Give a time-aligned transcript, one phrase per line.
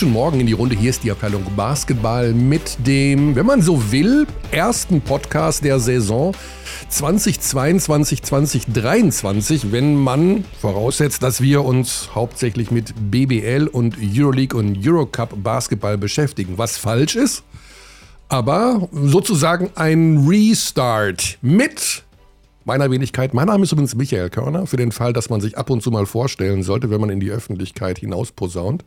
[0.00, 0.74] Guten Morgen in die Runde.
[0.74, 6.34] Hier ist die Abteilung Basketball mit dem, wenn man so will, ersten Podcast der Saison
[6.88, 15.34] 2022, 2023, wenn man voraussetzt, dass wir uns hauptsächlich mit BBL und Euroleague und Eurocup
[15.42, 16.56] Basketball beschäftigen.
[16.56, 17.42] Was falsch ist,
[18.30, 22.04] aber sozusagen ein Restart mit
[22.64, 23.34] meiner Wenigkeit.
[23.34, 25.90] Mein Name ist übrigens Michael Körner, für den Fall, dass man sich ab und zu
[25.90, 28.82] mal vorstellen sollte, wenn man in die Öffentlichkeit hinaus posaunt.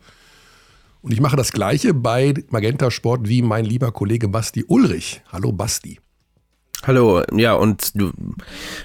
[1.04, 5.20] Und ich mache das Gleiche bei Magenta Sport wie mein lieber Kollege Basti Ulrich.
[5.30, 6.00] Hallo Basti.
[6.86, 8.10] Hallo, ja, und du,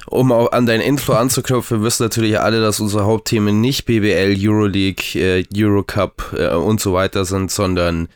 [0.05, 5.15] um auch an dein Intro anzuknüpfen, wissen natürlich alle, dass unsere Hauptthemen nicht BBL, Euroleague,
[5.15, 8.09] äh, Eurocup äh, und so weiter sind, sondern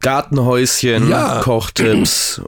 [0.00, 1.40] Gartenhäuschen, ja.
[1.40, 2.42] Kochtipps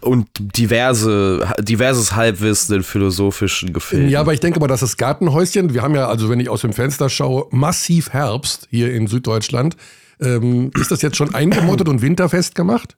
[0.00, 4.08] und diverse, diverses Halbwissen in philosophischen Gefilden.
[4.08, 6.62] Ja, aber ich denke mal, dass das Gartenhäuschen, wir haben ja, also wenn ich aus
[6.62, 9.76] dem Fenster schaue, massiv Herbst hier in Süddeutschland.
[10.20, 12.96] Ähm, ist das jetzt schon eingemottet und winterfest gemacht?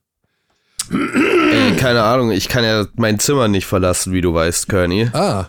[0.90, 5.10] Ey, keine Ahnung, ich kann ja mein Zimmer nicht verlassen, wie du weißt, Kearney.
[5.12, 5.46] Ah,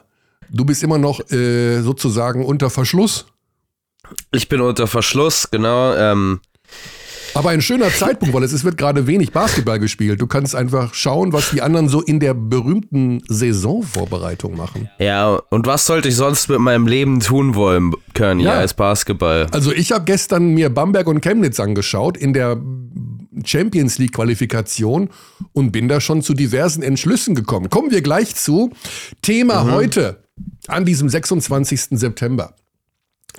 [0.49, 3.25] du bist immer noch äh, sozusagen unter Verschluss?
[4.31, 5.95] Ich bin unter Verschluss, genau.
[5.95, 6.41] Ähm,
[7.33, 10.21] aber ein schöner Zeitpunkt, weil es wird gerade wenig Basketball gespielt.
[10.21, 14.89] Du kannst einfach schauen, was die anderen so in der berühmten Saisonvorbereitung machen.
[14.99, 18.53] Ja, und was sollte ich sonst mit meinem Leben tun wollen, Kearney, ja.
[18.53, 19.47] als Basketball?
[19.51, 22.57] Also ich habe gestern mir Bamberg und Chemnitz angeschaut in der
[23.45, 25.09] Champions League Qualifikation
[25.53, 27.69] und bin da schon zu diversen Entschlüssen gekommen.
[27.69, 28.71] Kommen wir gleich zu.
[29.21, 29.71] Thema mhm.
[29.71, 30.23] heute
[30.67, 31.81] an diesem 26.
[31.91, 32.55] September.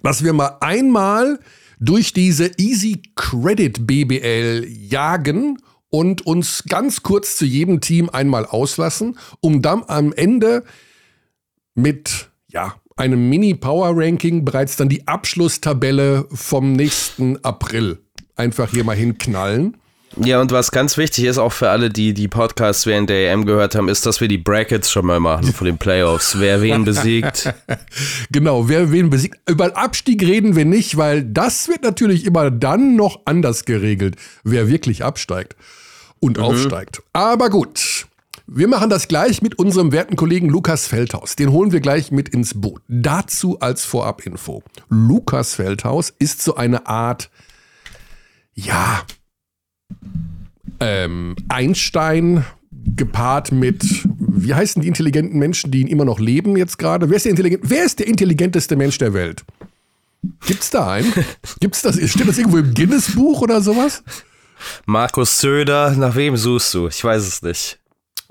[0.02, 1.38] Dass wir mal einmal
[1.82, 5.58] durch diese Easy Credit BBL jagen
[5.90, 10.64] und uns ganz kurz zu jedem Team einmal auslassen, um dann am Ende
[11.74, 17.98] mit ja, einem Mini-Power-Ranking bereits dann die Abschlusstabelle vom nächsten April
[18.36, 19.76] einfach hier mal hinknallen.
[20.16, 23.46] Ja, und was ganz wichtig ist, auch für alle, die die Podcasts während der EM
[23.46, 26.38] gehört haben, ist, dass wir die Brackets schon mal machen von den Playoffs.
[26.38, 27.52] Wer wen besiegt.
[28.30, 29.38] genau, wer wen besiegt.
[29.48, 34.68] Über Abstieg reden wir nicht, weil das wird natürlich immer dann noch anders geregelt, wer
[34.68, 35.56] wirklich absteigt
[36.20, 36.44] und mhm.
[36.44, 37.02] aufsteigt.
[37.12, 38.06] Aber gut.
[38.46, 41.36] Wir machen das gleich mit unserem werten Kollegen Lukas Feldhaus.
[41.36, 42.82] Den holen wir gleich mit ins Boot.
[42.86, 44.62] Dazu als Vorabinfo.
[44.90, 47.30] Lukas Feldhaus ist so eine Art,
[48.52, 49.04] ja,
[50.80, 52.44] ähm, Einstein
[52.96, 53.84] gepaart mit,
[54.18, 57.08] wie heißen die intelligenten Menschen, die ihn immer noch leben jetzt gerade?
[57.08, 59.44] Wer ist der intelligent, wer ist der intelligenteste Mensch der Welt?
[60.46, 61.12] Gibt's da einen?
[61.60, 61.96] Gibt's das?
[62.10, 64.02] Steht das irgendwo im Guinness-Buch oder sowas?
[64.86, 66.88] Markus Söder, nach wem suchst du?
[66.88, 67.78] Ich weiß es nicht.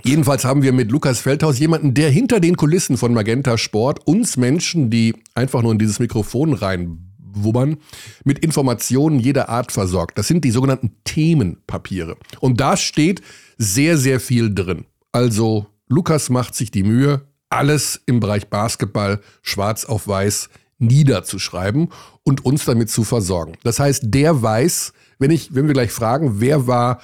[0.04, 4.36] Jedenfalls haben wir mit Lukas Feldhaus jemanden, der hinter den Kulissen von Magenta Sport uns
[4.36, 7.78] Menschen, die einfach nur in dieses Mikrofon rein wummern,
[8.24, 10.18] mit Informationen jeder Art versorgt.
[10.18, 12.18] Das sind die sogenannten Themenpapiere.
[12.40, 13.22] Und da steht
[13.58, 14.86] sehr, sehr viel drin.
[15.12, 20.50] Also Lukas macht sich die Mühe, alles im Bereich Basketball schwarz auf weiß
[20.82, 21.90] niederzuschreiben
[22.24, 23.54] und uns damit zu versorgen.
[23.64, 27.02] Das heißt, der weiß, wenn ich, wenn wir gleich fragen, wer war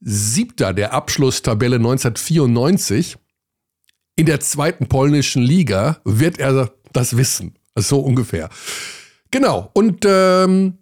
[0.00, 3.16] siebter der Abschlusstabelle 1994
[4.14, 7.56] in der zweiten polnischen Liga, wird er das wissen.
[7.74, 8.48] So ungefähr.
[9.36, 9.70] Genau.
[9.74, 10.78] Und ähm,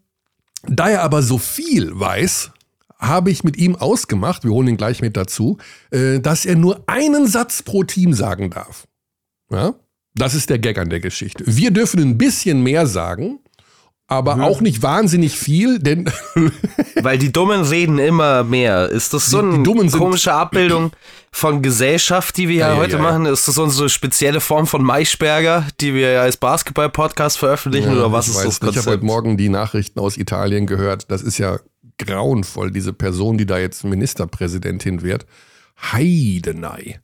[0.63, 2.53] da er aber so viel weiß,
[3.01, 5.59] habe ich mit ihm ausgemacht, wir holen ihn gleich mit dazu,
[5.91, 8.87] äh, dass er nur einen Satz pro Team sagen darf.
[9.51, 9.75] Ja?
[10.15, 11.43] Das ist der Gag an der Geschichte.
[11.49, 13.41] Wir dürfen ein bisschen mehr sagen,
[14.07, 14.43] aber mhm.
[14.43, 16.11] auch nicht wahnsinnig viel, denn.
[17.03, 18.89] Weil die Dummen reden immer mehr.
[18.91, 20.93] Ist das so eine komische Abbildung
[21.33, 23.27] von Gesellschaft, die wir ja, ja heute ja, machen?
[23.27, 27.93] Ist das unsere spezielle Form von Maischberger, die wir als Basketball-Podcast veröffentlichen?
[27.93, 28.73] oder was ist das Konzept?
[28.73, 31.11] Ich habe heute Morgen die Nachrichten aus Italien gehört.
[31.11, 31.59] Das ist ja
[31.99, 35.27] grauenvoll, diese Person, die da jetzt Ministerpräsidentin wird.
[35.93, 37.01] Heidenei.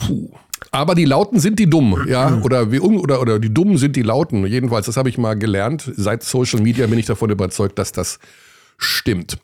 [0.00, 0.30] Puh.
[0.72, 4.02] Aber die Lauten sind die Dummen, ja, oder, wie, oder, oder die Dummen sind die
[4.02, 4.46] Lauten.
[4.46, 5.90] Jedenfalls, das habe ich mal gelernt.
[5.96, 8.20] Seit Social Media bin ich davon überzeugt, dass das
[8.78, 9.38] stimmt.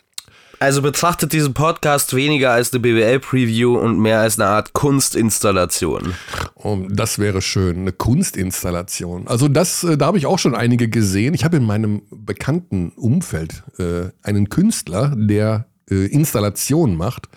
[0.58, 6.14] Also betrachtet diesen Podcast weniger als eine BWL-Preview und mehr als eine Art Kunstinstallation.
[6.54, 9.26] Oh, das wäre schön, eine Kunstinstallation.
[9.26, 11.34] Also das, äh, da habe ich auch schon einige gesehen.
[11.34, 17.28] Ich habe in meinem bekannten Umfeld äh, einen Künstler, der äh, Installationen macht.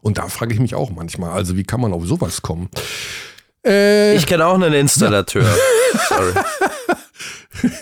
[0.00, 2.70] Und da frage ich mich auch manchmal, also wie kann man auf sowas kommen?
[3.64, 5.46] Äh, ich kenne auch einen Installateur.
[6.08, 6.32] Sorry.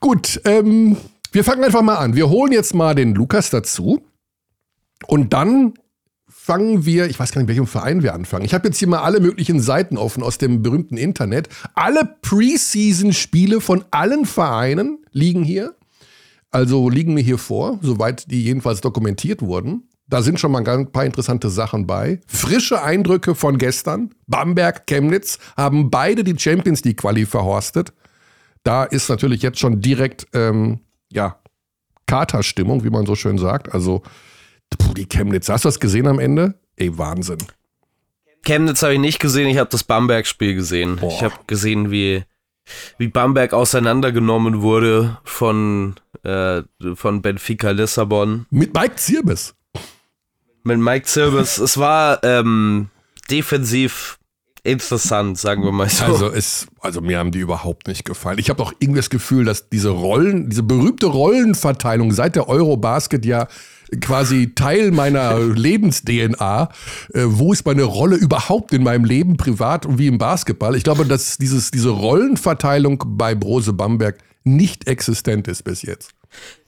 [0.00, 0.96] Gut, ähm,
[1.32, 2.14] wir fangen einfach mal an.
[2.16, 4.02] Wir holen jetzt mal den Lukas dazu.
[5.06, 5.74] Und dann
[6.28, 8.44] fangen wir, ich weiß gar nicht, welchem Verein wir anfangen.
[8.44, 11.48] Ich habe jetzt hier mal alle möglichen Seiten offen aus dem berühmten Internet.
[11.74, 15.74] Alle Preseason-Spiele von allen Vereinen liegen hier.
[16.50, 19.88] also liegen mir hier vor, soweit die jedenfalls dokumentiert wurden.
[20.06, 22.20] Da sind schon mal ein paar interessante Sachen bei.
[22.26, 24.10] Frische Eindrücke von gestern.
[24.26, 27.92] Bamberg, Chemnitz haben beide die Champions League Quali verhorstet.
[28.64, 30.80] Da ist natürlich jetzt schon direkt, ähm,
[31.10, 31.38] ja,
[32.06, 33.72] Katerstimmung, wie man so schön sagt.
[33.72, 34.02] Also,
[34.78, 36.54] puh, die Chemnitz, hast du das gesehen am Ende?
[36.76, 37.38] Ey, Wahnsinn.
[38.44, 40.96] Chemnitz habe ich nicht gesehen, ich habe das Bamberg-Spiel gesehen.
[40.96, 41.10] Boah.
[41.10, 42.24] Ich habe gesehen, wie,
[42.98, 46.62] wie Bamberg auseinandergenommen wurde von, äh,
[46.94, 48.44] von Benfica Lissabon.
[48.50, 49.54] Mit Mike Zirbis
[50.64, 51.58] mit Mike Silvers.
[51.58, 52.88] es war ähm,
[53.30, 54.18] defensiv
[54.64, 56.04] interessant, sagen wir mal so.
[56.04, 58.38] Also, es, also mir haben die überhaupt nicht gefallen.
[58.38, 63.26] Ich habe auch irgendwie das Gefühl, dass diese Rollen, diese berühmte Rollenverteilung seit der Eurobasket
[63.26, 63.46] ja
[64.00, 66.70] quasi Teil meiner Lebens-DNA.
[67.12, 70.74] Äh, wo ist meine Rolle überhaupt in meinem Leben, privat und wie im Basketball?
[70.74, 76.14] Ich glaube, dass dieses, diese Rollenverteilung bei Brose Bamberg nicht existent ist bis jetzt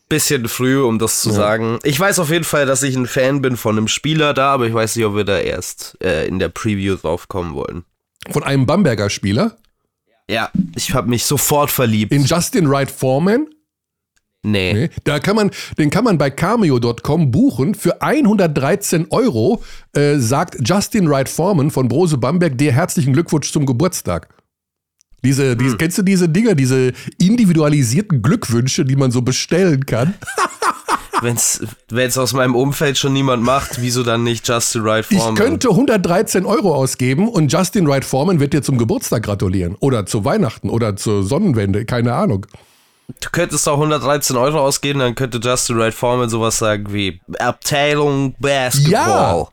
[0.09, 1.35] bisschen früh, um das zu ja.
[1.35, 1.79] sagen.
[1.83, 4.67] Ich weiß auf jeden Fall, dass ich ein Fan bin von einem Spieler da, aber
[4.67, 7.85] ich weiß nicht, ob wir da erst äh, in der Preview drauf kommen wollen.
[8.31, 9.57] Von einem Bamberger Spieler?
[10.29, 12.13] Ja, ich habe mich sofort verliebt.
[12.13, 13.47] In Justin Wright Foreman?
[14.43, 14.73] Nee.
[14.73, 14.91] nee.
[15.05, 17.75] Da kann man, den kann man bei cameo.com buchen.
[17.75, 19.63] Für 113 Euro
[19.93, 24.29] äh, sagt Justin Wright Foreman von Brose Bamberg dir herzlichen Glückwunsch zum Geburtstag.
[25.27, 25.79] Diese, diese, hm.
[25.79, 30.15] Kennst du diese Dinger, diese individualisierten Glückwünsche, die man so bestellen kann?
[31.21, 35.35] Wenn es aus meinem Umfeld schon niemand macht, wieso dann nicht Justin Wright Foreman?
[35.35, 39.75] Ich könnte 113 Euro ausgeben und Justin Wright Foreman wird dir zum Geburtstag gratulieren.
[39.81, 42.47] Oder zu Weihnachten oder zur Sonnenwende, keine Ahnung.
[43.21, 48.37] Du könntest auch 113 Euro ausgeben, dann könnte Justin Wright Foreman sowas sagen wie Abteilung
[48.39, 48.93] Basketball.
[48.93, 49.49] Ja,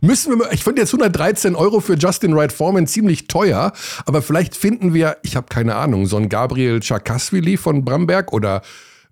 [0.00, 3.72] Müssen wir, ich finde jetzt 113 Euro für Justin Wright Foreman ziemlich teuer,
[4.06, 8.62] aber vielleicht finden wir, ich habe keine Ahnung, so einen Gabriel Czakasvili von Bramberg oder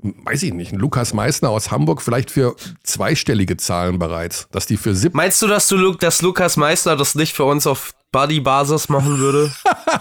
[0.00, 4.76] weiß ich nicht, ein Lukas Meissner aus Hamburg vielleicht für zweistellige Zahlen bereits, dass die
[4.76, 8.88] für sieb Meinst du, dass du dass Lukas Meissner das nicht für uns auf Buddy-Basis
[8.88, 9.52] machen würde?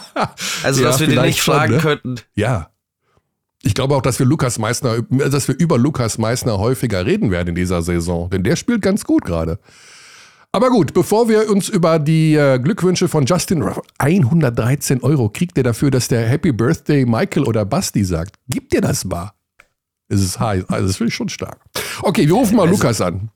[0.63, 1.79] also, ja, dass wir den nicht fragen ne?
[1.79, 2.15] könnten.
[2.35, 2.69] Ja.
[3.63, 7.49] Ich glaube auch, dass wir Lukas Meissner, dass wir über Lukas Meissner häufiger reden werden
[7.49, 9.59] in dieser Saison, denn der spielt ganz gut gerade.
[10.51, 13.63] Aber gut, bevor wir uns über die äh, Glückwünsche von Justin
[13.99, 18.35] 113 Euro kriegt er dafür, dass der Happy Birthday Michael oder Basti sagt.
[18.47, 19.33] Gibt dir das mal?
[20.09, 21.59] Es ist heiß, also das finde ich schon stark.
[22.01, 23.29] Okay, wir rufen mal also, Lukas an.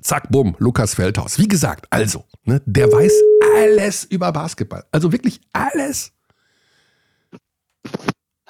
[0.00, 1.38] Zack, bumm, Lukas Feldhaus.
[1.38, 3.12] Wie gesagt, also, ne, der weiß
[3.56, 4.84] alles über Basketball.
[4.90, 6.12] Also wirklich alles.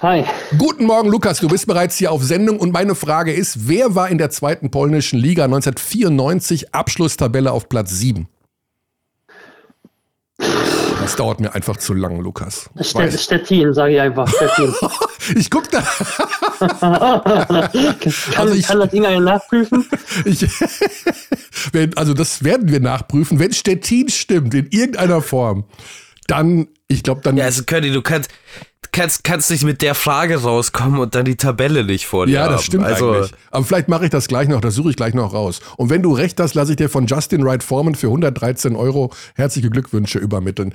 [0.03, 0.25] Hi.
[0.57, 1.39] Guten Morgen, Lukas.
[1.39, 4.69] Du bist bereits hier auf Sendung und meine Frage ist: Wer war in der zweiten
[4.69, 8.27] polnischen Liga 1994 Abschlusstabelle auf Platz 7?
[10.37, 12.69] Das dauert mir einfach zu lang, Lukas.
[12.81, 14.27] St Stettin, sage ich einfach.
[14.27, 14.73] Stettin.
[15.37, 15.81] ich guck da.
[16.59, 17.69] kann,
[18.35, 19.85] also ich kann das Ding ja nachprüfen?
[20.25, 20.45] Ich,
[21.95, 23.39] also das werden wir nachprüfen.
[23.39, 25.63] Wenn Stettin stimmt, in irgendeiner Form,
[26.27, 27.37] dann, ich glaube, dann.
[27.37, 28.29] Ja, also Curdy, du kannst,
[28.91, 32.49] kannst, kannst nicht mit der Frage rauskommen und dann die Tabelle nicht vor dir Ja,
[32.49, 33.31] das stimmt also, eigentlich.
[33.51, 35.61] Aber vielleicht mache ich das gleich noch, das suche ich gleich noch raus.
[35.77, 39.11] Und wenn du recht hast, lasse ich dir von Justin Wright Foreman für 113 Euro
[39.35, 40.73] herzliche Glückwünsche übermitteln.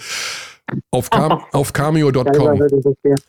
[0.91, 2.61] Auf, Cam auf cameo.com.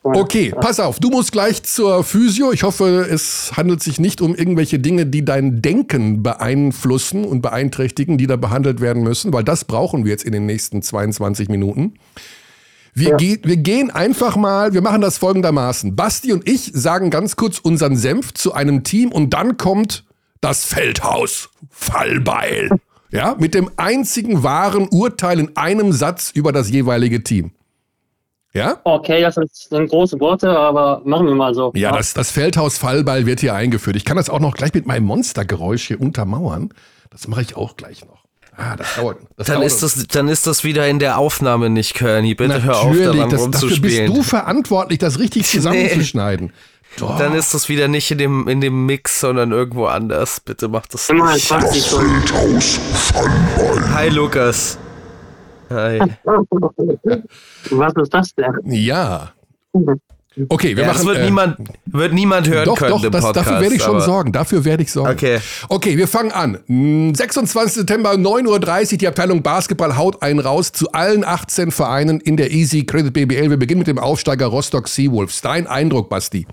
[0.02, 2.52] Okay, pass auf, du musst gleich zur Physio.
[2.52, 8.18] Ich hoffe, es handelt sich nicht um irgendwelche Dinge, die dein Denken beeinflussen und beeinträchtigen,
[8.18, 11.94] die da behandelt werden müssen, weil das brauchen wir jetzt in den nächsten 22 Minuten.
[12.94, 13.16] Wir, ja.
[13.16, 15.96] ge wir gehen einfach mal, wir machen das folgendermaßen.
[15.96, 20.04] Basti und ich sagen ganz kurz unseren Senf zu einem Team und dann kommt
[20.40, 21.50] das Feldhaus.
[21.68, 22.70] Fallbeil.
[23.10, 27.52] Ja, mit dem einzigen wahren Urteil in einem Satz über das jeweilige Team.
[28.52, 28.80] Ja?
[28.84, 31.72] Okay, das sind große Worte, aber machen wir mal so.
[31.74, 31.92] Ja.
[31.96, 33.96] Das, das Feldhaus Fallball wird hier eingeführt.
[33.96, 36.72] Ich kann das auch noch gleich mit meinem Monstergeräusch hier untermauern.
[37.10, 38.19] Das mache ich auch gleich noch.
[38.60, 39.18] Ah, das dauert.
[39.36, 42.34] Das dann, dauert ist das, dann ist das wieder in der Aufnahme nicht, Körny.
[42.34, 43.82] Bitte Natürlich, hör auf, daran das, rumzuspielen.
[43.82, 46.48] Dafür bist du verantwortlich, das richtig zusammenzuschneiden.
[46.48, 46.52] Nee.
[47.18, 50.40] Dann ist das wieder nicht in dem, in dem Mix, sondern irgendwo anders.
[50.40, 51.50] Bitte mach das nicht.
[53.94, 54.76] Hi, Lukas.
[55.70, 56.00] Hi.
[57.70, 58.54] Was ist das denn?
[58.64, 59.32] Ja.
[60.48, 60.98] Okay, wir ja, machen.
[60.98, 61.56] Das wird, äh, niemand,
[61.86, 62.90] wird niemand hören doch, können.
[62.90, 64.32] Doch, das, Podcast, dafür werde ich schon sorgen.
[64.32, 65.12] Dafür werde ich sorgen.
[65.12, 65.40] Okay.
[65.68, 66.58] Okay, wir fangen an.
[66.68, 67.74] 26.
[67.74, 68.98] September, 9.30 Uhr.
[68.98, 73.50] Die Abteilung Basketball haut einen raus zu allen 18 Vereinen in der Easy Credit BBL.
[73.50, 75.40] Wir beginnen mit dem Aufsteiger Rostock Seawolves.
[75.40, 76.46] Dein Eindruck, Basti?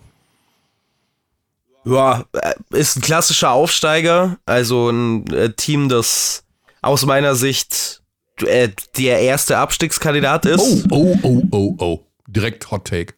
[1.85, 4.37] Ja, äh, ist ein klassischer Aufsteiger.
[4.47, 6.43] Also ein äh, Team, das
[6.81, 8.01] aus meiner Sicht
[8.43, 10.87] äh, der erste Abstiegskandidat ist.
[10.89, 12.03] Oh, oh, oh, oh, oh.
[12.27, 13.13] Direkt Hot Take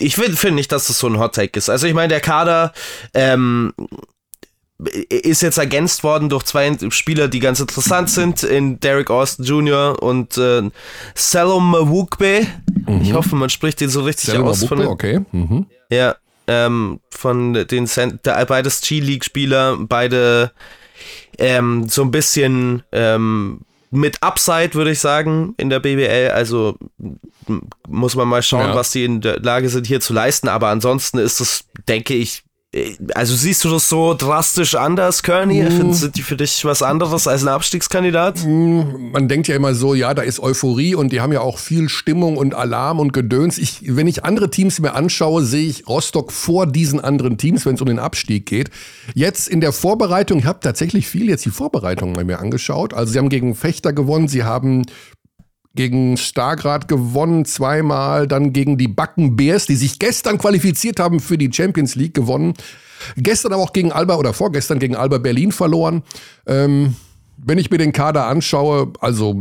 [0.00, 1.68] ich finde find nicht, dass das so ein Hot Take ist.
[1.68, 2.72] Also ich meine, der Kader
[3.14, 3.72] ähm,
[5.08, 10.00] ist jetzt ergänzt worden durch zwei Spieler, die ganz interessant sind, in Derek Austin Jr.
[10.00, 10.70] und äh,
[11.14, 12.46] Salom Mawukbe.
[12.86, 13.02] Mhm.
[13.02, 14.62] Ich hoffe, man spricht den so richtig Salom aus.
[14.62, 15.20] Mawukbe, von, okay.
[15.32, 15.66] Mhm.
[15.90, 16.14] Ja,
[16.46, 20.52] ähm, von den Cent beides G-League-Spieler, beide
[21.38, 26.30] ähm, so ein bisschen ähm, mit Upside, würde ich sagen, in der BBL.
[26.32, 26.78] Also
[27.86, 28.74] muss man mal schauen, ja.
[28.74, 30.48] was die in der Lage sind, hier zu leisten.
[30.48, 32.42] Aber ansonsten ist es, denke ich,
[33.14, 35.62] also siehst du das so drastisch anders, Kearney?
[35.62, 35.92] Mm.
[35.92, 38.44] Sind die für dich was anderes als ein Abstiegskandidat?
[38.44, 41.58] Mm, man denkt ja immer so, ja, da ist Euphorie und die haben ja auch
[41.58, 43.56] viel Stimmung und Alarm und Gedöns.
[43.56, 47.76] Ich, wenn ich andere Teams mir anschaue, sehe ich Rostock vor diesen anderen Teams, wenn
[47.76, 48.68] es um den Abstieg geht.
[49.14, 52.92] Jetzt in der Vorbereitung, ich habe tatsächlich viel jetzt die Vorbereitung bei mir angeschaut.
[52.92, 54.84] Also sie haben gegen Fechter gewonnen, sie haben
[55.78, 61.38] gegen Stargrad gewonnen zweimal, dann gegen die Backen Bears, die sich gestern qualifiziert haben für
[61.38, 62.54] die Champions League gewonnen.
[63.16, 66.02] Gestern aber auch gegen Alba oder vorgestern gegen Alba Berlin verloren.
[66.46, 66.96] Ähm,
[67.36, 69.40] wenn ich mir den Kader anschaue, also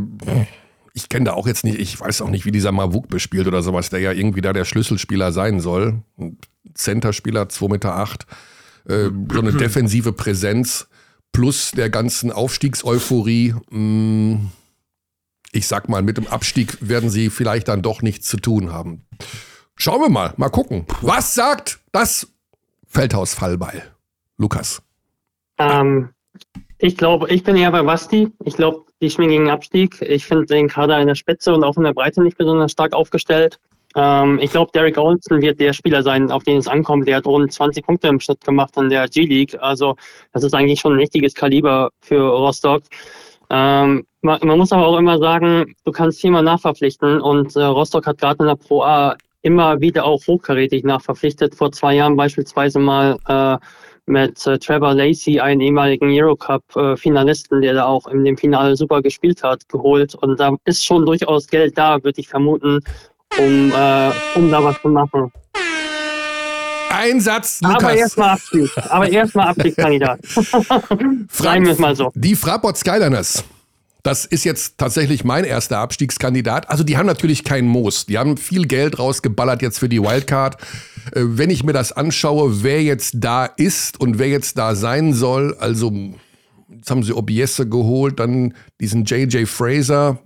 [0.94, 3.64] ich kenne da auch jetzt nicht, ich weiß auch nicht, wie dieser Mavuk bespielt oder
[3.64, 6.04] sowas, der ja irgendwie da der Schlüsselspieler sein soll.
[6.76, 8.28] Centerspieler, 2 Meter, acht,
[8.88, 10.88] äh, so eine defensive Präsenz
[11.32, 13.56] plus der ganzen Aufstiegseuphorie.
[13.72, 14.52] Mh, mm,
[15.52, 19.06] ich sag mal, mit dem Abstieg werden sie vielleicht dann doch nichts zu tun haben.
[19.76, 20.86] Schauen wir mal, mal gucken.
[21.02, 22.28] Was sagt das
[22.88, 23.84] Feldhaus-Fallbeil?
[24.38, 24.82] Lukas.
[25.58, 26.10] Ähm,
[26.80, 28.30] ich glaube, ich bin eher bei Basti.
[28.44, 30.02] Ich glaube, die spielen gegen Abstieg.
[30.02, 32.94] Ich finde den Kader in der Spitze und auch in der Breite nicht besonders stark
[32.94, 33.60] aufgestellt.
[33.96, 37.08] Ähm, ich glaube, Derek Olsen wird der Spieler sein, auf den es ankommt.
[37.08, 39.58] Der hat rund 20 Punkte im Schnitt gemacht in der G-League.
[39.60, 39.96] Also
[40.34, 42.84] das ist eigentlich schon ein richtiges Kaliber für Rostock.
[43.50, 48.06] Ähm, man, man, muss aber auch immer sagen, du kannst viermal nachverpflichten und äh, Rostock
[48.08, 51.56] hat gerade in der Pro A immer wieder auch hochkarätig nachverpflichtet.
[51.56, 53.58] Vor zwei Jahren beispielsweise mal äh,
[54.08, 59.44] mit äh, Trevor Lacey, einen ehemaligen Eurocup-Finalisten, der da auch in dem Finale super gespielt
[59.44, 60.16] hat, geholt.
[60.16, 62.80] Und da ist schon durchaus Geld da, würde ich vermuten,
[63.38, 65.32] um, äh, um da was zu machen.
[66.98, 67.84] Einsatz, Lukas.
[67.84, 68.70] Aber erstmal Abstieg.
[68.90, 70.20] Aber erstmal Abstiegskandidat.
[71.32, 72.12] Sagen wir es mal so.
[72.16, 73.44] Die Fraport Skyliners.
[74.04, 76.70] Das ist jetzt tatsächlich mein erster Abstiegskandidat.
[76.70, 78.06] Also die haben natürlich keinen Moos.
[78.06, 80.62] Die haben viel Geld rausgeballert jetzt für die Wildcard.
[81.12, 85.14] Äh, wenn ich mir das anschaue, wer jetzt da ist und wer jetzt da sein
[85.14, 85.92] soll, also
[86.70, 90.20] jetzt haben sie Obiesse geholt, dann diesen JJ Fraser,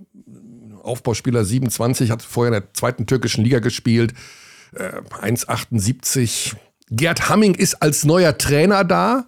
[0.82, 4.14] Aufbauspieler 27, hat vorher in der zweiten türkischen Liga gespielt.
[4.76, 6.52] 1,78.
[6.52, 6.56] Äh,
[6.90, 9.26] Gerd Hamming ist als neuer Trainer da.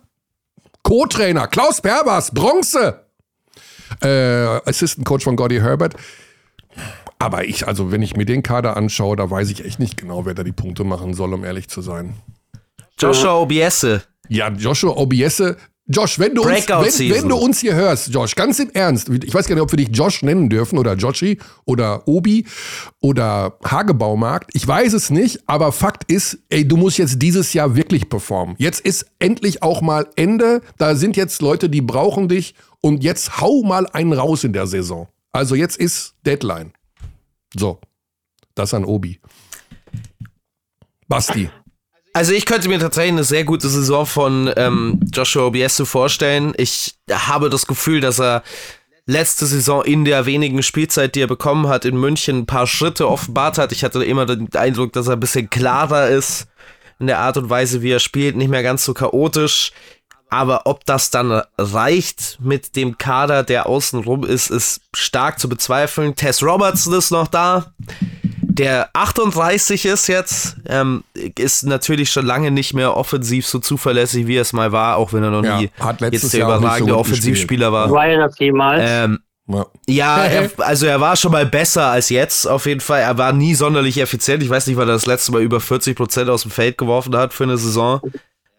[0.82, 3.06] Co-Trainer Klaus Perbers, Bronze.
[4.02, 4.08] Äh,
[4.66, 5.94] Assistant Coach von Gordy Herbert.
[7.18, 10.26] Aber ich, also wenn ich mir den Kader anschaue, da weiß ich echt nicht genau,
[10.26, 12.14] wer da die Punkte machen soll, um ehrlich zu sein.
[12.98, 14.02] Joshua Obiese.
[14.28, 15.56] Ja, Joshua Obiese,
[15.86, 19.34] Josh, wenn du, uns, wenn, wenn, du uns hier hörst, Josh, ganz im Ernst, ich
[19.34, 22.46] weiß gar nicht, ob wir dich Josh nennen dürfen oder Joshi oder Obi
[23.00, 24.50] oder Hagebaumarkt.
[24.54, 28.56] Ich weiß es nicht, aber Fakt ist, ey, du musst jetzt dieses Jahr wirklich performen.
[28.58, 30.62] Jetzt ist endlich auch mal Ende.
[30.78, 34.66] Da sind jetzt Leute, die brauchen dich und jetzt hau mal einen raus in der
[34.66, 35.08] Saison.
[35.32, 36.72] Also jetzt ist Deadline.
[37.54, 37.78] So,
[38.54, 39.20] das an Obi.
[41.08, 41.50] Basti.
[42.16, 46.54] Also ich könnte mir tatsächlich eine sehr gute Saison von ähm, Joshua Obiese vorstellen.
[46.56, 48.44] Ich habe das Gefühl, dass er
[49.04, 53.08] letzte Saison in der wenigen Spielzeit, die er bekommen hat, in München ein paar Schritte
[53.08, 53.72] offenbart hat.
[53.72, 56.46] Ich hatte immer den Eindruck, dass er ein bisschen klarer ist
[57.00, 59.72] in der Art und Weise, wie er spielt, nicht mehr ganz so chaotisch.
[60.30, 66.14] Aber ob das dann reicht mit dem Kader, der außenrum ist, ist stark zu bezweifeln.
[66.14, 67.74] Tess Robertson ist noch da
[68.56, 71.02] der 38 ist jetzt, ähm,
[71.36, 75.24] ist natürlich schon lange nicht mehr offensiv so zuverlässig, wie es mal war, auch wenn
[75.24, 75.70] er noch ja, nie
[76.12, 77.90] jetzt der Jahr überragende so Offensivspieler war.
[77.90, 78.78] Weihnachten mal.
[78.80, 79.18] Ähm,
[79.48, 83.00] ja, ja er, also er war schon mal besser als jetzt, auf jeden Fall.
[83.00, 84.40] Er war nie sonderlich effizient.
[84.44, 87.16] Ich weiß nicht, weil er das letzte Mal über 40 Prozent aus dem Feld geworfen
[87.16, 88.00] hat für eine Saison.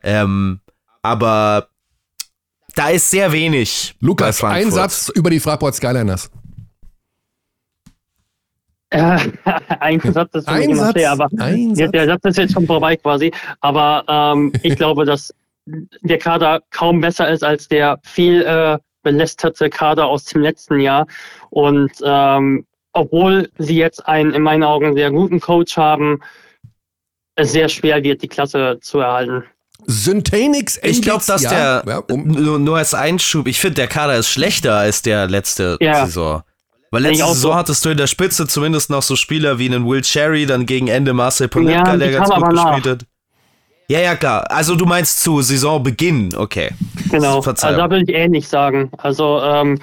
[0.03, 0.59] Ähm,
[1.03, 1.69] aber
[2.75, 3.95] da ist sehr wenig.
[4.01, 6.29] Lukas, ein Satz über die Fraport Skyliners.
[8.93, 9.19] Ja,
[9.79, 11.91] ein Satz ist ein immer Satz, aber ein Satz.
[11.91, 13.31] der Satz ist jetzt schon vorbei quasi.
[13.61, 15.33] Aber ähm, ich glaube, dass
[16.01, 21.07] der Kader kaum besser ist als der viel äh, belästerte Kader aus dem letzten Jahr.
[21.49, 26.21] Und ähm, obwohl sie jetzt einen in meinen Augen sehr guten Coach haben,
[27.35, 29.43] es sehr schwer wird, die Klasse zu erhalten.
[29.87, 33.87] Syntanix Ich glaube, dass ja, der, ja, um nur, nur, als Einschub, ich finde, der
[33.87, 36.05] Kader ist schlechter als der letzte ja.
[36.05, 36.43] Saison.
[36.91, 39.87] Weil letzte Saison so hattest du in der Spitze zumindest noch so Spieler wie einen
[39.87, 43.05] Will Cherry, dann gegen Ende Marcel Politka, ja, der ganz gut gespielt hat.
[43.87, 44.49] Ja, ja, klar.
[44.49, 46.71] Also du meinst zu Saisonbeginn, okay.
[47.11, 47.39] Genau.
[47.39, 48.89] Also da würde ich ähnlich sagen.
[48.97, 49.79] Also ähm,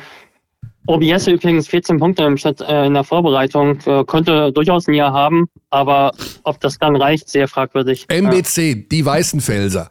[0.86, 5.12] OBS übrigens 14 Punkte im Schnitt äh, in der Vorbereitung, äh, könnte durchaus ein Jahr
[5.12, 6.12] haben, aber
[6.42, 8.06] ob das dann reicht, sehr fragwürdig.
[8.08, 8.74] MBC, ja.
[8.90, 9.88] die Weißenfelser.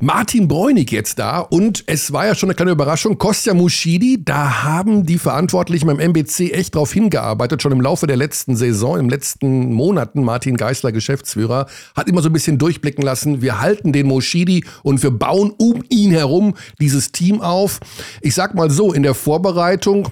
[0.00, 4.62] Martin Bräunig jetzt da und es war ja schon eine kleine Überraschung, Kostja Muschidi, da
[4.62, 9.08] haben die Verantwortlichen beim MBC echt drauf hingearbeitet, schon im Laufe der letzten Saison, im
[9.08, 10.24] letzten Monaten.
[10.24, 15.02] Martin Geisler, Geschäftsführer, hat immer so ein bisschen durchblicken lassen, wir halten den Muschidi und
[15.02, 17.80] wir bauen um ihn herum dieses Team auf.
[18.20, 20.08] Ich sag mal so, in der Vorbereitung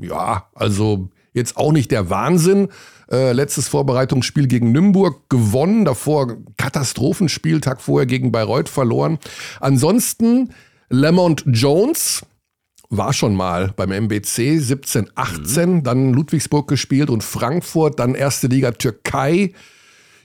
[0.00, 2.68] ja, also jetzt auch nicht der Wahnsinn.
[3.12, 9.18] Äh, letztes Vorbereitungsspiel gegen Nürnberg gewonnen, davor Katastrophenspiel, Tag vorher gegen Bayreuth verloren.
[9.58, 10.50] Ansonsten
[10.90, 12.24] Lamont Jones
[12.88, 15.82] war schon mal beim MBC 17, 18, mhm.
[15.82, 19.54] dann Ludwigsburg gespielt und Frankfurt, dann erste Liga Türkei.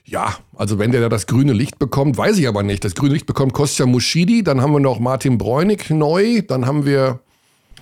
[0.04, 2.84] Ja, also wenn der da das grüne Licht bekommt, weiß ich aber nicht.
[2.84, 6.84] Das grüne Licht bekommt Kostja Muschidi, dann haben wir noch Martin Bräunig neu, dann haben
[6.84, 7.18] wir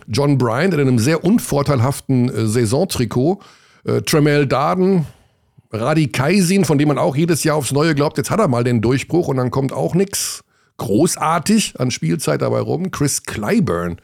[0.06, 3.40] John Bryant in einem sehr unvorteilhaften äh, Saisontrikot.
[3.84, 5.06] Äh, Tremel Darden,
[5.70, 8.64] Radi Kaisin, von dem man auch jedes Jahr aufs Neue glaubt, jetzt hat er mal
[8.64, 10.44] den Durchbruch und dann kommt auch nichts
[10.76, 12.90] großartig an Spielzeit dabei rum.
[12.90, 13.98] Chris Clyburn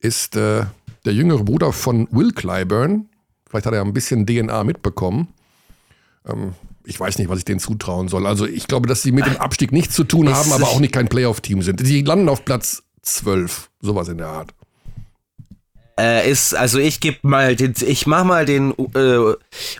[0.00, 0.64] ist äh,
[1.04, 3.08] der jüngere Bruder von Will Clyburn.
[3.48, 5.28] Vielleicht hat er ein bisschen DNA mitbekommen.
[6.26, 6.54] Ähm,
[6.84, 8.26] ich weiß nicht, was ich denen zutrauen soll.
[8.26, 10.94] Also ich glaube, dass sie mit dem Abstieg nichts zu tun haben, aber auch nicht
[10.94, 11.80] kein Playoff-Team sind.
[11.86, 14.54] Die landen auf Platz 12, sowas in der Art
[15.98, 19.34] äh, ist, also ich gebe mal den, ich mach mal den äh,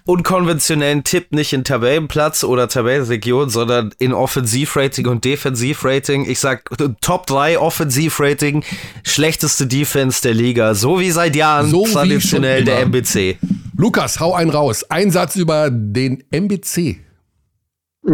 [0.04, 6.28] unkonventionellen Tipp nicht in Tabellenplatz oder Tabellenregion, sondern in Offensivrating und Defensivrating.
[6.28, 6.68] Ich sag
[7.00, 8.64] Top 3 Offensivrating,
[9.04, 13.38] schlechteste Defense der Liga, so wie seit Jahren so traditionell der MBC.
[13.76, 14.84] Lukas, hau einen raus.
[14.90, 16.98] Ein Satz über den MBC.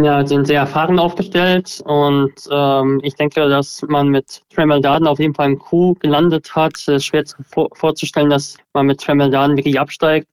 [0.03, 5.19] Ja, sind sehr erfahren aufgestellt und ähm, ich denke, dass man mit Tremel Darden auf
[5.19, 6.75] jeden Fall einen Coup gelandet hat.
[6.75, 10.27] Es ist schwer zu, vor, vorzustellen, dass man mit Tremel Darden wirklich absteigt.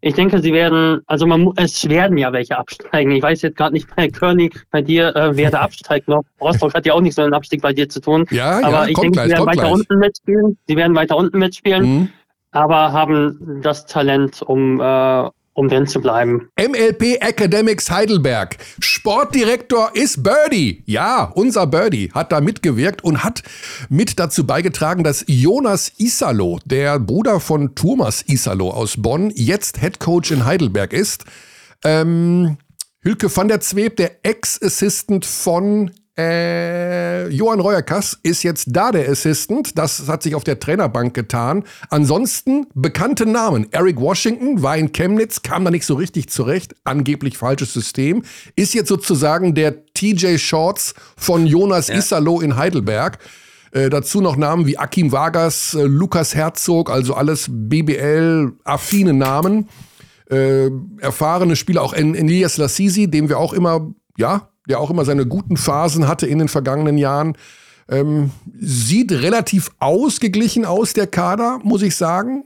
[0.00, 3.10] Ich denke, sie werden, also man, es werden ja welche absteigen.
[3.12, 6.22] Ich weiß jetzt gerade nicht bei König, bei dir, äh, wer da absteigt noch.
[6.40, 8.26] Rostock hat ja auch nicht so einen Abstieg bei dir zu tun.
[8.30, 9.72] Ja, aber ja, ich denke, gleich, sie werden weiter gleich.
[9.72, 10.58] unten mitspielen.
[10.68, 11.82] Sie werden weiter unten mitspielen.
[11.82, 12.08] Mhm.
[12.50, 16.48] Aber haben das Talent, um äh, um drin zu bleiben.
[16.56, 18.56] MLP Academics Heidelberg.
[18.78, 20.84] Sportdirektor ist Birdie.
[20.86, 23.42] Ja, unser Birdie hat da mitgewirkt und hat
[23.88, 29.98] mit dazu beigetragen, dass Jonas Isalo, der Bruder von Thomas Isalo aus Bonn, jetzt Head
[29.98, 31.24] Coach in Heidelberg ist.
[31.84, 32.58] Ähm,
[33.00, 39.78] Hülke van der Zweeb, der Ex-Assistant von äh, Johann Reuerkass ist jetzt da der Assistant.
[39.78, 41.62] Das hat sich auf der Trainerbank getan.
[41.90, 43.68] Ansonsten bekannte Namen.
[43.70, 46.74] Eric Washington war in Chemnitz, kam da nicht so richtig zurecht.
[46.82, 48.24] Angeblich falsches System.
[48.56, 51.94] Ist jetzt sozusagen der TJ Shorts von Jonas ja.
[51.94, 53.18] Isalo in Heidelberg.
[53.70, 59.68] Äh, dazu noch Namen wie Akim Vargas, äh, Lukas Herzog, also alles BBL-affine Namen.
[60.30, 65.26] Äh, erfahrene Spieler, auch Elias Lassisi, dem wir auch immer, ja, der auch immer seine
[65.26, 67.36] guten Phasen hatte in den vergangenen Jahren.
[67.90, 72.44] Ähm, sieht relativ ausgeglichen aus, der Kader, muss ich sagen,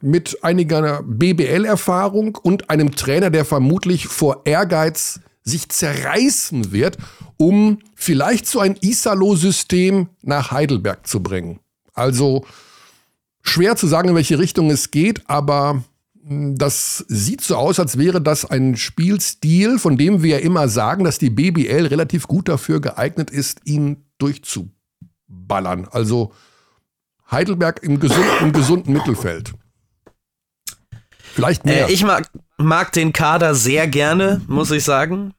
[0.00, 6.98] mit einiger BBL-Erfahrung und einem Trainer, der vermutlich vor Ehrgeiz sich zerreißen wird,
[7.36, 11.60] um vielleicht so ein Isalo-System nach Heidelberg zu bringen.
[11.94, 12.44] Also
[13.42, 15.84] schwer zu sagen, in welche Richtung es geht, aber
[16.24, 21.04] das sieht so aus, als wäre das ein Spielstil, von dem wir ja immer sagen,
[21.04, 25.88] dass die BBL relativ gut dafür geeignet ist, ihn durchzuballern.
[25.90, 26.32] Also
[27.30, 29.54] Heidelberg im, gesund, im gesunden Mittelfeld.
[31.34, 31.88] Vielleicht mehr.
[31.88, 35.34] Äh, ich mag, mag den Kader sehr gerne, muss ich sagen.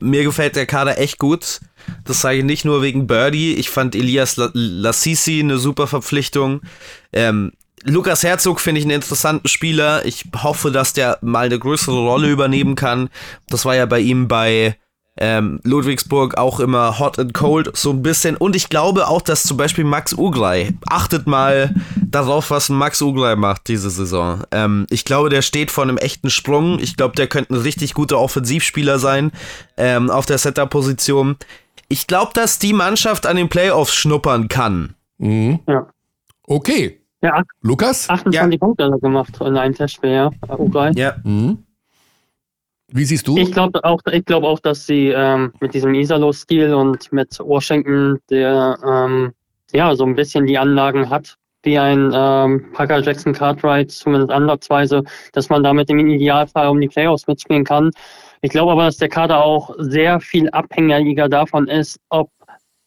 [0.00, 1.60] Mir gefällt der Kader echt gut.
[2.04, 3.54] Das sage ich nicht nur wegen Birdie.
[3.54, 6.62] Ich fand Elias Lassisi eine super Verpflichtung.
[7.12, 7.52] Ähm,
[7.84, 10.04] Lukas Herzog finde ich einen interessanten Spieler.
[10.04, 13.08] Ich hoffe, dass der mal eine größere Rolle übernehmen kann.
[13.48, 14.76] Das war ja bei ihm bei
[15.16, 18.36] ähm, Ludwigsburg auch immer hot and cold so ein bisschen.
[18.36, 23.36] Und ich glaube auch, dass zum Beispiel Max Ugrei, achtet mal darauf, was Max Ugrei
[23.36, 24.42] macht diese Saison.
[24.50, 26.78] Ähm, ich glaube, der steht vor einem echten Sprung.
[26.80, 29.32] Ich glaube, der könnte ein richtig guter Offensivspieler sein
[29.76, 31.36] ähm, auf der Setter-Position.
[31.88, 34.94] Ich glaube, dass die Mannschaft an den Playoffs schnuppern kann.
[35.18, 35.60] Mhm.
[35.66, 35.86] Ja.
[36.46, 38.08] Okay, ja, Lukas?
[38.08, 38.58] 28 ja.
[38.58, 40.30] Punkte hat er gemacht in einem Testspiel, ja.
[40.48, 40.92] Uruguay.
[40.94, 41.16] Ja.
[41.24, 41.64] Mhm.
[42.92, 43.36] Wie siehst du?
[43.36, 48.18] Ich glaube auch, ich glaube auch, dass sie ähm, mit diesem Isalo-Stil und mit Washington,
[48.30, 49.32] der ähm,
[49.72, 55.04] ja so ein bisschen die Anlagen hat, wie ein ähm, Parker Jackson Cartwright, zumindest ansatzweise,
[55.32, 57.90] dass man damit im Idealfall um die Playoffs mitspielen kann.
[58.40, 62.30] Ich glaube aber, dass der Kader auch sehr viel abhängiger davon ist, ob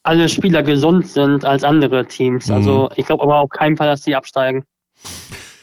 [0.04, 2.52] alle Spieler gesund sind als andere Teams.
[2.52, 2.90] Also mhm.
[2.98, 4.66] ich glaube aber auf keinen Fall, dass die absteigen.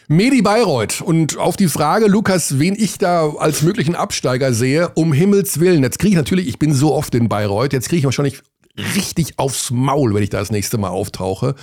[0.09, 5.13] Medi Bayreuth und auf die Frage, Lukas, wen ich da als möglichen Absteiger sehe, um
[5.13, 5.85] Himmels Willen.
[5.85, 8.43] Jetzt kriege ich natürlich, ich bin so oft in Bayreuth, jetzt kriege ich wahrscheinlich
[8.97, 11.55] richtig aufs Maul, wenn ich da das nächste Mal auftauche.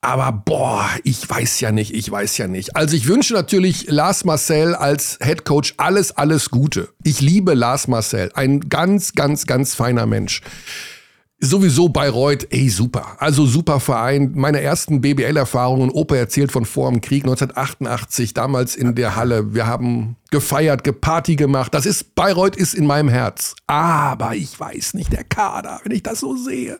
[0.00, 2.74] Aber boah, ich weiß ja nicht, ich weiß ja nicht.
[2.76, 6.88] Also ich wünsche natürlich Lars Marcel als Head Coach alles, alles Gute.
[7.04, 10.42] Ich liebe Lars Marcel, ein ganz, ganz, ganz feiner Mensch.
[11.44, 13.16] Sowieso Bayreuth, ey, super.
[13.18, 14.32] Also super Verein.
[14.34, 15.90] Meine ersten BBL-Erfahrungen.
[15.90, 19.54] Opa erzählt von vor dem Krieg 1988, damals in der Halle.
[19.54, 21.74] Wir haben gefeiert, geparty gemacht.
[21.74, 23.54] Das ist, Bayreuth ist in meinem Herz.
[23.66, 26.78] Aber ich weiß nicht, der Kader, wenn ich das so sehe.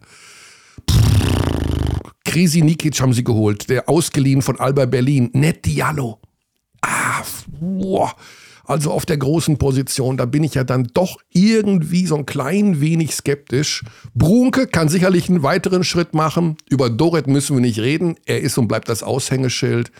[2.24, 5.29] Krisi Nikic haben sie geholt, der ausgeliehen von Alba Berlin.
[5.35, 6.20] Net Diallo.
[6.81, 7.22] Ah,
[7.61, 8.14] boah
[8.66, 12.81] also auf der großen Position, da bin ich ja dann doch irgendwie so ein klein
[12.81, 13.85] wenig skeptisch.
[14.14, 16.57] Brunke kann sicherlich einen weiteren Schritt machen.
[16.68, 18.16] Über Doret müssen wir nicht reden.
[18.24, 19.92] Er ist und bleibt das Aushängeschild.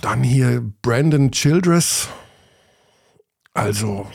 [0.00, 2.08] Dann hier Brandon Childress.
[3.52, 4.06] Also,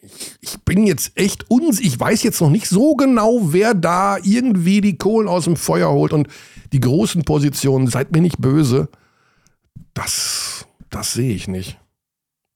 [0.00, 1.80] ich, ich bin jetzt echt uns.
[1.80, 5.90] Ich weiß jetzt noch nicht so genau, wer da irgendwie die Kohlen aus dem Feuer
[5.90, 6.12] holt.
[6.12, 6.28] Und
[6.72, 8.88] die großen Positionen, seid mir nicht böse.
[9.94, 11.78] Das das sehe ich nicht.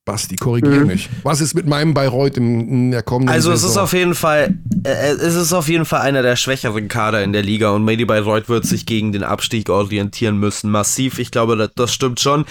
[0.06, 0.86] Basti, korrigiere mhm.
[0.86, 1.10] mich.
[1.24, 3.66] Was ist mit meinem Bayreuth in, in der kommenden Also Saison?
[3.66, 7.22] es ist auf jeden Fall, äh, es ist auf jeden Fall einer der schwächeren Kader
[7.22, 11.18] in der Liga und Medi Bayreuth wird sich gegen den Abstieg orientieren müssen, massiv.
[11.18, 12.46] Ich glaube, das, das stimmt schon.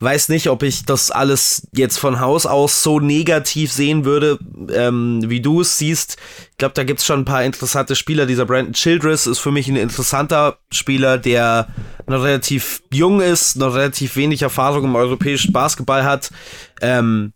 [0.00, 4.38] Weiß nicht, ob ich das alles jetzt von Haus aus so negativ sehen würde,
[4.72, 6.18] ähm, wie du es siehst.
[6.50, 8.26] Ich glaube, da gibt es schon ein paar interessante Spieler.
[8.26, 11.68] Dieser Brandon Childress ist für mich ein interessanter Spieler, der
[12.06, 16.30] noch relativ jung ist, noch relativ wenig Erfahrung im europäischen Basketball hat,
[16.98, 17.32] ähm,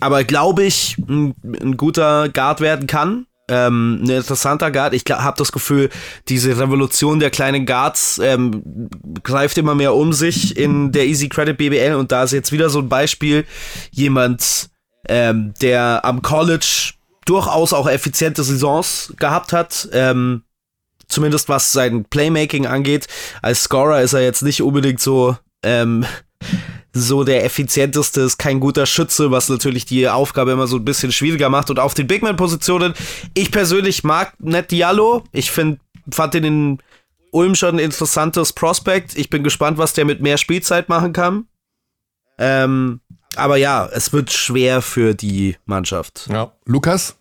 [0.00, 3.26] aber glaube ich, ein, ein, guter Guard werden kann.
[3.50, 4.92] Ähm, ein interessanter Guard.
[4.92, 5.88] Ich habe das Gefühl,
[6.28, 8.90] diese Revolution der kleinen Guards ähm,
[9.22, 12.68] greift immer mehr um sich in der Easy Credit BBL und da ist jetzt wieder
[12.68, 13.46] so ein Beispiel,
[13.90, 14.68] jemand,
[15.08, 16.92] ähm, der am College
[17.24, 20.42] durchaus auch effiziente Saisons gehabt hat, ähm,
[21.08, 23.06] zumindest was sein Playmaking angeht.
[23.40, 26.04] Als Scorer ist er jetzt nicht unbedingt so ähm,
[26.92, 31.12] so der effizienteste, ist kein guter Schütze, was natürlich die Aufgabe immer so ein bisschen
[31.12, 31.70] schwieriger macht.
[31.70, 32.94] Und auf den Bigman-Positionen,
[33.34, 35.24] ich persönlich mag Net Diallo.
[35.32, 36.78] Ich find, fand den in
[37.30, 39.16] Ulm schon ein interessantes Prospect.
[39.16, 41.46] Ich bin gespannt, was der mit mehr Spielzeit machen kann.
[42.38, 43.00] Ähm,
[43.36, 46.28] aber ja, es wird schwer für die Mannschaft.
[46.30, 46.52] Ja.
[46.64, 47.18] Lukas?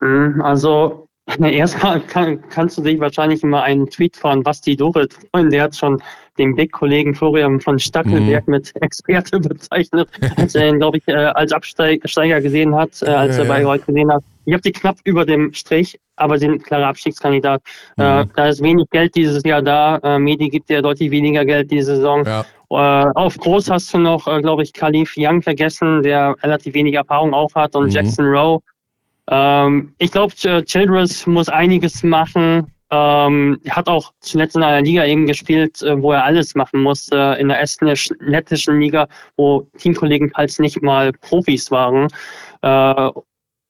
[0.00, 1.08] Mhm, also,
[1.40, 5.50] erstmal kann, kannst du dich wahrscheinlich immer einen Tweet von Basti Dorit freuen.
[5.50, 6.02] Der hat schon
[6.38, 8.52] den Big-Kollegen Florian von Stackelberg mhm.
[8.52, 13.36] mit Experte bezeichnet, als er ihn, glaube ich, äh, als Absteiger gesehen hat, äh, als
[13.36, 14.22] ja, er bei heute gesehen hat.
[14.46, 17.62] Ich habe die knapp über dem Strich, aber sind ein klarer Abstiegskandidat.
[17.96, 18.20] Äh, mhm.
[18.20, 19.98] Äh, da ist wenig Geld dieses Jahr da.
[20.02, 22.24] Äh, Medi gibt ja deutlich weniger Geld diese Saison.
[22.24, 22.44] Ja.
[22.70, 26.94] Äh, auf Groß hast du noch, äh, glaube ich, Khalif Young vergessen, der relativ wenig
[26.94, 27.90] Erfahrung auch hat und mhm.
[27.90, 28.60] Jackson Rowe.
[29.30, 32.73] Ähm, ich glaube, Childress muss einiges machen.
[32.90, 37.36] Ähm, hat auch zuletzt in einer Liga eben gespielt, äh, wo er alles machen musste,
[37.40, 42.08] in der estnischen, lettischen Liga, wo Teamkollegen teils nicht mal Profis waren.
[42.62, 43.10] Äh,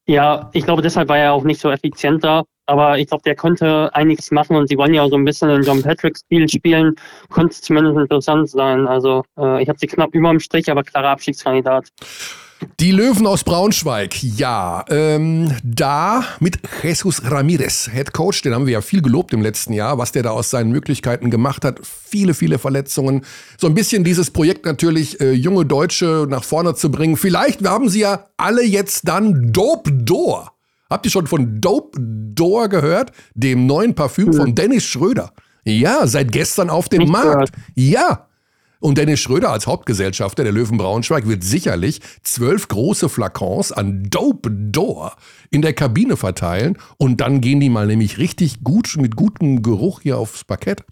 [0.07, 2.45] ja, ich glaube, deshalb war er auch nicht so effizienter.
[2.67, 5.63] Aber ich glaube, der konnte einiges machen und sie wollen ja so ein bisschen in
[5.63, 6.95] John Patrick-Spiel spielen.
[7.29, 8.87] Konnte zumindest interessant sein.
[8.87, 11.89] Also äh, ich habe sie knapp über dem Strich, aber klarer Abstiegskandidat.
[12.81, 14.85] Die Löwen aus Braunschweig, ja.
[14.89, 19.73] Ähm, da mit Jesus Ramirez, Head Coach, den haben wir ja viel gelobt im letzten
[19.73, 21.81] Jahr, was der da aus seinen Möglichkeiten gemacht hat.
[21.83, 23.25] Viele, viele Verletzungen.
[23.59, 27.17] So ein bisschen dieses Projekt natürlich, äh, junge Deutsche nach vorne zu bringen.
[27.17, 30.53] Vielleicht haben sie ja alle jetzt dann Dope Door.
[30.91, 33.13] Habt ihr schon von Dope Door gehört?
[33.35, 35.33] Dem neuen Parfüm von Dennis Schröder.
[35.65, 37.53] Ja, seit gestern auf dem Markt.
[37.75, 38.27] Ja,
[38.85, 44.51] und Dennis Schröder als Hauptgesellschafter der Löwen Braunschweig wird sicherlich zwölf große Flakons an Dope
[44.51, 45.17] Door
[45.51, 50.03] in der Kabine verteilen und dann gehen die mal nämlich richtig gut mit gutem Geruch
[50.03, 50.85] hier aufs Parkett.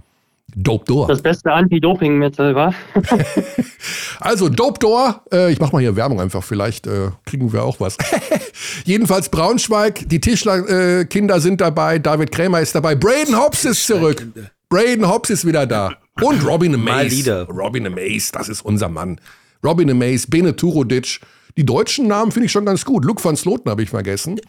[0.56, 1.08] Dope Door.
[1.08, 2.72] Das beste Anti-Doping-Mittel, wa?
[4.20, 7.78] also Dope Door, äh, ich mach mal hier Werbung einfach, vielleicht äh, kriegen wir auch
[7.78, 7.98] was.
[8.86, 14.26] Jedenfalls Braunschweig, die Tischlerkinder äh, sind dabei, David Krämer ist dabei, Braden Hobbs ist zurück.
[14.70, 15.92] Braden Hobbs ist wieder da.
[16.20, 17.46] Und Robin Amaze.
[17.48, 19.20] Robin Amaze, das ist unser Mann.
[19.64, 21.20] Robin Amaze, Bene Turodic.
[21.56, 23.04] Die deutschen Namen finde ich schon ganz gut.
[23.04, 24.40] Luke van Sloten habe ich vergessen.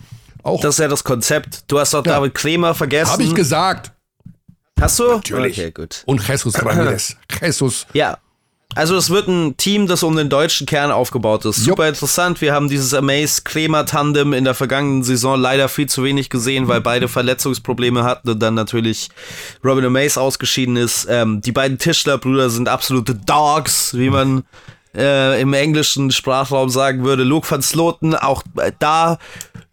[0.43, 1.63] Auch das ist ja das Konzept.
[1.67, 2.13] Du hast doch ja.
[2.13, 3.11] David Kremer vergessen.
[3.11, 3.93] Habe ich gesagt.
[4.79, 5.07] Hast du?
[5.07, 5.57] Natürlich.
[5.57, 6.03] Okay, gut.
[6.05, 7.15] Und Jesus Ramirez.
[7.41, 7.87] Jesus.
[7.93, 8.17] Ja.
[8.75, 11.57] Also es wird ein Team, das um den deutschen Kern aufgebaut ist.
[11.57, 12.41] Super interessant.
[12.41, 17.07] Wir haben dieses Amaze-Kremer-Tandem in der vergangenen Saison leider viel zu wenig gesehen, weil beide
[17.07, 19.09] Verletzungsprobleme hatten und dann natürlich
[19.63, 21.07] Robin Amaze ausgeschieden ist.
[21.09, 24.43] Ähm, die beiden Tischler-Brüder sind absolute Dogs, wie man
[24.95, 27.23] äh, im englischen Sprachraum sagen würde.
[27.23, 29.17] Luke van Sloten, auch äh, da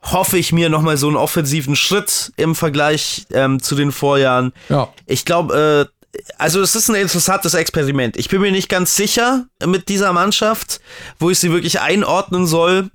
[0.03, 4.53] hoffe ich mir nochmal so einen offensiven Schritt im Vergleich ähm, zu den Vorjahren.
[4.69, 4.89] Ja.
[5.07, 6.00] Ich glaube, äh,
[6.39, 8.17] also es ist ein interessantes Experiment.
[8.17, 10.81] Ich bin mir nicht ganz sicher mit dieser Mannschaft,
[11.19, 12.91] wo ich sie wirklich einordnen soll.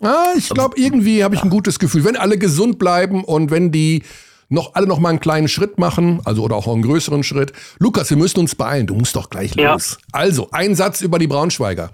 [0.00, 2.04] Ah, ich glaube, irgendwie habe ich ein gutes Gefühl.
[2.04, 4.04] Wenn alle gesund bleiben und wenn die
[4.48, 7.52] noch alle noch mal einen kleinen Schritt machen, also oder auch einen größeren Schritt.
[7.78, 8.86] Lukas, wir müssen uns beeilen.
[8.86, 9.72] Du musst doch gleich Ja.
[9.72, 9.98] los.
[10.12, 11.90] Also, ein Satz über die Braunschweiger.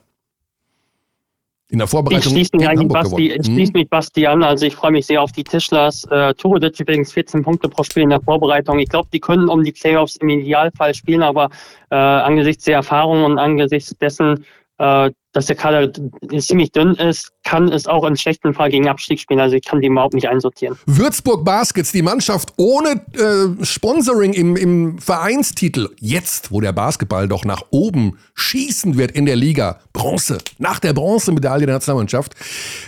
[1.70, 3.44] In der Ich Vorbereitung schließe mich, eigentlich Basti, ich Hm?
[3.54, 4.42] schließe mich Basti an.
[4.42, 6.04] Also ich freue mich sehr auf die Tischlers.
[6.10, 8.78] Äh, Turovic übrigens 14 Punkte pro Spiel in der Vorbereitung.
[8.78, 11.48] Ich glaube, die können um die Playoffs im Idealfall spielen, aber
[11.90, 14.44] äh, angesichts der Erfahrung und angesichts dessen,
[14.78, 15.90] äh, dass der Kader
[16.38, 19.40] ziemlich dünn ist, kann es auch im schlechten Fall gegen Abstieg spielen.
[19.40, 20.78] Also ich kann die überhaupt nicht einsortieren.
[20.86, 25.90] Würzburg Baskets, die Mannschaft ohne äh, Sponsoring im, im Vereinstitel.
[25.98, 29.80] Jetzt, wo der Basketball doch nach oben schießen wird in der Liga.
[29.92, 30.38] Bronze.
[30.58, 32.34] Nach der Bronzemedaille der Nationalmannschaft.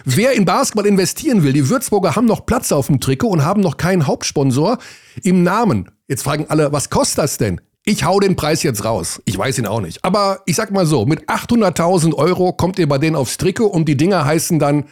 [0.05, 3.61] Wer in Basketball investieren will, die Würzburger haben noch Platz auf dem Trikot und haben
[3.61, 4.79] noch keinen Hauptsponsor
[5.25, 5.91] im Namen.
[6.07, 7.61] Jetzt fragen alle, was kostet das denn?
[7.89, 9.23] Ich hau den Preis jetzt raus.
[9.27, 10.05] Ich weiß ihn auch nicht.
[10.05, 13.85] Aber ich sag mal so, mit 800.000 Euro kommt ihr bei denen aufs Trikot und
[13.87, 14.87] die Dinger heißen dann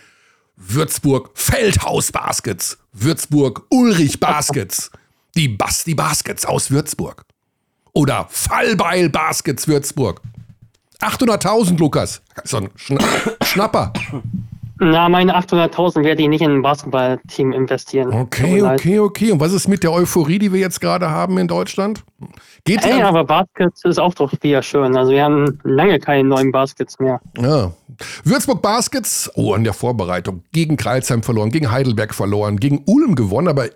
[0.56, 4.92] Würzburg Feldhaus Baskets, Würzburg Ulrich Baskets,
[5.34, 7.24] die Basti Baskets aus Würzburg
[7.94, 10.20] oder Fallbeil Baskets Würzburg.
[11.00, 12.22] 800.000, Lukas.
[12.44, 13.04] So ein Schna
[13.42, 13.92] Schnapper.
[14.80, 18.12] Na, meine 800.000 werde ich nicht in ein Basketballteam investieren.
[18.12, 19.30] Okay, okay, okay.
[19.30, 22.02] Und was ist mit der Euphorie, die wir jetzt gerade haben in Deutschland?
[22.64, 24.96] Geht ja, aber Baskets ist auch doch wieder schön.
[24.96, 27.20] Also wir haben lange keine neuen Baskets mehr.
[27.38, 27.72] ja.
[28.24, 33.46] Würzburg Baskets, oh, in der Vorbereitung, gegen Kreilsheim verloren, gegen Heidelberg verloren, gegen Ulm gewonnen,
[33.46, 33.68] aber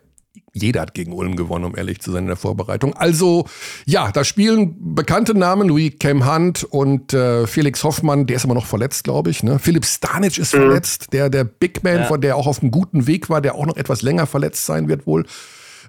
[0.59, 2.95] jeder hat gegen Ulm gewonnen, um ehrlich zu sein, in der Vorbereitung.
[2.95, 3.47] Also,
[3.87, 8.55] ja, da spielen bekannte Namen wie Cam Hunt und äh, Felix Hoffmann, der ist aber
[8.55, 9.43] noch verletzt, glaube ich.
[9.43, 9.59] Ne?
[9.59, 12.05] Philipp Stanic ist verletzt, der, der Big Man, Ja.
[12.05, 14.89] von der auch auf einem guten Weg war, der auch noch etwas länger verletzt sein
[14.89, 15.25] wird wohl.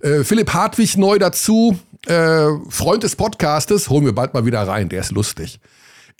[0.02, 1.78] Äh, Philipp Hartwig neu dazu,
[2.08, 5.60] äh, Freund des Podcastes, holen wir bald mal wieder rein, der ist lustig.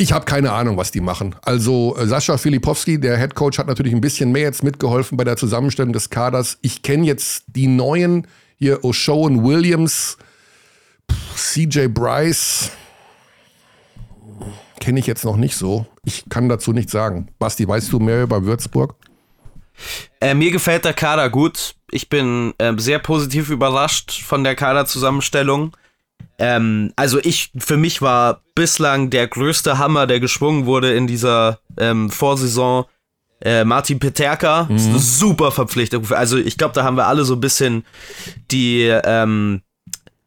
[0.02, 1.36] Ich habe keine Ahnung, was die machen.
[1.42, 5.26] Also äh, Sascha Filipowski, der Head Coach, hat natürlich ein bisschen mehr jetzt mitgeholfen bei
[5.26, 6.58] der Zusammenstellung des Kaders.
[6.62, 10.18] Ich kenne jetzt die neuen hier O'Showen Williams,
[11.36, 12.72] CJ Bryce.
[14.80, 15.86] Kenne ich jetzt noch nicht so.
[16.06, 17.28] Ich kann dazu nichts sagen.
[17.38, 18.96] Basti, weißt du mehr über Würzburg?
[20.22, 21.76] Äh, mir gefällt der Kader gut.
[21.92, 25.76] Ich bin äh, sehr positiv überrascht von der Kaderzusammenstellung.
[26.40, 31.60] Ähm, also ich, für mich war bislang der größte Hammer, der geschwungen wurde in dieser
[31.78, 32.86] ähm, Vorsaison,
[33.42, 34.68] äh, Martin Peterka.
[34.70, 36.10] Das ist eine super Verpflichtung.
[36.12, 37.86] Also ich glaube, da haben wir alle so ein bisschen
[38.52, 39.62] die, ähm,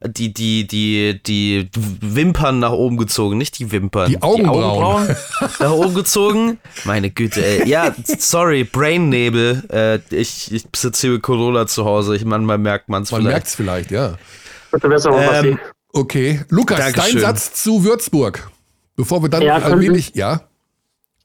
[0.04, 4.10] die, die, die, die Wimpern nach oben gezogen, nicht die Wimpern.
[4.10, 4.64] Die Augenbrauen.
[4.64, 5.16] Augenbrauen
[5.60, 6.58] nach oben gezogen.
[6.84, 7.68] Meine Güte, ey.
[7.68, 9.62] Ja, sorry, Brainnebel.
[9.70, 12.16] Äh, ich, ich sitze hier mit Corona zu Hause.
[12.16, 13.34] Ich manchmal merkt man es Man vielleicht.
[13.34, 14.14] merkt es vielleicht, ja.
[14.72, 15.48] Besserung, Basti.
[15.48, 15.58] Ähm,
[15.92, 16.40] Okay.
[16.48, 17.12] Lukas, Dankeschön.
[17.14, 18.50] dein Satz zu Würzburg.
[18.96, 20.14] Bevor wir dann Ja, wenig.
[20.14, 20.42] Ja.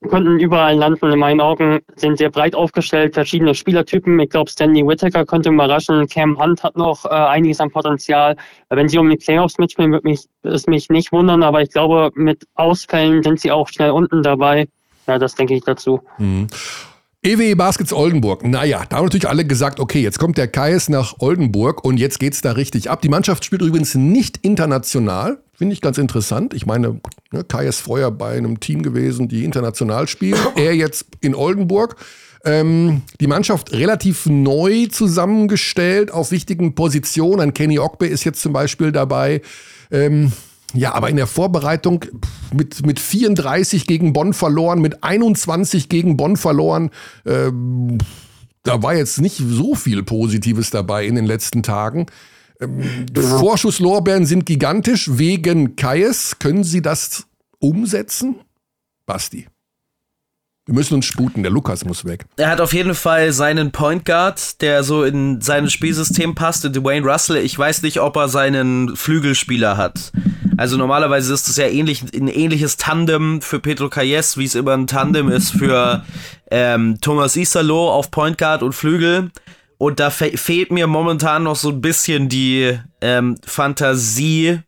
[0.09, 1.11] Könnten überall landen.
[1.11, 4.19] In meinen Augen sind sehr breit aufgestellt, verschiedene Spielertypen.
[4.19, 6.07] Ich glaube, Stanley Whittaker könnte überraschen.
[6.07, 8.35] Cam Hunt hat noch äh, einiges an Potenzial.
[8.69, 11.41] Wenn sie um die Playoffs mitspielen, würde mich, es mich nicht wundern.
[11.41, 14.67] Aber ich glaube, mit Ausfällen sind sie auch schnell unten dabei.
[15.07, 16.01] Ja, das denke ich dazu.
[17.27, 18.45] EWE Baskets Oldenburg.
[18.45, 22.21] Naja, da haben natürlich alle gesagt, okay, jetzt kommt der Kais nach Oldenburg und jetzt
[22.21, 23.01] geht's da richtig ab.
[23.01, 25.37] Die Mannschaft spielt übrigens nicht international.
[25.51, 26.53] Finde ich ganz interessant.
[26.53, 27.01] Ich meine,
[27.33, 30.39] ne, Kai ist vorher bei einem Team gewesen, die international spielen.
[30.55, 31.97] er jetzt in Oldenburg.
[32.45, 37.41] Ähm, die Mannschaft relativ neu zusammengestellt auf wichtigen Positionen.
[37.41, 39.41] Ein Kenny Ogbe ist jetzt zum Beispiel dabei.
[39.91, 40.31] Ähm,
[40.73, 42.05] ja, aber in der Vorbereitung
[42.53, 46.91] mit, mit 34 gegen Bonn verloren, mit 21 gegen Bonn verloren.
[47.25, 47.97] Ähm,
[48.63, 52.07] da war jetzt nicht so viel Positives dabei in den letzten Tagen.
[52.59, 52.83] Ähm,
[53.15, 56.39] Vorschusslorbeeren sind gigantisch wegen Kaies.
[56.39, 57.27] Können Sie das
[57.59, 58.35] umsetzen?
[59.05, 59.47] Basti.
[60.67, 62.25] Wir müssen uns sputen, der Lukas muss weg.
[62.35, 66.73] Er hat auf jeden Fall seinen Point Guard, der so in sein Spielsystem passt, in
[66.73, 67.37] Dwayne Russell.
[67.37, 70.11] Ich weiß nicht, ob er seinen Flügelspieler hat.
[70.57, 74.73] Also normalerweise ist es ja ähnlich, ein ähnliches Tandem für Pedro Calles, wie es immer
[74.73, 76.03] ein Tandem ist für
[76.51, 79.31] ähm, Thomas Isalo auf Point Guard und Flügel.
[79.77, 84.59] Und da fe fehlt mir momentan noch so ein bisschen die ähm, Fantasie,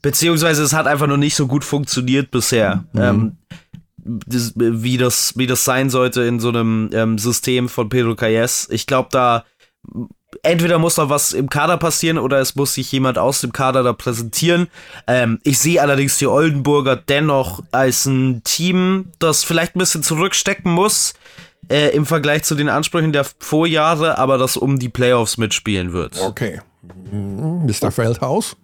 [0.00, 2.84] beziehungsweise es hat einfach noch nicht so gut funktioniert bisher.
[2.94, 3.02] Mhm.
[3.02, 3.36] Ähm,
[4.04, 8.68] das, wie, das, wie das sein sollte in so einem ähm, System von Pedro Calles.
[8.70, 9.44] Ich glaube, da
[10.42, 13.82] entweder muss noch was im Kader passieren oder es muss sich jemand aus dem Kader
[13.82, 14.68] da präsentieren.
[15.06, 20.72] Ähm, ich sehe allerdings die Oldenburger dennoch als ein Team, das vielleicht ein bisschen zurückstecken
[20.72, 21.14] muss
[21.68, 26.20] äh, im Vergleich zu den Ansprüchen der Vorjahre, aber das um die Playoffs mitspielen wird.
[26.20, 26.60] Okay.
[27.12, 27.90] Mr.
[27.92, 28.56] Feldhaus?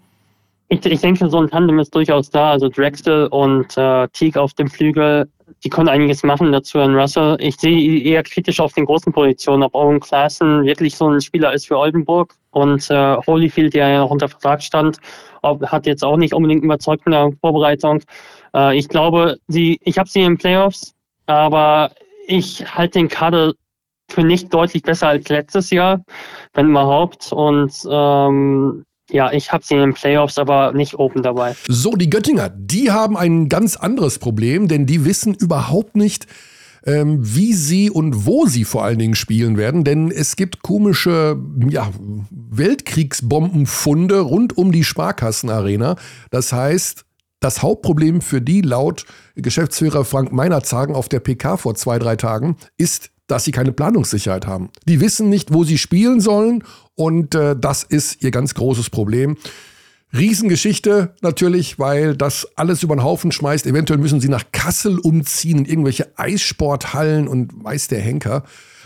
[0.70, 2.50] Ich, ich denke, so ein Tandem ist durchaus da.
[2.50, 5.26] Also Drexel und äh, Teague auf dem Flügel,
[5.64, 7.37] die können einiges machen dazu an Russell.
[7.40, 11.54] Ich sehe eher kritisch auf den großen Positionen, ob Owen Klassen wirklich so ein Spieler
[11.54, 14.98] ist für Oldenburg und äh, Holyfield, der ja noch unter Vertrag stand,
[15.42, 18.02] ob, hat jetzt auch nicht unbedingt überzeugt in der Vorbereitung.
[18.54, 20.94] Äh, ich glaube, sie, ich habe sie in Playoffs,
[21.26, 21.92] aber
[22.26, 23.54] ich halte den Kader
[24.11, 26.02] für nicht deutlich besser als letztes Jahr,
[26.52, 27.33] wenn überhaupt.
[27.33, 31.54] Und ähm, ja, ich habe sie in den Playoffs, aber nicht open dabei.
[31.68, 36.26] So, die Göttinger, die haben ein ganz anderes Problem, denn die wissen überhaupt nicht,
[36.84, 41.36] ähm, wie sie und wo sie vor allen Dingen spielen werden, denn es gibt komische
[41.68, 41.90] ja,
[42.30, 45.96] Weltkriegsbombenfunde rund um die Sparkassenarena.
[46.30, 47.04] Das heißt,
[47.40, 52.56] das Hauptproblem für die laut Geschäftsführer Frank Meinerzagen auf der PK vor zwei, drei Tagen
[52.76, 54.70] ist, dass sie keine Planungssicherheit haben.
[54.86, 56.64] Die wissen nicht, wo sie spielen sollen
[56.98, 59.37] und äh, das ist ihr ganz großes Problem.
[60.12, 63.66] Riesengeschichte natürlich, weil das alles über den Haufen schmeißt.
[63.66, 68.42] Eventuell müssen sie nach Kassel umziehen in irgendwelche Eissporthallen und weiß der Henker.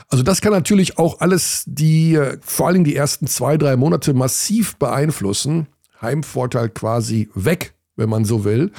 [0.09, 4.13] Also das kann natürlich auch alles die, äh, vor allem die ersten zwei, drei Monate
[4.13, 5.69] massiv beeinflussen.
[6.03, 8.73] Heimvorteil quasi weg, wenn man so will.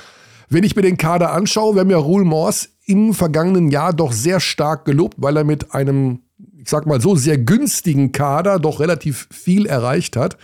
[0.49, 4.11] Wenn ich mir den Kader anschaue, wir haben ja Ruhl Morse im vergangenen Jahr doch
[4.11, 6.19] sehr stark gelobt, weil er mit einem,
[6.63, 10.37] ich sag mal so, sehr günstigen Kader doch relativ viel erreicht hat.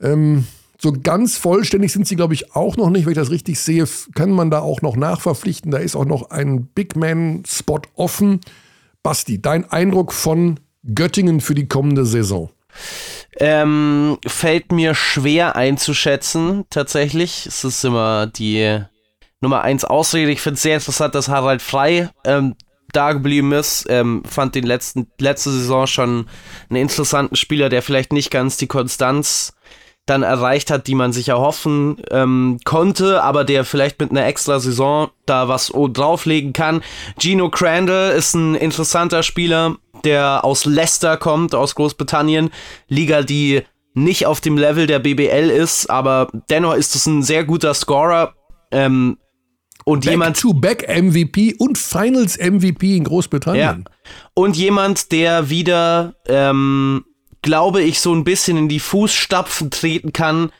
[0.00, 0.46] Ähm,
[0.78, 3.04] so ganz vollständig sind sie, glaube ich, auch noch nicht.
[3.04, 5.70] Wenn ich das richtig sehe, kann man da auch noch nachverpflichten.
[5.70, 8.40] Da ist auch noch ein Big Man-Spot offen.
[9.02, 10.58] Basti, dein Eindruck von
[10.94, 12.50] Göttingen für die kommende Saison?
[13.38, 17.46] Ähm, fällt mir schwer einzuschätzen, tatsächlich.
[17.46, 18.80] Es ist immer die
[19.40, 20.32] Nummer 1 Ausrede.
[20.32, 22.54] Ich finde es sehr interessant, dass Harald Frei ähm,
[22.92, 23.86] da geblieben ist.
[23.88, 26.26] Ähm, fand den letzten, letzte Saison schon
[26.68, 29.54] einen interessanten Spieler, der vielleicht nicht ganz die Konstanz
[30.06, 34.58] dann erreicht hat, die man sich erhoffen ähm, konnte, aber der vielleicht mit einer extra
[34.58, 36.82] Saison da was drauflegen kann.
[37.20, 42.50] Gino Crandall ist ein interessanter Spieler, der aus Leicester kommt, aus Großbritannien.
[42.88, 43.62] Liga, die
[43.94, 48.34] nicht auf dem Level der BBL ist, aber dennoch ist es ein sehr guter Scorer.
[48.72, 49.18] Ähm,
[49.84, 50.40] und back jemand.
[50.40, 53.84] To back MVP und Finals MVP in Großbritannien.
[53.86, 53.92] Ja.
[54.34, 57.04] Und jemand, der wieder, ähm,
[57.42, 60.50] glaube ich, so ein bisschen in die Fußstapfen treten kann,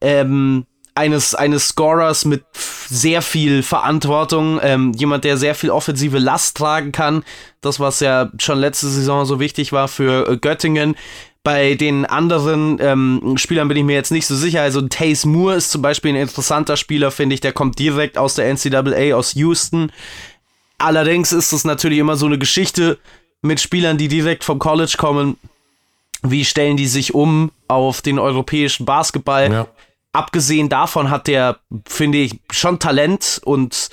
[0.00, 6.56] ähm, eines, eines Scorers mit sehr viel Verantwortung, ähm, jemand, der sehr viel offensive Last
[6.56, 7.22] tragen kann.
[7.60, 10.96] Das, was ja schon letzte Saison so wichtig war für äh, Göttingen.
[11.42, 14.60] Bei den anderen ähm, Spielern bin ich mir jetzt nicht so sicher.
[14.60, 17.40] Also Taze Moore ist zum Beispiel ein interessanter Spieler, finde ich.
[17.40, 19.90] Der kommt direkt aus der NCAA aus Houston.
[20.76, 22.98] Allerdings ist es natürlich immer so eine Geschichte
[23.42, 25.38] mit Spielern, die direkt vom College kommen.
[26.22, 29.50] Wie stellen die sich um auf den europäischen Basketball?
[29.50, 29.66] Ja.
[30.12, 33.90] Abgesehen davon hat der, finde ich, schon Talent und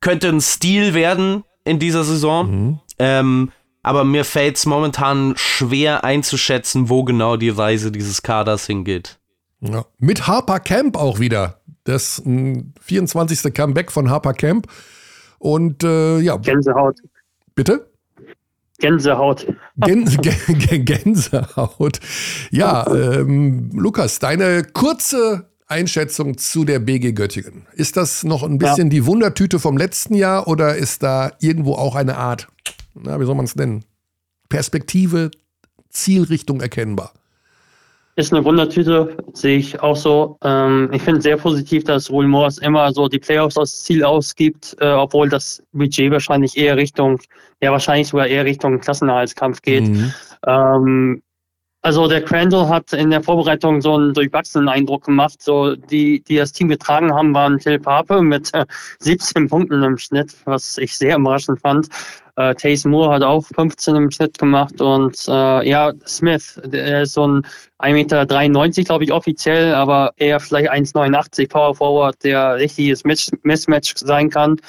[0.00, 2.50] könnte ein Stil werden in dieser Saison.
[2.50, 2.78] Mhm.
[2.98, 3.52] Ähm,
[3.88, 9.18] aber mir fällt es momentan schwer einzuschätzen, wo genau die Reise dieses Kaders hingeht.
[9.60, 9.86] Ja.
[9.98, 11.62] Mit Harper Camp auch wieder.
[11.84, 13.54] Das 24.
[13.54, 14.66] Comeback von Harper Camp.
[15.38, 16.36] Und äh, ja.
[16.36, 16.98] Gänsehaut.
[17.54, 17.90] Bitte?
[18.78, 19.46] Gänsehaut.
[19.78, 20.04] Gän
[20.84, 22.00] Gänsehaut.
[22.50, 27.66] Ja, ähm, Lukas, deine kurze Einschätzung zu der BG Göttingen.
[27.72, 28.90] Ist das noch ein bisschen ja.
[28.90, 32.48] die Wundertüte vom letzten Jahr oder ist da irgendwo auch eine Art
[32.94, 33.84] na, wie soll man es nennen?
[34.48, 35.30] Perspektive,
[35.90, 37.12] Zielrichtung erkennbar.
[38.16, 40.38] Ist eine Wundertüte, sehe ich auch so.
[40.42, 44.02] Ähm, ich finde es sehr positiv, dass Will Morris immer so die Playoffs als Ziel
[44.02, 47.20] ausgibt, äh, obwohl das Budget wahrscheinlich eher Richtung,
[47.62, 49.86] ja wahrscheinlich sogar eher Richtung Klassenerhaltskampf geht.
[49.86, 50.12] Mhm.
[50.44, 51.22] Ähm,
[51.80, 55.40] also der Crandall hat in der Vorbereitung so einen durchwachsenen Eindruck gemacht.
[55.40, 58.66] So die, die das Team getragen haben, waren Till Pape mit äh,
[58.98, 61.88] 17 Punkten im Schnitt, was ich sehr überraschend fand.
[62.38, 67.14] Äh, Taze Moore hat auch 15 im Schnitt gemacht und äh, ja, Smith, der ist
[67.14, 67.42] so ein
[67.80, 74.30] 1,93 Meter, glaube ich, offiziell, aber eher vielleicht 1,89 Power Forward, der richtiges Mismatch sein
[74.30, 74.60] kann.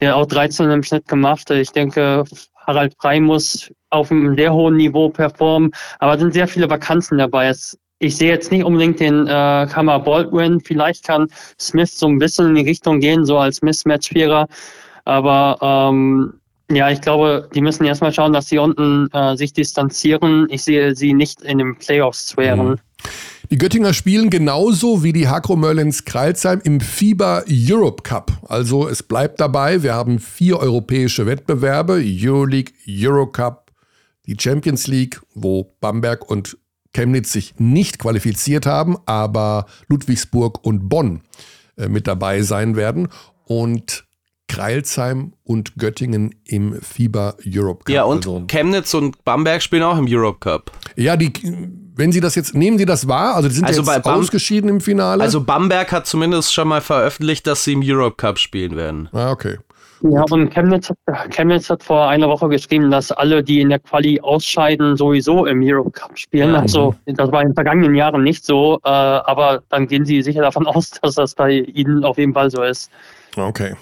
[0.00, 1.50] Der auch 13 im Schnitt gemacht.
[1.50, 2.24] Ich denke,
[2.66, 7.18] Harald Frei muss auf einem sehr hohen Niveau performen, aber es sind sehr viele Vakanzen
[7.18, 7.48] dabei.
[7.48, 10.60] Es ich sehe jetzt nicht unbedingt den äh, Kammer Baldwin.
[10.60, 11.28] Vielleicht kann
[11.60, 14.46] Smith so ein bisschen in die Richtung gehen, so als Mismatch-Vierer.
[15.04, 16.39] Aber ähm,
[16.70, 20.46] ja, ich glaube, die müssen erstmal schauen, dass sie unten äh, sich distanzieren.
[20.50, 22.68] Ich sehe sie nicht in den Playoffs wären.
[22.68, 22.78] Mhm.
[23.50, 28.30] Die Göttinger spielen genauso wie die Hakro Merlins Kreilsheim im FIBA Europe Cup.
[28.46, 33.72] Also es bleibt dabei, wir haben vier europäische Wettbewerbe, Euroleague, Eurocup,
[34.26, 36.58] die Champions League, wo Bamberg und
[36.94, 41.22] Chemnitz sich nicht qualifiziert haben, aber Ludwigsburg und Bonn
[41.76, 43.08] äh, mit dabei sein werden.
[43.46, 44.04] Und
[44.50, 47.94] Kreilsheim und Göttingen im FIBA Europe Cup.
[47.94, 50.72] Ja, und also, Chemnitz und Bamberg spielen auch im Europe Cup.
[50.96, 51.32] Ja, die,
[51.94, 53.36] wenn Sie das jetzt, nehmen Sie das wahr?
[53.36, 55.22] Also die sind also jetzt ausgeschieden im Finale?
[55.22, 59.08] Also Bamberg hat zumindest schon mal veröffentlicht, dass sie im Europe Cup spielen werden.
[59.12, 59.58] Ah, okay.
[60.02, 63.78] Ja, und Chemnitz hat, Chemnitz hat vor einer Woche geschrieben, dass alle, die in der
[63.78, 66.54] Quali ausscheiden, sowieso im Europe Cup spielen.
[66.54, 66.60] Ja.
[66.60, 70.40] Also das war in den vergangenen Jahren nicht so, äh, aber dann gehen sie sicher
[70.40, 72.90] davon aus, dass das bei ihnen auf jeden Fall so ist.
[73.36, 73.74] Okay.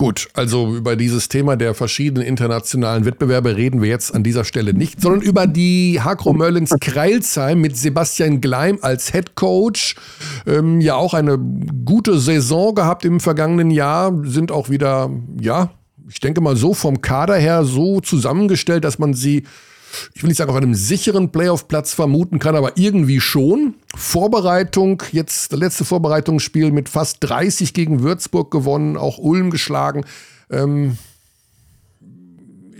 [0.00, 4.72] Gut, also über dieses Thema der verschiedenen internationalen Wettbewerbe reden wir jetzt an dieser Stelle
[4.72, 9.96] nicht, sondern über die Hakro Merlins Kreilsheim mit Sebastian Gleim als Head Coach.
[10.46, 11.36] Ähm, ja, auch eine
[11.84, 15.68] gute Saison gehabt im vergangenen Jahr, sind auch wieder, ja,
[16.08, 19.42] ich denke mal so vom Kader her so zusammengestellt, dass man sie
[20.14, 23.74] ich will nicht sagen auf einem sicheren Playoff-Platz vermuten kann, aber irgendwie schon.
[23.96, 30.04] Vorbereitung, jetzt das letzte Vorbereitungsspiel mit fast 30 gegen Würzburg gewonnen, auch Ulm geschlagen.
[30.50, 30.98] Ähm,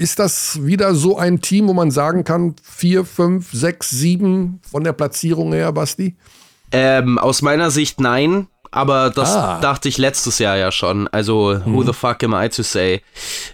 [0.00, 4.82] ist das wieder so ein Team, wo man sagen kann, 4, 5, 6, 7 von
[4.82, 6.16] der Platzierung her, Basti?
[6.72, 8.46] Ähm, aus meiner Sicht nein.
[8.71, 9.59] Aber das ah.
[9.61, 11.09] dachte ich letztes Jahr ja schon.
[11.09, 13.03] Also, who the fuck am I to say?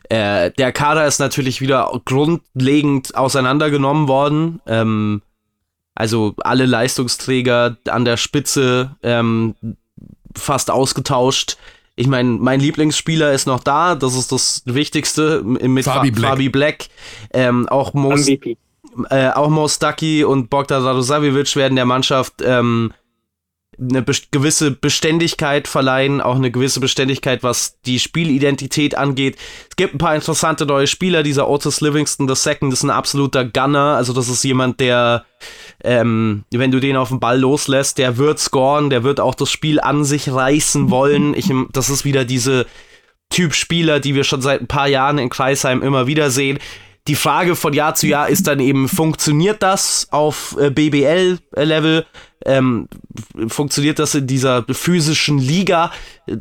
[0.09, 4.61] Äh, der Kader ist natürlich wieder grundlegend auseinandergenommen worden.
[4.67, 5.23] Ähm,
[5.95, 9.55] also alle Leistungsträger an der Spitze ähm,
[10.37, 11.57] fast ausgetauscht.
[11.97, 16.31] Ich meine, mein Lieblingsspieler ist noch da, das ist das Wichtigste mit Fabi Black.
[16.31, 16.89] Fabi Black.
[17.33, 22.93] Ähm, auch Most, äh, auch Mostaki und Bogdan Radosavic werden der Mannschaft ähm,
[23.79, 29.37] eine gewisse Beständigkeit verleihen, auch eine gewisse Beständigkeit, was die Spielidentität angeht.
[29.69, 31.23] Es gibt ein paar interessante neue Spieler.
[31.23, 33.97] Dieser Otis Livingston II ist ein absoluter Gunner.
[33.97, 35.25] Also das ist jemand, der,
[35.85, 39.51] ähm, wenn du den auf den Ball loslässt, der wird scoren, der wird auch das
[39.51, 41.35] Spiel an sich reißen wollen.
[41.35, 42.67] Ich, das ist wieder diese
[43.29, 46.59] Typ Spieler, die wir schon seit ein paar Jahren in Kreisheim immer wieder sehen.
[47.09, 52.05] Die Frage von Jahr zu Jahr ist dann eben, funktioniert das auf äh, BBL-Level?
[52.45, 52.89] Ähm,
[53.49, 55.91] funktioniert das in dieser physischen Liga?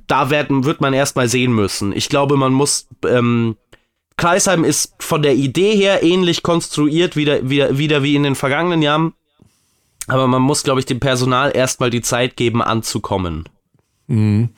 [0.07, 1.93] Da werden, wird man erstmal sehen müssen.
[1.93, 2.87] Ich glaube, man muss.
[3.07, 3.55] Ähm,
[4.17, 8.81] Kreisheim ist von der Idee her ähnlich konstruiert, wieder, wieder, wieder wie in den vergangenen
[8.81, 9.13] Jahren.
[10.07, 13.49] Aber man muss, glaube ich, dem Personal erstmal die Zeit geben, anzukommen.
[14.07, 14.49] Mhm.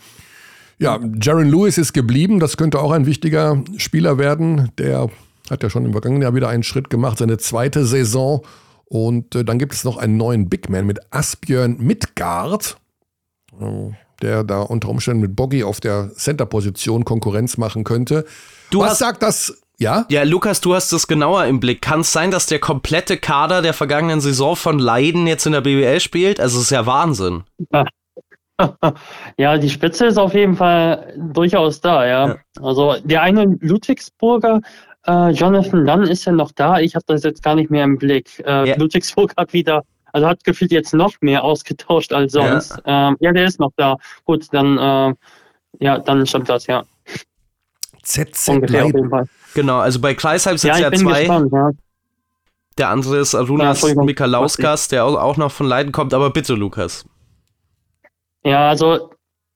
[0.78, 2.40] Ja, Jaron Lewis ist geblieben.
[2.40, 5.10] Das könnte auch ein wichtiger Spieler werden, der
[5.50, 8.44] hat ja schon im vergangenen Jahr wieder einen Schritt gemacht, seine zweite Saison.
[8.90, 12.78] Und äh, dann gibt es noch einen neuen Big Man mit Asbjörn Midgard,
[13.60, 18.26] äh, der da unter Umständen mit Boggy auf der Center-Position Konkurrenz machen könnte.
[18.72, 19.62] Du Was hast, sagt das?
[19.78, 20.06] Ja?
[20.10, 21.82] Ja, Lukas, du hast es genauer im Blick.
[21.82, 25.62] Kann es sein, dass der komplette Kader der vergangenen Saison von Leiden jetzt in der
[25.62, 26.40] BWL spielt?
[26.40, 27.44] Also, es ist ja Wahnsinn.
[29.38, 32.28] Ja, die Spitze ist auf jeden Fall durchaus da, ja.
[32.28, 32.36] ja.
[32.60, 34.62] Also der eine Ludwigsburger
[35.08, 36.80] äh, Jonathan Dunn ist ja noch da.
[36.80, 38.40] Ich habe das jetzt gar nicht mehr im Blick.
[38.46, 38.76] Äh, ja.
[38.78, 42.78] Ludwigsburg hat wieder, also hat gefühlt jetzt noch mehr ausgetauscht als sonst.
[42.86, 43.98] Ja, ähm, ja der ist noch da.
[44.26, 45.14] Gut, dann, äh,
[45.80, 46.84] ja, dann stimmt das, ja.
[48.04, 49.12] ZZ Leiden.
[49.54, 51.20] Genau, also bei Kreisheim sind es ja, ja zwei.
[51.22, 51.72] Gespannt, ja.
[52.78, 56.14] Der andere ist Arunas ja, Mikalauskas, der auch noch von Leiden kommt.
[56.14, 57.06] Aber bitte, Lukas.
[58.44, 59.10] Ja, also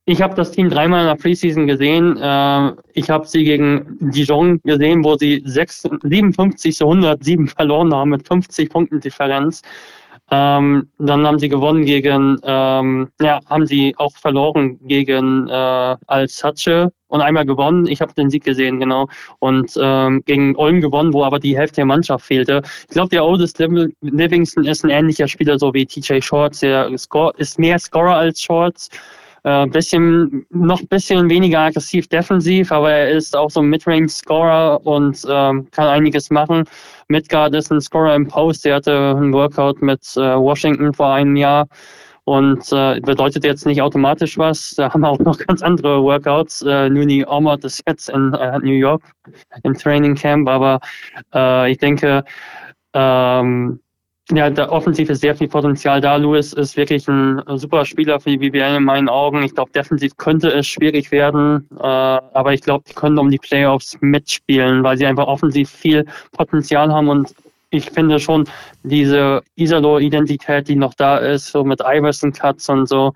[0.05, 2.17] ich habe das Team dreimal in der Preseason gesehen.
[2.17, 8.09] Äh, ich habe sie gegen Dijon gesehen, wo sie 6, 57 zu 107 verloren haben
[8.09, 9.61] mit 50 Punkten Differenz.
[10.33, 16.89] Ähm, dann haben sie gewonnen gegen, ähm, ja, haben sie auch verloren gegen äh, Alsace
[17.07, 17.85] und einmal gewonnen.
[17.85, 19.07] Ich habe den Sieg gesehen, genau.
[19.39, 22.61] Und ähm, gegen Ulm gewonnen, wo aber die Hälfte der Mannschaft fehlte.
[22.87, 26.61] Ich glaube, der Oldest Livingston ist ein ähnlicher Spieler, so wie TJ Shorts.
[26.61, 28.89] Der score, ist mehr Scorer als Shorts.
[29.43, 34.85] Äh, bisschen, noch ein bisschen weniger aggressiv defensiv, aber er ist auch so ein Midrange-Scorer
[34.85, 36.65] und ähm, kann einiges machen.
[37.07, 41.35] Midgard ist ein Scorer im Post, der hatte ein Workout mit äh, Washington vor einem
[41.35, 41.67] Jahr
[42.25, 44.75] und äh, bedeutet jetzt nicht automatisch was.
[44.75, 46.61] Da haben wir auch noch ganz andere Workouts.
[46.61, 49.01] Äh, Nuni Omot ist jetzt in äh, New York
[49.63, 50.79] im Training Camp, aber
[51.33, 52.23] äh, ich denke,
[52.93, 53.79] ähm,
[54.35, 56.15] ja, da offensiv ist sehr viel Potenzial da.
[56.15, 59.43] Lewis ist wirklich ein super Spieler für die BBL in meinen Augen.
[59.43, 63.37] Ich glaube, defensiv könnte es schwierig werden, äh, aber ich glaube, die können um die
[63.37, 67.33] Playoffs mitspielen, weil sie einfach offensiv viel Potenzial haben und
[67.73, 68.47] ich finde schon
[68.83, 73.13] diese Isalo-Identität, die noch da ist, so mit Iverson Cuts und so,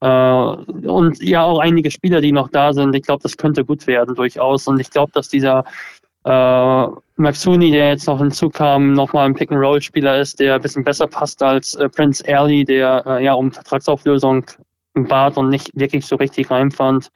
[0.00, 2.94] äh, und ja auch einige Spieler, die noch da sind.
[2.94, 4.66] Ich glaube, das könnte gut werden durchaus.
[4.66, 5.64] Und ich glaube, dass dieser
[6.30, 11.42] äh, Maxuni, der jetzt noch hinzukam, nochmal ein Pick-and-Roll-Spieler ist, der ein bisschen besser passt
[11.42, 14.44] als äh, Prince Early, der äh, ja um Vertragsauflösung
[14.94, 17.10] bat und nicht wirklich so richtig reinfand.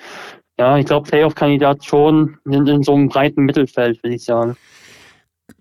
[0.58, 4.56] Ja, ich glaube, Playoff-Kandidat schon in, in so einem breiten Mittelfeld, würde ich sagen.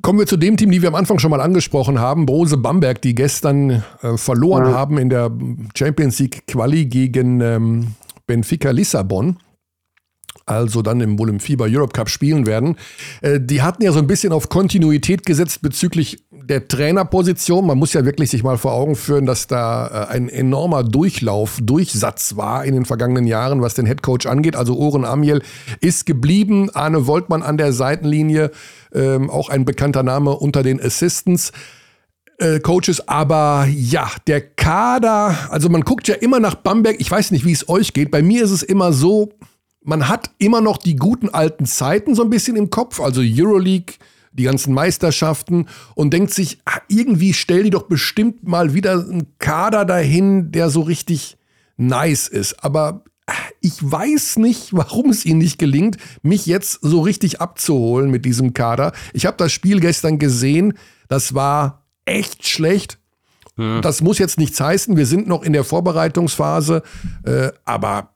[0.01, 3.01] Kommen wir zu dem Team, die wir am Anfang schon mal angesprochen haben, Brose Bamberg,
[3.01, 4.73] die gestern äh, verloren ja.
[4.73, 5.31] haben in der
[5.75, 7.95] Champions League Quali gegen ähm,
[8.27, 9.37] Benfica Lissabon
[10.45, 12.75] also dann im, wohl im FIBA Europe Cup spielen werden.
[13.21, 17.65] Äh, die hatten ja so ein bisschen auf Kontinuität gesetzt bezüglich der Trainerposition.
[17.65, 21.59] Man muss ja wirklich sich mal vor Augen führen, dass da äh, ein enormer Durchlauf,
[21.61, 24.55] Durchsatz war in den vergangenen Jahren, was den Headcoach angeht.
[24.55, 25.41] Also Oren Amiel
[25.79, 28.51] ist geblieben, Arne Woltmann an der Seitenlinie,
[28.93, 31.51] ähm, auch ein bekannter Name unter den Assistants.
[32.39, 37.29] Äh, Coaches, aber ja, der Kader, also man guckt ja immer nach Bamberg, ich weiß
[37.29, 39.29] nicht, wie es euch geht, bei mir ist es immer so,
[39.83, 43.95] man hat immer noch die guten alten Zeiten so ein bisschen im Kopf, also Euroleague,
[44.31, 49.37] die ganzen Meisterschaften und denkt sich, ah, irgendwie stell die doch bestimmt mal wieder einen
[49.37, 51.37] Kader dahin, der so richtig
[51.77, 52.63] nice ist.
[52.63, 58.09] Aber ah, ich weiß nicht, warum es ihnen nicht gelingt, mich jetzt so richtig abzuholen
[58.09, 58.93] mit diesem Kader.
[59.13, 60.73] Ich habe das Spiel gestern gesehen,
[61.07, 62.97] das war echt schlecht.
[63.55, 63.81] Hm.
[63.83, 66.81] Das muss jetzt nichts heißen, wir sind noch in der Vorbereitungsphase,
[67.23, 68.15] äh, aber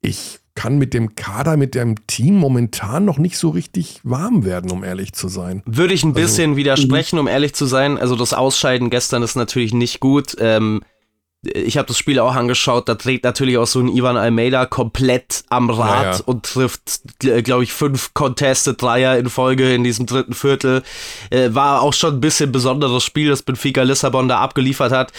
[0.00, 4.72] ich kann mit dem Kader, mit dem Team momentan noch nicht so richtig warm werden,
[4.72, 5.62] um ehrlich zu sein.
[5.66, 7.96] Würde ich ein also, bisschen widersprechen, um ehrlich zu sein.
[7.96, 10.34] Also das Ausscheiden gestern ist natürlich nicht gut.
[10.40, 10.80] Ähm,
[11.42, 15.44] ich habe das Spiel auch angeschaut, da trägt natürlich auch so ein Ivan Almeida komplett
[15.48, 16.20] am Rad ja, ja.
[16.26, 20.82] und trifft, glaube ich, fünf Contested Dreier in Folge in diesem dritten Viertel.
[21.30, 25.12] Äh, war auch schon ein bisschen besonderes Spiel, das Benfica Lissabon da abgeliefert hat.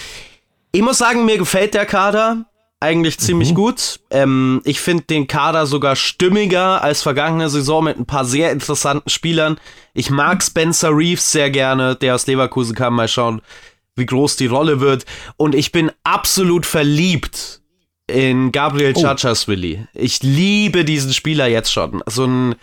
[0.74, 2.46] Ich muss sagen, mir gefällt der Kader
[2.80, 3.56] eigentlich ziemlich mhm.
[3.56, 4.00] gut.
[4.10, 9.10] Ähm, ich finde den Kader sogar stimmiger als vergangene Saison mit ein paar sehr interessanten
[9.10, 9.60] Spielern.
[9.94, 12.96] Ich mag Spencer Reeves sehr gerne, der aus Leverkusen kam.
[12.96, 13.42] Mal schauen,
[13.96, 15.06] wie groß die Rolle wird.
[15.36, 17.62] Und ich bin absolut verliebt
[18.08, 19.02] in Gabriel oh.
[19.02, 19.86] Chachaswili.
[19.94, 22.02] Ich liebe diesen Spieler jetzt schon.
[22.08, 22.56] So ein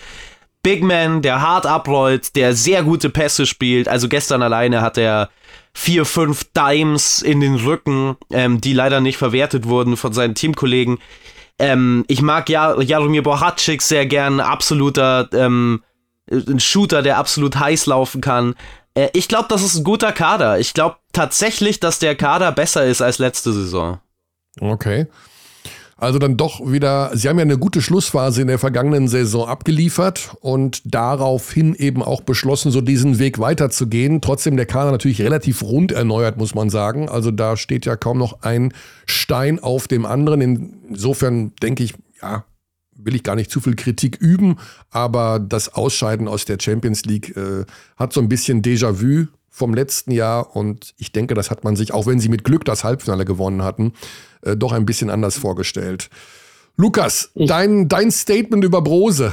[0.67, 3.87] Big Man, der hart abrollt, der sehr gute Pässe spielt.
[3.87, 5.31] Also gestern alleine hat er
[5.73, 10.99] vier, fünf Dimes in den Rücken, ähm, die leider nicht verwertet wurden von seinen Teamkollegen.
[11.61, 15.85] Ähm, ich mag ja Jaromir Bohatschik sehr gern, absoluter ähm,
[16.29, 18.57] ein Shooter, der absolut heiß laufen kann.
[18.95, 20.59] Äh, ich glaube, das ist ein guter Kader.
[20.59, 24.01] Ich glaube tatsächlich, dass der Kader besser ist als letzte Saison.
[24.61, 25.07] Okay.
[25.99, 30.36] Also dann doch wieder, Sie haben ja eine gute Schlussphase in der vergangenen Saison abgeliefert
[30.40, 34.20] und daraufhin eben auch beschlossen, so diesen Weg weiterzugehen.
[34.20, 37.09] Trotzdem der Kader natürlich relativ rund erneuert, muss man sagen.
[37.09, 38.74] Also da steht ja kaum noch ein
[39.07, 40.42] Stein auf dem anderen.
[40.90, 42.44] Insofern denke ich, ja,
[42.94, 44.57] will ich gar nicht zu viel Kritik üben,
[44.90, 47.64] aber das Ausscheiden aus der Champions League äh,
[47.97, 51.95] hat so ein bisschen Déjà-vu vom letzten Jahr und ich denke, das hat man sich,
[51.95, 53.95] auch wenn sie mit Glück das Halbfinale gewonnen hatten,
[54.43, 56.11] äh, doch ein bisschen anders vorgestellt.
[56.77, 59.33] Lukas, ich, dein, dein Statement über Brose.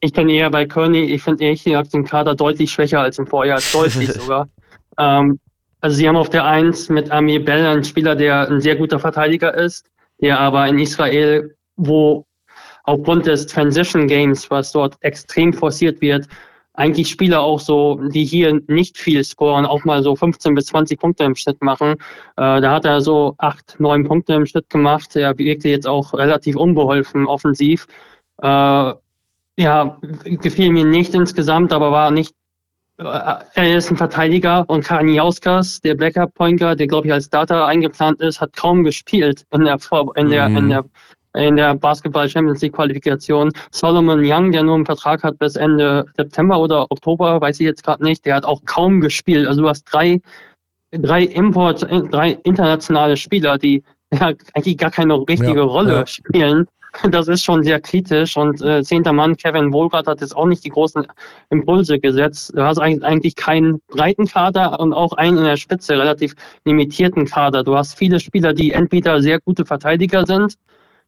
[0.00, 1.02] Ich bin eher bei Kearney.
[1.02, 4.48] Ich finde ehrlich gesagt den Kader deutlich schwächer als im Vorjahr, deutlich sogar.
[4.98, 5.38] Ähm,
[5.82, 8.98] also sie haben auf der Eins mit Amir Bell einen Spieler, der ein sehr guter
[8.98, 9.84] Verteidiger ist,
[10.22, 12.24] der aber in Israel, wo
[12.84, 16.26] aufgrund des Transition Games, was dort extrem forciert wird,
[16.76, 20.98] eigentlich Spieler auch so, die hier nicht viel scoren, auch mal so 15 bis 20
[20.98, 21.92] Punkte im Schnitt machen.
[22.36, 25.16] Äh, da hat er so acht, neun Punkte im Schnitt gemacht.
[25.16, 27.86] Er wirkte jetzt auch relativ unbeholfen offensiv.
[28.42, 28.92] Äh,
[29.58, 32.34] ja, gefiel mir nicht insgesamt, aber war nicht
[32.98, 37.66] äh, er ist ein Verteidiger und Karniauskas, der Backup Pointer, der glaube ich als Data
[37.66, 40.56] eingeplant ist, hat kaum gespielt in der Vor in der mhm.
[40.56, 40.84] in der
[41.36, 43.52] in der Basketball Champions League Qualifikation.
[43.70, 47.84] Solomon Young, der nur einen Vertrag hat bis Ende September oder Oktober, weiß ich jetzt
[47.84, 49.46] gerade nicht, der hat auch kaum gespielt.
[49.46, 50.20] Also du hast drei,
[50.92, 53.82] drei Import, drei internationale Spieler, die
[54.12, 56.06] ja, eigentlich gar keine richtige ja, Rolle ja.
[56.06, 56.66] spielen.
[57.10, 60.64] Das ist schon sehr kritisch und äh, zehnter Mann Kevin Wohlgart hat jetzt auch nicht
[60.64, 61.06] die großen
[61.50, 62.52] Impulse gesetzt.
[62.54, 66.34] Du hast eigentlich keinen breiten Kader und auch einen in der Spitze relativ
[66.64, 67.64] limitierten Kader.
[67.64, 70.54] Du hast viele Spieler, die entweder sehr gute Verteidiger sind,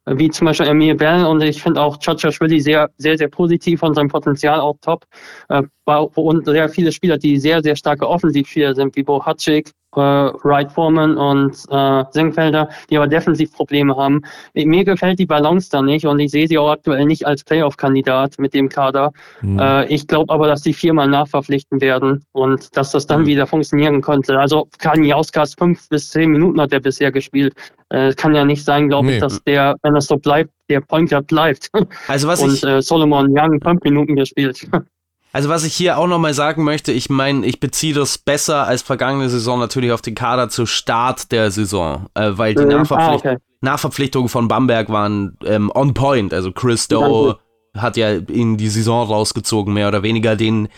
[0.05, 3.83] wie zum Beispiel Emil Bell und ich finde auch Chacha Schwilli sehr, sehr, sehr positiv
[3.83, 5.05] und sein Potenzial auch top.
[5.49, 9.99] Äh, und sehr viele Spieler, die sehr, sehr starke Offensivspieler sind, wie Bo Hatschik, äh,
[9.99, 14.21] Wright Foreman und äh, Senkfelder, die aber defensiv Probleme haben.
[14.53, 18.37] Mir gefällt die Balance da nicht und ich sehe sie auch aktuell nicht als Playoff-Kandidat
[18.37, 19.11] mit dem Kader.
[19.41, 19.59] Mhm.
[19.59, 23.27] Äh, ich glaube aber, dass die viermal nachverpflichten werden und dass das dann mhm.
[23.27, 24.39] wieder funktionieren könnte.
[24.39, 27.53] Also Kaniauskas fünf bis zehn Minuten hat er bisher gespielt.
[27.89, 29.15] Äh, kann ja nicht sein, glaube nee.
[29.15, 31.69] ich, dass der, wenn das so bleibt, der Point Guard bleibt.
[32.07, 34.67] Also was und ich äh, Solomon Young fünf Minuten gespielt.
[35.31, 38.81] Also was ich hier auch nochmal sagen möchte, ich meine, ich beziehe das besser als
[38.81, 42.69] vergangene Saison natürlich auf den Kader zu Start der Saison, äh, weil die mhm.
[42.69, 43.37] Nachverpflicht ah, okay.
[43.61, 46.33] Nachverpflichtungen von Bamberg waren ähm, on point.
[46.33, 47.37] Also Chris Doe
[47.77, 50.35] hat ja in die Saison rausgezogen, mehr oder weniger.
[50.35, 50.69] Den,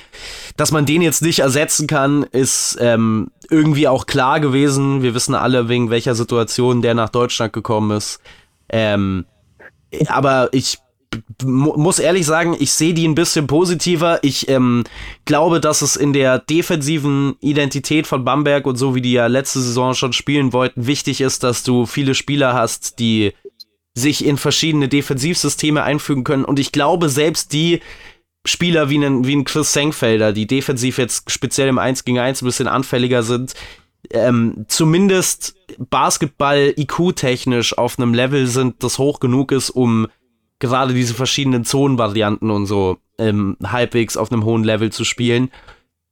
[0.57, 5.01] dass man den jetzt nicht ersetzen kann, ist ähm, irgendwie auch klar gewesen.
[5.01, 8.19] Wir wissen alle, wegen welcher Situation der nach Deutschland gekommen ist.
[8.67, 9.25] Ähm,
[10.07, 10.79] aber ich
[11.43, 14.19] muss ehrlich sagen, ich sehe die ein bisschen positiver.
[14.23, 14.83] Ich ähm,
[15.25, 19.59] glaube, dass es in der defensiven Identität von Bamberg und so wie die ja letzte
[19.59, 23.33] Saison schon spielen wollten, wichtig ist, dass du viele Spieler hast, die
[23.93, 26.45] sich in verschiedene Defensivsysteme einfügen können.
[26.45, 27.81] Und ich glaube, selbst die
[28.45, 32.45] Spieler wie ein, wie Chris Senkfelder, die defensiv jetzt speziell im 1 gegen 1 ein
[32.45, 33.53] bisschen anfälliger sind,
[34.09, 40.07] ähm, zumindest Basketball-IQ-technisch auf einem Level sind, das hoch genug ist, um
[40.61, 45.51] gerade diese verschiedenen Zonenvarianten und so ähm, halbwegs auf einem hohen Level zu spielen.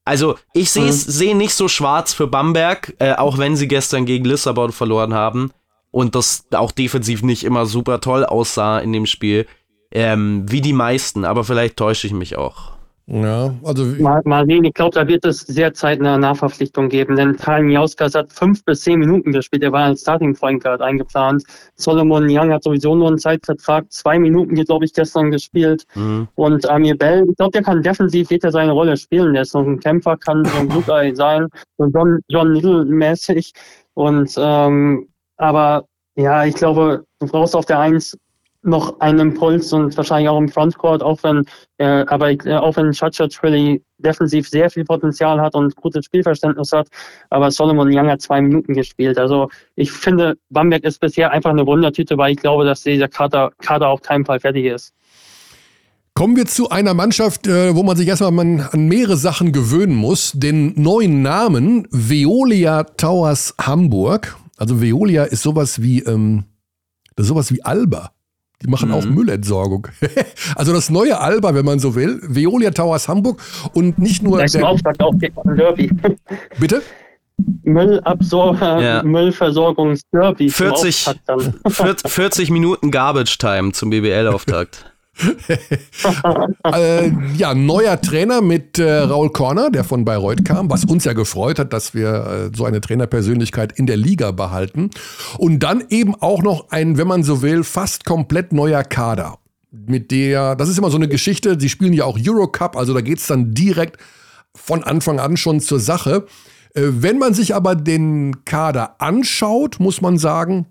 [0.04, 0.92] Also ich sehe mhm.
[0.92, 5.52] seh nicht so schwarz für Bamberg, äh, auch wenn sie gestern gegen Lissabon verloren haben
[5.92, 9.46] und das auch defensiv nicht immer super toll aussah in dem Spiel,
[9.92, 12.79] ähm, wie die meisten, aber vielleicht täusche ich mich auch.
[13.12, 13.86] Ja, also.
[13.86, 18.14] Mal, mal sehen, ich glaube, da wird es sehr zeitnah Nachverpflichtung geben, denn Tal Miauskas
[18.14, 19.64] hat fünf bis zehn Minuten gespielt.
[19.64, 21.44] Er war als Starting Point Guard eingeplant.
[21.76, 23.92] Solomon Young hat sowieso nur einen Zeitvertrag.
[23.92, 25.86] Zwei Minuten, glaube ich, gestern gespielt.
[25.96, 26.28] Mhm.
[26.36, 29.34] Und Amir Bell, ich glaube, der kann defensiv, wird er seine Rolle spielen.
[29.34, 31.48] Der ist noch ein Kämpfer, kann so ein Blutei sein,
[31.80, 33.54] so John, John Little mäßig.
[33.96, 35.08] Und, ähm,
[35.38, 35.86] aber,
[36.16, 38.16] ja, ich glaube, du brauchst auf der Eins
[38.70, 41.44] noch einen Impuls und wahrscheinlich auch im Frontcourt, auch wenn,
[41.78, 46.72] äh, aber äh, auch wenn Chacha Trilly defensiv sehr viel Potenzial hat und gutes Spielverständnis
[46.72, 46.88] hat,
[47.30, 49.18] aber Solomon Young hat zwei Minuten gespielt.
[49.18, 53.52] Also ich finde, Bamberg ist bisher einfach eine Wundertüte, weil ich glaube, dass dieser Kader,
[53.62, 54.94] Kader auf keinen Fall fertig ist.
[56.20, 60.34] Kommen wir zu einer Mannschaft, äh, wo man sich erstmal an mehrere Sachen gewöhnen muss.
[60.34, 64.36] Den neuen Namen Veolia Towers Hamburg.
[64.58, 66.44] Also Veolia ist sowas wie, ähm,
[67.16, 68.12] sowas wie Alba.
[68.62, 68.96] Die machen mhm.
[68.96, 69.88] auch Müllentsorgung.
[70.56, 72.20] also das neue Alba, wenn man so will.
[72.24, 73.42] Veolia Towers Hamburg
[73.74, 74.38] und nicht nur.
[74.38, 75.14] Gleich der Auftrag auch
[75.46, 75.90] Derby.
[76.60, 76.82] Bitte?
[77.64, 79.02] Müllabsor ja.
[79.04, 80.50] Müllversorgungsderby.
[80.50, 81.08] 40,
[82.06, 84.92] 40 Minuten Garbage Time zum BBL-Auftakt.
[86.74, 91.14] äh, ja, neuer Trainer mit äh, Raul Korner, der von Bayreuth kam, was uns ja
[91.14, 94.90] gefreut hat, dass wir äh, so eine Trainerpersönlichkeit in der Liga behalten.
[95.38, 99.40] Und dann eben auch noch ein, wenn man so will, fast komplett neuer Kader.
[99.72, 103.02] Mit der, das ist immer so eine Geschichte, sie spielen ja auch Eurocup, also da
[103.02, 103.98] geht es dann direkt
[104.56, 106.26] von Anfang an schon zur Sache.
[106.74, 110.66] Äh, wenn man sich aber den Kader anschaut, muss man sagen,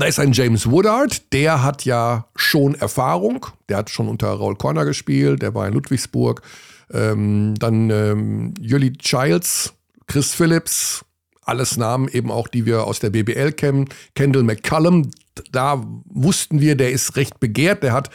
[0.00, 3.46] da ist ein James Woodard, der hat ja schon Erfahrung.
[3.68, 6.42] Der hat schon unter Raul Corner gespielt, der war in Ludwigsburg.
[6.92, 9.74] Ähm, dann ähm, Jolly Childs,
[10.06, 11.04] Chris Phillips,
[11.42, 13.88] alles Namen eben auch, die wir aus der BBL kennen.
[14.14, 15.10] Kendall McCullum,
[15.52, 17.82] da wussten wir, der ist recht begehrt.
[17.82, 18.10] Der hat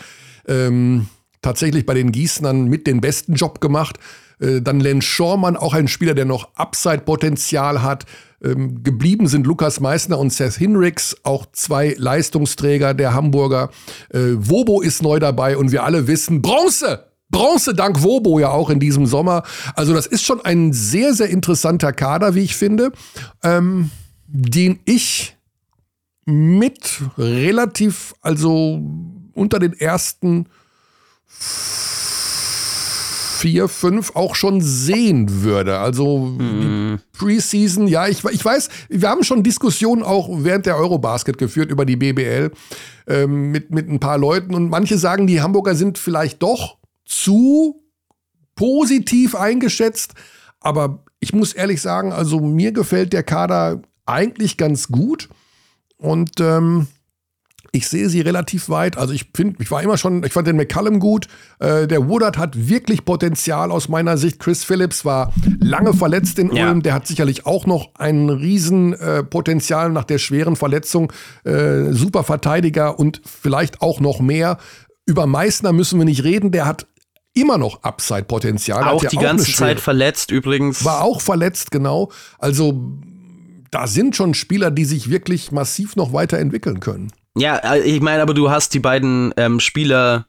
[0.48, 1.08] ähm,
[1.42, 4.00] tatsächlich bei den Gießnern mit den besten Job gemacht.
[4.40, 8.06] Äh, dann Len Schormann, auch ein Spieler, der noch Upside-Potenzial hat.
[8.44, 13.70] Ähm, geblieben sind Lukas Meissner und Seth Hinrichs, auch zwei Leistungsträger der Hamburger.
[14.10, 17.06] Äh, Wobo ist neu dabei und wir alle wissen, Bronze!
[17.30, 19.44] Bronze dank Wobo ja auch in diesem Sommer.
[19.76, 22.92] Also das ist schon ein sehr, sehr interessanter Kader, wie ich finde,
[23.44, 23.90] ähm,
[24.28, 25.36] den ich
[26.26, 28.82] mit relativ, also
[29.34, 30.46] unter den ersten
[33.46, 35.78] vier, fünf auch schon sehen würde.
[35.78, 37.00] Also mhm.
[37.16, 41.86] Preseason, ja, ich, ich weiß, wir haben schon Diskussionen auch während der Eurobasket geführt über
[41.86, 42.50] die BBL
[43.06, 47.84] ähm, mit, mit ein paar Leuten und manche sagen, die Hamburger sind vielleicht doch zu
[48.56, 50.16] positiv eingeschätzt.
[50.60, 55.30] Aber ich muss ehrlich sagen, also mir gefällt der Kader eigentlich ganz gut.
[55.98, 56.88] Und ähm,
[57.76, 58.98] ich sehe sie relativ weit.
[58.98, 61.28] Also ich finde, ich war immer schon, ich fand den McCallum gut.
[61.60, 64.40] Äh, der Woodard hat wirklich Potenzial aus meiner Sicht.
[64.40, 66.70] Chris Phillips war lange verletzt in ja.
[66.70, 66.82] Ulm.
[66.82, 71.12] Der hat sicherlich auch noch ein Riesenpotenzial äh, nach der schweren Verletzung.
[71.44, 74.58] Äh, super Verteidiger und vielleicht auch noch mehr.
[75.06, 76.52] Über Meißner müssen wir nicht reden.
[76.52, 76.88] Der hat
[77.34, 78.86] immer noch Upside-Potenzial.
[78.86, 80.86] Auch die auch ganze Zeit verletzt übrigens.
[80.86, 82.12] War auch verletzt, genau.
[82.40, 82.98] Also
[83.70, 87.12] da sind schon Spieler, die sich wirklich massiv noch weiterentwickeln können.
[87.38, 90.26] Ja, äh, ich meine, aber du hast die beiden ähm, Spieler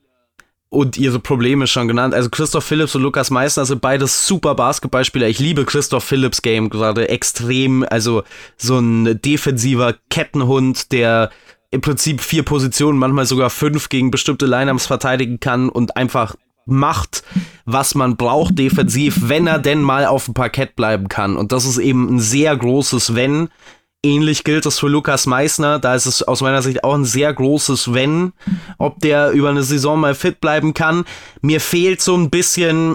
[0.69, 2.13] und ihre Probleme schon genannt.
[2.13, 5.29] Also Christoph Phillips und Lukas Meissner sind beides super Basketballspieler.
[5.29, 7.87] Ich liebe Christoph Phillips Game gerade extrem.
[7.89, 8.25] Also
[8.57, 11.31] so ein defensiver Kettenhund, der
[11.71, 16.35] im Prinzip vier Positionen, manchmal sogar fünf gegen bestimmte Lineups verteidigen kann und einfach
[16.67, 17.23] macht,
[17.65, 21.37] was man braucht defensiv, wenn er denn mal auf dem Parkett bleiben kann.
[21.37, 23.49] Und das ist eben ein sehr großes Wenn.
[24.07, 25.81] Ähnlich gilt es für Lukas Meissner.
[25.81, 28.33] Da ist es aus meiner Sicht auch ein sehr großes Wenn,
[28.79, 31.05] ob der über eine Saison mal fit bleiben kann.
[31.41, 32.95] Mir fehlt so ein bisschen,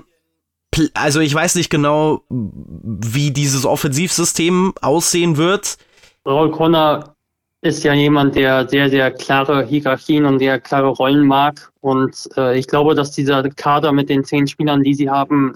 [0.93, 5.78] also ich weiß nicht genau, wie dieses Offensivsystem aussehen wird.
[6.26, 7.14] Raul Conner
[7.59, 11.74] ist ja jemand, der sehr, sehr klare Hierarchien und sehr klare Rollen mag.
[11.82, 15.55] Und äh, ich glaube, dass dieser Kader mit den zehn Spielern, die sie haben,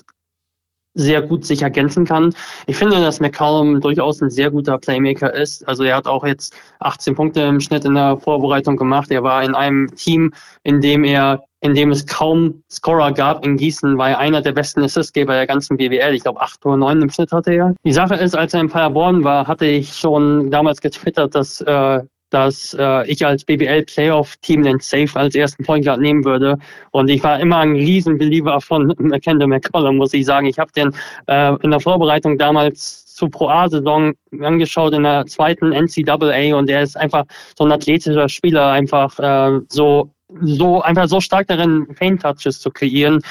[0.95, 2.33] sehr gut sich ergänzen kann.
[2.65, 5.67] Ich finde, dass McCallum durchaus ein sehr guter Playmaker ist.
[5.67, 9.11] Also er hat auch jetzt 18 Punkte im Schnitt in der Vorbereitung gemacht.
[9.11, 10.33] Er war in einem Team,
[10.63, 14.51] in dem er in dem es kaum Scorer gab in Gießen, war er einer der
[14.51, 16.13] besten Assistgeber der ganzen BWL.
[16.13, 17.73] Ich glaube, 8 oder 9 im Schnitt hatte er.
[17.83, 22.01] Die Sache ist, als er in Paderborn war, hatte ich schon damals getwittert, dass äh,
[22.35, 26.57] dass äh, ich als BBL-Playoff-Team den Safe als ersten Point Guard nehmen würde.
[26.91, 30.45] Und ich war immer ein Riesenbelieber von Kendall McCollum, muss ich sagen.
[30.47, 30.91] Ich habe den
[31.27, 36.81] äh, in der Vorbereitung damals zur Pro A-Saison angeschaut in der zweiten NCAA und er
[36.81, 37.23] ist einfach
[37.57, 40.11] so ein athletischer Spieler, einfach äh, so
[40.41, 43.21] so einfach so stark darin, Paint-Touches zu kreieren,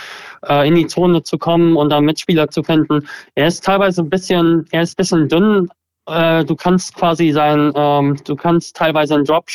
[0.48, 3.06] äh, in die Zone zu kommen und dann Mitspieler zu finden.
[3.34, 5.68] Er ist teilweise ein bisschen, er ist ein bisschen dünn,
[6.06, 9.46] äh, du kannst quasi sein, ähm, du kannst teilweise einen Drop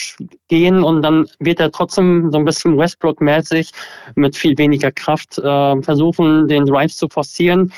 [0.48, 3.72] gehen und dann wird er trotzdem so ein bisschen Westbrook-mäßig
[4.16, 7.72] mit viel weniger Kraft äh, versuchen, den Drive zu forcieren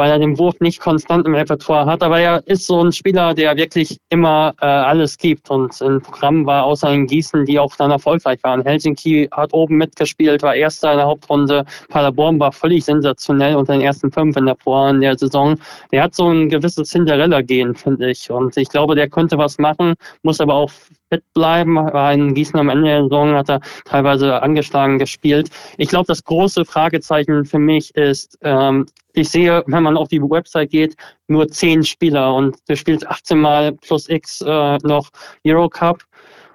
[0.00, 2.02] weil er den Wurf nicht konstant im Repertoire hat.
[2.02, 5.50] Aber er ist so ein Spieler, der wirklich immer äh, alles gibt.
[5.50, 8.62] Und im Programm war außer in Gießen, die auch dann erfolgreich waren.
[8.62, 11.66] Helsinki hat oben mitgespielt, war Erster in der Hauptrunde.
[11.90, 15.58] Paderborn war völlig sensationell unter den ersten fünf in der Vor in der Saison.
[15.92, 18.30] Der hat so ein gewisses Cinderella-Gehen, finde ich.
[18.30, 19.92] Und ich glaube, der könnte was machen,
[20.22, 20.70] muss aber auch
[21.10, 21.76] fit bleiben.
[21.76, 25.50] War in Gießen am Ende der Saison, hat er teilweise angeschlagen gespielt.
[25.76, 30.22] Ich glaube, das große Fragezeichen für mich ist, ähm, ich sehe, wenn man auf die
[30.22, 30.96] Website geht,
[31.26, 35.10] nur zehn Spieler und du spielst 18 Mal plus X äh, noch
[35.44, 36.04] Eurocup.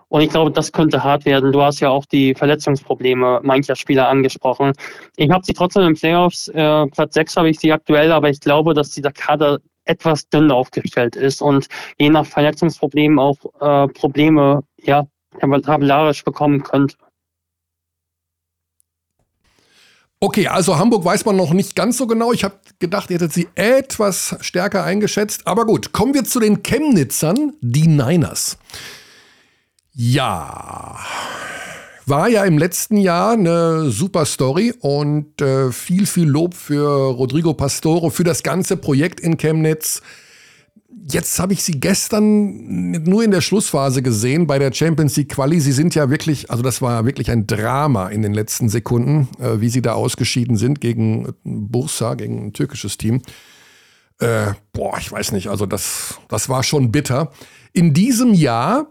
[0.07, 1.51] Und ich glaube, das könnte hart werden.
[1.51, 4.71] Du hast ja auch die Verletzungsprobleme mancher Spieler angesprochen.
[5.17, 6.47] Ich habe sie trotzdem im Playoffs.
[6.49, 10.51] Äh, Platz 6 habe ich sie aktuell, aber ich glaube, dass dieser Kader etwas dünn
[10.51, 11.67] aufgestellt ist und
[11.97, 15.07] je nach Verletzungsproblemen auch äh, Probleme ja,
[15.39, 16.95] tabellarisch bekommen könnte.
[20.19, 22.31] Okay, also Hamburg weiß man noch nicht ganz so genau.
[22.31, 25.45] Ich habe gedacht, ihr hättet sie etwas stärker eingeschätzt.
[25.45, 28.57] Aber gut, kommen wir zu den Chemnitzern, die Niners.
[29.93, 30.97] Ja,
[32.07, 37.53] war ja im letzten Jahr eine super Story und äh, viel, viel Lob für Rodrigo
[37.53, 40.01] Pastore, für das ganze Projekt in Chemnitz.
[41.07, 45.59] Jetzt habe ich sie gestern nur in der Schlussphase gesehen bei der Champions League Quali.
[45.59, 49.61] Sie sind ja wirklich, also das war wirklich ein Drama in den letzten Sekunden, äh,
[49.61, 53.21] wie sie da ausgeschieden sind gegen Bursa, gegen ein türkisches Team.
[54.19, 57.31] Äh, boah, ich weiß nicht, also das, das war schon bitter.
[57.73, 58.87] In diesem Jahr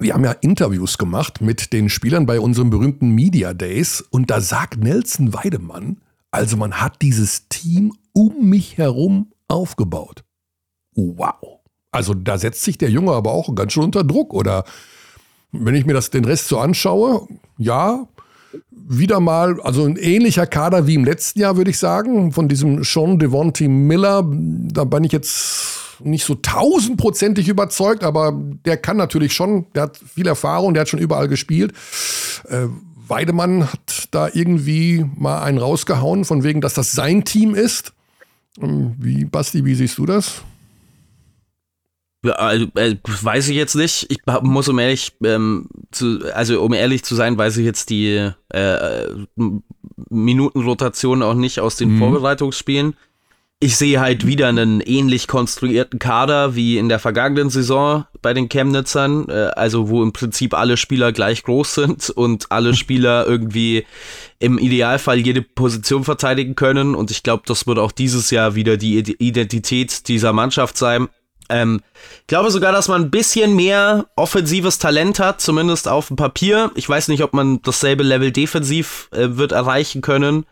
[0.00, 4.40] wir haben ja Interviews gemacht mit den Spielern bei unserem berühmten Media Days und da
[4.40, 5.98] sagt Nelson Weidemann,
[6.30, 10.24] also man hat dieses Team um mich herum aufgebaut.
[10.94, 11.60] Wow.
[11.92, 14.32] Also da setzt sich der Junge aber auch ganz schön unter Druck.
[14.32, 14.64] Oder
[15.52, 17.26] wenn ich mir das den Rest so anschaue,
[17.58, 18.06] ja,
[18.70, 22.84] wieder mal, also ein ähnlicher Kader wie im letzten Jahr, würde ich sagen, von diesem
[22.84, 24.24] Sean Devontae Miller.
[24.24, 29.96] Da bin ich jetzt nicht so tausendprozentig überzeugt, aber der kann natürlich schon, der hat
[29.98, 31.72] viel Erfahrung, der hat schon überall gespielt.
[32.48, 32.66] Äh,
[33.08, 37.92] Weidemann hat da irgendwie mal einen rausgehauen, von wegen, dass das sein Team ist.
[38.60, 40.42] Ähm, wie, Basti, wie siehst du das?
[42.22, 44.06] Ja, also, äh, weiß ich jetzt nicht.
[44.10, 48.30] Ich muss um ehrlich ähm, zu, also um ehrlich zu sein, weiß ich jetzt die
[48.50, 49.06] äh,
[50.10, 51.98] Minutenrotation auch nicht aus den mhm.
[51.98, 52.94] Vorbereitungsspielen
[53.62, 58.48] ich sehe halt wieder einen ähnlich konstruierten Kader wie in der vergangenen Saison bei den
[58.48, 63.84] Chemnitzern, äh, also wo im Prinzip alle Spieler gleich groß sind und alle Spieler irgendwie
[64.38, 66.94] im Idealfall jede Position verteidigen können.
[66.94, 71.08] Und ich glaube, das wird auch dieses Jahr wieder die Identität dieser Mannschaft sein.
[71.50, 71.82] Ähm,
[72.22, 76.70] ich glaube sogar, dass man ein bisschen mehr offensives Talent hat, zumindest auf dem Papier.
[76.76, 80.46] Ich weiß nicht, ob man dasselbe Level defensiv äh, wird erreichen können.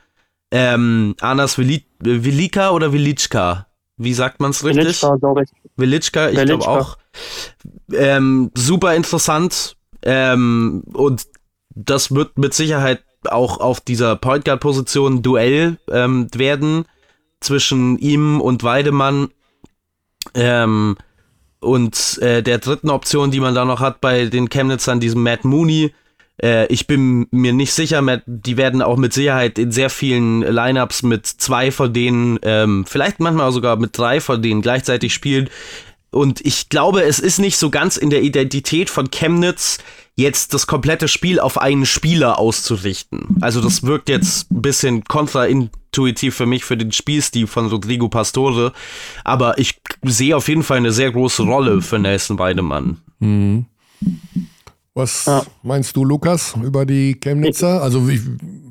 [0.51, 3.67] Ähm, Anas Velika oder Velitschka?
[3.97, 4.85] Wie sagt man es richtig?
[4.85, 5.51] Velitschka, glaube ich.
[5.77, 6.99] Velitschka, ich glaube auch.
[7.93, 9.77] Ähm, super interessant.
[10.03, 11.27] Ähm, und
[11.71, 16.85] das wird mit Sicherheit auch auf dieser Point Guard Position Duell ähm, werden
[17.41, 19.29] zwischen ihm und Weidemann.
[20.35, 20.97] Ähm,
[21.61, 25.45] und äh, der dritten Option, die man da noch hat bei den Chemnitzern, diesem Matt
[25.45, 25.93] Mooney.
[26.43, 31.03] Äh, ich bin mir nicht sicher, die werden auch mit Sicherheit in sehr vielen Lineups
[31.03, 35.51] mit zwei von denen, ähm, vielleicht manchmal sogar mit drei von denen gleichzeitig spielen.
[36.11, 39.79] Und ich glaube, es ist nicht so ganz in der Identität von Chemnitz,
[40.17, 43.37] jetzt das komplette Spiel auf einen Spieler auszurichten.
[43.41, 48.73] Also das wirkt jetzt ein bisschen kontraintuitiv für mich für den Spielstil von Rodrigo Pastore,
[49.23, 52.99] aber ich sehe auf jeden Fall eine sehr große Rolle für Nelson Weidemann.
[53.21, 53.67] Mhm.
[54.99, 55.45] Was ja.
[55.63, 57.81] meinst du, Lukas, über die Chemnitzer?
[57.81, 58.21] Also wie,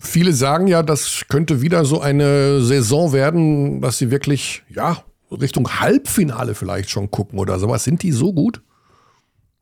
[0.02, 4.98] viele sagen ja, das könnte wieder so eine Saison werden, dass sie wirklich, ja,
[5.32, 7.86] Richtung Halbfinale vielleicht schon gucken oder sowas.
[7.86, 8.62] Sind die so gut?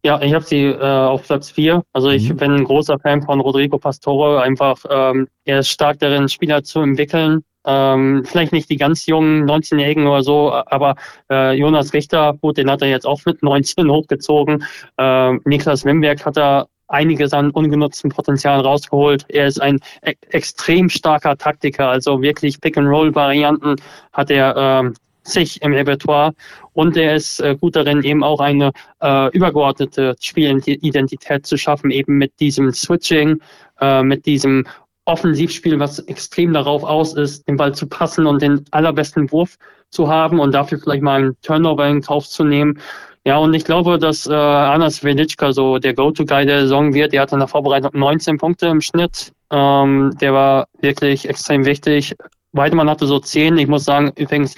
[0.04, 1.84] Ja, ich habe sie äh, auf Platz 4.
[1.94, 2.38] Also ich mhm.
[2.38, 4.42] bin ein großer Fan von Rodrigo Pastore.
[4.42, 7.44] Einfach, ähm, er ist stark darin, Spieler zu entwickeln.
[7.66, 10.96] Ähm, vielleicht nicht die ganz jungen 19-Jährigen oder so, aber
[11.32, 14.64] äh, Jonas Richter, gut, den hat er jetzt auch mit 19 hochgezogen.
[14.98, 19.26] Äh, Niklas Wimberg hat er einiges an ungenutztem Potenzial rausgeholt.
[19.30, 23.76] Er ist ein e extrem starker Taktiker, also wirklich Pick-and-Roll-Varianten
[24.14, 24.94] hat er ähm,
[25.24, 26.34] sich im Repertoire
[26.74, 32.18] und er ist äh, gut darin, eben auch eine äh, übergeordnete Spielidentität zu schaffen, eben
[32.18, 33.42] mit diesem Switching,
[33.82, 34.66] äh, mit diesem
[35.06, 39.56] Offensivspiel, was extrem darauf aus ist, den Ball zu passen und den allerbesten Wurf
[39.92, 42.80] zu haben und dafür vielleicht mal einen Turnover in Kauf zu nehmen.
[43.26, 47.14] Ja, und ich glaube, dass äh, Anas Velitschka so der Go-To-Guy der Saison wird.
[47.14, 49.32] Er hatte in der Vorbereitung 19 Punkte im Schnitt.
[49.52, 52.16] Ähm, der war wirklich extrem wichtig.
[52.52, 53.58] Weidemann hatte so 10.
[53.58, 54.56] Ich muss sagen, übrigens,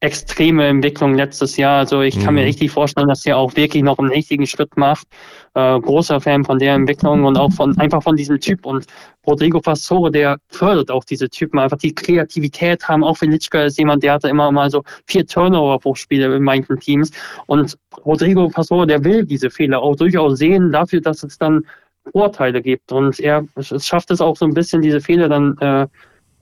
[0.00, 1.78] extreme Entwicklung letztes Jahr.
[1.78, 2.40] Also ich kann mhm.
[2.40, 5.06] mir richtig vorstellen, dass er auch wirklich noch einen richtigen Schritt macht.
[5.54, 8.64] Äh, großer Fan von der Entwicklung und auch von einfach von diesem Typ.
[8.64, 8.86] Und
[9.26, 13.02] Rodrigo Pastore, der fördert auch diese Typen, einfach die Kreativität haben.
[13.02, 16.78] Auch Velitschka ist jemand, der hatte immer mal so vier Turnover pro Spiele in manchen
[16.78, 17.10] Teams.
[17.46, 17.76] Und
[18.06, 21.64] Rodrigo Pastore, der will diese Fehler auch durchaus sehen, dafür, dass es dann
[22.12, 22.92] Vorteile gibt.
[22.92, 25.82] Und er es schafft es auch so ein bisschen, diese Fehler dann äh,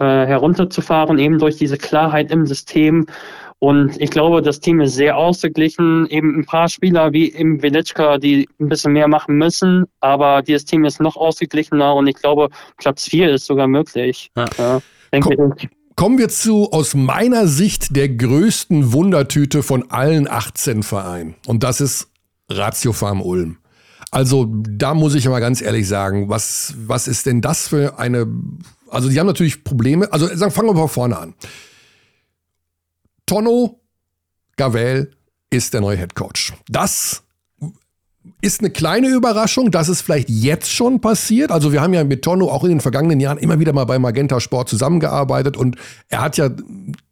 [0.01, 3.07] äh, herunterzufahren, eben durch diese Klarheit im System.
[3.61, 6.07] Und ich glaube, das Team ist sehr ausgeglichen.
[6.11, 10.65] Eben ein paar Spieler wie im Velitschka, die ein bisschen mehr machen müssen, aber dieses
[10.65, 14.31] Team ist noch ausgeglichener und ich glaube, Platz 4 ist sogar möglich.
[14.37, 14.47] Ja.
[14.59, 14.81] Ja,
[15.13, 15.69] denke Komm, ich.
[15.97, 21.35] Kommen wir zu, aus meiner Sicht, der größten Wundertüte von allen 18 Vereinen.
[21.49, 22.09] Und das ist
[22.49, 23.59] Ratio Farm Ulm.
[24.13, 28.29] Also da muss ich aber ganz ehrlich sagen, was, was ist denn das für eine,
[28.89, 31.35] also die haben natürlich Probleme, also sagen, fangen wir mal vorne an.
[33.29, 33.81] Tonno
[34.57, 35.11] Gavel
[35.51, 36.55] ist der neue Head Coach.
[36.69, 37.23] Das
[38.41, 41.53] ist eine kleine Überraschung, dass es vielleicht jetzt schon passiert.
[41.53, 43.99] Also wir haben ja mit Tonno auch in den vergangenen Jahren immer wieder mal bei
[43.99, 45.77] Magenta Sport zusammengearbeitet und
[46.09, 46.51] er hat ja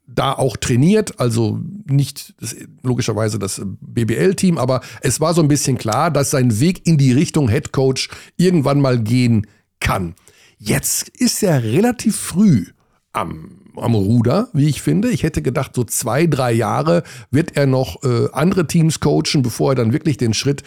[0.07, 5.77] da auch trainiert, also nicht das, logischerweise das BBL-Team, aber es war so ein bisschen
[5.77, 8.09] klar, dass sein Weg in die Richtung Head Coach
[8.39, 9.47] irgendwann mal gehen
[9.81, 10.15] kann.
[10.57, 12.67] Jetzt ist er relativ früh
[13.13, 15.11] am am Ruder, wie ich finde.
[15.11, 19.73] Ich hätte gedacht, so zwei, drei Jahre wird er noch äh, andere Teams coachen, bevor
[19.73, 20.63] er dann wirklich den Schritt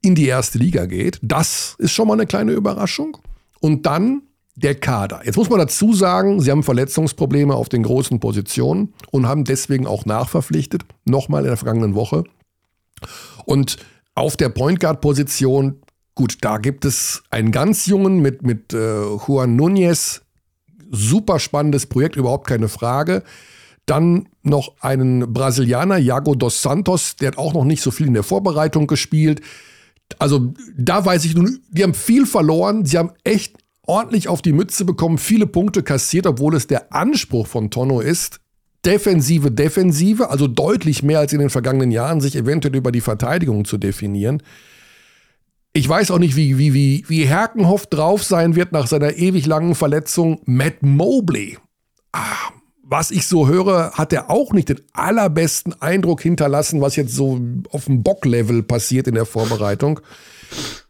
[0.00, 1.18] in die erste Liga geht.
[1.22, 3.16] Das ist schon mal eine kleine Überraschung.
[3.60, 4.22] Und dann
[4.54, 5.22] der Kader.
[5.24, 9.86] Jetzt muss man dazu sagen, sie haben Verletzungsprobleme auf den großen Positionen und haben deswegen
[9.86, 12.24] auch nachverpflichtet, nochmal in der vergangenen Woche.
[13.44, 13.78] Und
[14.14, 15.80] auf der Point Guard Position,
[16.14, 20.21] gut, da gibt es einen ganz jungen mit, mit äh, Juan Núñez,
[20.92, 23.24] super spannendes Projekt, überhaupt keine Frage.
[23.86, 28.14] Dann noch einen Brasilianer, Iago dos Santos, der hat auch noch nicht so viel in
[28.14, 29.40] der Vorbereitung gespielt.
[30.18, 34.52] Also da weiß ich nun, die haben viel verloren, sie haben echt ordentlich auf die
[34.52, 38.38] Mütze bekommen, viele Punkte kassiert, obwohl es der Anspruch von Tonno ist,
[38.84, 43.64] Defensive, Defensive, also deutlich mehr als in den vergangenen Jahren, sich eventuell über die Verteidigung
[43.64, 44.42] zu definieren.
[45.74, 49.46] Ich weiß auch nicht, wie, wie, wie, wie Herkenhoff drauf sein wird nach seiner ewig
[49.46, 50.40] langen Verletzung.
[50.44, 51.56] Matt Mobley.
[52.12, 52.50] Ah,
[52.82, 57.40] was ich so höre, hat er auch nicht den allerbesten Eindruck hinterlassen, was jetzt so
[57.70, 60.00] auf dem Bock-Level passiert in der Vorbereitung.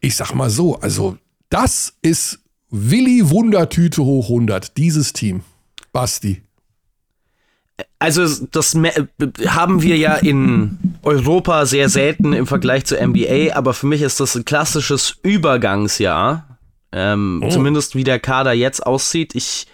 [0.00, 1.16] Ich sag mal so, also
[1.48, 5.42] das ist Willi Wundertüte hoch 100, dieses Team.
[5.92, 6.42] Basti.
[8.02, 8.76] Also das
[9.46, 14.18] haben wir ja in Europa sehr selten im Vergleich zur NBA, aber für mich ist
[14.18, 16.58] das ein klassisches Übergangsjahr.
[16.90, 17.48] Ähm, oh.
[17.48, 19.36] Zumindest wie der Kader jetzt aussieht.
[19.36, 19.68] Ich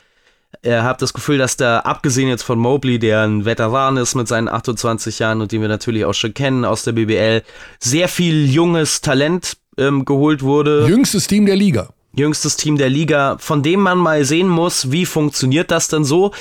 [0.60, 4.28] äh, habe das Gefühl, dass da, abgesehen jetzt von Mobley, der ein Veteran ist mit
[4.28, 7.42] seinen 28 Jahren und den wir natürlich auch schon kennen aus der BBL,
[7.78, 10.86] sehr viel junges Talent ähm, geholt wurde.
[10.86, 11.88] Jüngstes Team der Liga.
[12.12, 16.32] Jüngstes Team der Liga, von dem man mal sehen muss, wie funktioniert das denn so.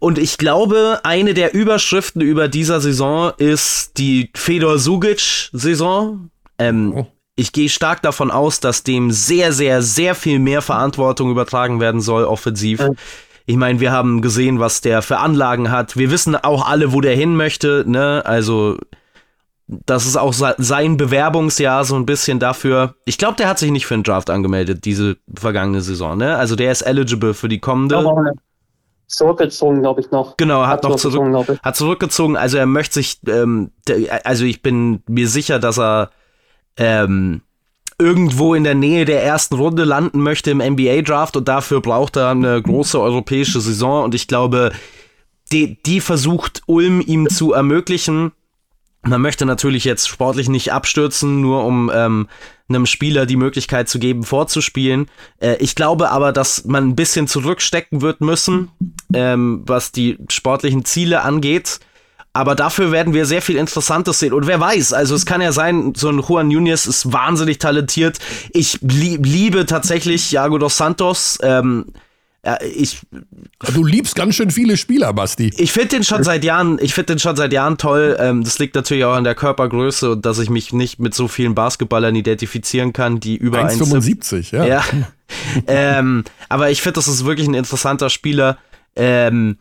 [0.00, 6.30] Und ich glaube, eine der Überschriften über dieser Saison ist die Fedor Sugic-Saison.
[6.58, 7.06] Ähm, oh.
[7.36, 12.00] Ich gehe stark davon aus, dass dem sehr, sehr, sehr viel mehr Verantwortung übertragen werden
[12.00, 12.80] soll, offensiv.
[12.80, 12.90] Ja.
[13.44, 15.96] Ich meine, wir haben gesehen, was der für Anlagen hat.
[15.98, 17.84] Wir wissen auch alle, wo der hin möchte.
[17.86, 18.22] Ne?
[18.24, 18.78] Also,
[19.66, 22.94] das ist auch sein Bewerbungsjahr so ein bisschen dafür.
[23.04, 26.16] Ich glaube, der hat sich nicht für einen Draft angemeldet, diese vergangene Saison.
[26.16, 26.36] Ne?
[26.36, 27.98] Also, der ist eligible für die kommende.
[27.98, 28.32] Aber
[29.10, 30.36] zurückgezogen, glaube ich, noch.
[30.36, 32.36] Genau, hat, hat noch zurück, hat zurückgezogen.
[32.36, 33.72] Also, er möchte sich, ähm,
[34.24, 36.10] also, ich bin mir sicher, dass er
[36.76, 37.42] ähm,
[37.98, 42.30] irgendwo in der Nähe der ersten Runde landen möchte im NBA-Draft und dafür braucht er
[42.30, 44.72] eine große europäische Saison und ich glaube,
[45.52, 48.32] die, die versucht Ulm ihm zu ermöglichen.
[49.02, 52.28] Man möchte natürlich jetzt sportlich nicht abstürzen, nur um ähm,
[52.68, 55.06] einem Spieler die Möglichkeit zu geben, vorzuspielen.
[55.38, 58.70] Äh, ich glaube aber, dass man ein bisschen zurückstecken wird müssen,
[59.14, 61.80] ähm, was die sportlichen Ziele angeht.
[62.32, 64.32] Aber dafür werden wir sehr viel Interessantes sehen.
[64.32, 68.18] Und wer weiß, also es kann ja sein, so ein Juan Nunez ist wahnsinnig talentiert.
[68.52, 71.38] Ich liebe tatsächlich Jago dos Santos.
[71.42, 71.86] Ähm,
[72.64, 73.00] ich,
[73.74, 75.50] du liebst ganz schön viele Spieler, Basti.
[75.58, 78.16] Ich finde den schon seit Jahren, ich finde den schon seit Jahren toll.
[78.18, 81.28] Ähm, das liegt natürlich auch an der Körpergröße und dass ich mich nicht mit so
[81.28, 84.64] vielen Basketballern identifizieren kann, die über 1,75, ja.
[84.64, 84.84] ja.
[85.66, 88.56] ähm, aber ich finde, das ist wirklich ein interessanter Spieler.
[88.96, 89.58] Ähm,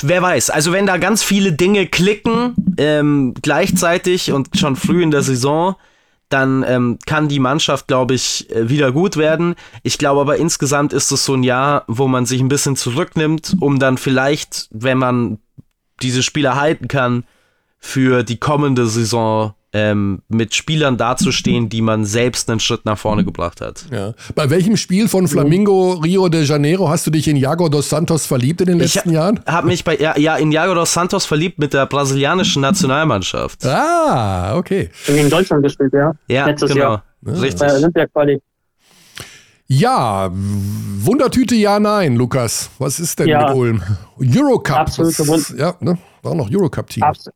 [0.00, 0.50] wer weiß.
[0.50, 5.74] Also wenn da ganz viele Dinge klicken ähm, gleichzeitig und schon früh in der Saison,
[6.34, 9.54] dann ähm, kann die Mannschaft, glaube ich, äh, wieder gut werden.
[9.84, 13.56] Ich glaube aber insgesamt ist es so ein Jahr, wo man sich ein bisschen zurücknimmt,
[13.60, 15.38] um dann vielleicht, wenn man
[16.02, 17.22] diese Spieler halten kann,
[17.78, 23.24] für die kommende Saison ähm, mit Spielern dazustehen, die man selbst einen Schritt nach vorne
[23.24, 23.84] gebracht hat.
[23.90, 24.14] Ja.
[24.36, 28.24] Bei welchem Spiel von Flamingo Rio de Janeiro hast du dich in Iago dos Santos
[28.24, 29.40] verliebt in den letzten ich Jahren?
[29.46, 33.66] habe mich bei ja, ja in Iago dos Santos verliebt mit der brasilianischen Nationalmannschaft.
[33.66, 34.90] Ah, okay.
[35.08, 36.12] In Deutschland gespielt, ja.
[36.28, 36.84] Ja, Letztes genau.
[36.84, 37.04] Jahr.
[37.26, 37.58] Richtig.
[37.58, 38.40] Bei Olympia Quali.
[39.66, 42.70] Ja, Wundertüte ja, nein, Lukas.
[42.78, 43.48] Was ist denn ja.
[43.48, 43.82] mit Ulm?
[44.20, 44.76] Eurocup.
[44.76, 45.58] Absolute Wundertüte.
[45.58, 45.98] Ja, ne?
[46.22, 47.02] War noch Eurocup-Team.
[47.02, 47.34] Absolut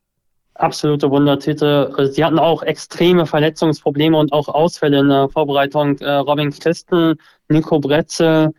[0.58, 2.10] absolute Wundertüte.
[2.12, 5.98] Sie hatten auch extreme Verletzungsprobleme und auch Ausfälle in der Vorbereitung.
[5.98, 7.14] Äh, Robin Christen,
[7.48, 8.52] Nico Bretze,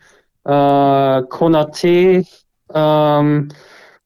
[0.44, 2.24] äh, Konate,
[2.72, 3.48] ähm,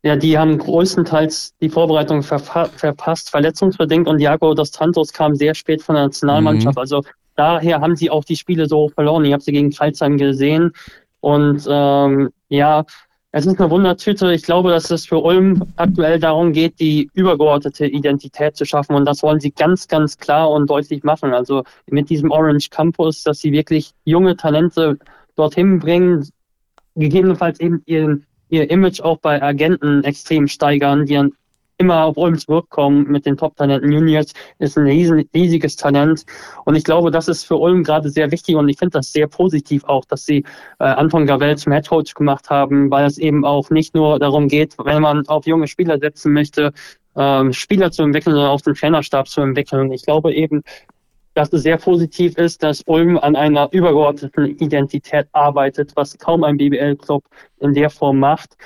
[0.03, 5.55] ja, die haben größtenteils die Vorbereitung verpa verpasst, verletzungsbedingt und Diago dos Santos kam sehr
[5.55, 6.77] spät von der Nationalmannschaft.
[6.77, 6.81] Mhm.
[6.81, 7.03] Also
[7.37, 9.25] daher haben sie auch die Spiele so verloren.
[9.25, 10.73] Ich habe sie gegen Kreuzheim gesehen
[11.21, 12.85] und ähm, ja,
[13.37, 14.33] es ist eine Wundertüte.
[14.33, 18.95] Ich glaube, dass es für Ulm aktuell darum geht, die übergeordnete Identität zu schaffen.
[18.95, 21.35] Und das wollen sie ganz, ganz klar und deutlich machen.
[21.35, 24.99] Also mit diesem Orange Campus, dass sie wirklich junge Talente
[25.35, 26.29] dorthin bringen,
[26.95, 28.21] gegebenenfalls eben ihr,
[28.51, 31.33] ihr Image auch bei Agenten extrem steigern, die dann
[31.85, 33.93] immer auf Ulm zurückkommen mit den Top-Talenten.
[33.93, 36.25] Juniors ist ein riesen, riesiges Talent.
[36.65, 39.27] Und ich glaube, das ist für Ulm gerade sehr wichtig und ich finde das sehr
[39.27, 40.45] positiv auch, dass sie
[40.79, 44.49] äh, Anton Gavel zum Head Coach gemacht haben, weil es eben auch nicht nur darum
[44.49, 46.73] geht, wenn man auf junge Spieler setzen möchte,
[47.17, 49.93] ähm, Spieler zu entwickeln, sondern auf den Trainerstab zu entwickeln.
[49.93, 50.63] Ich glaube eben,
[51.35, 56.57] dass es sehr positiv ist, dass Ulm an einer übergeordneten Identität arbeitet, was kaum ein
[56.57, 57.25] BBL-Club
[57.61, 58.57] in der Form macht.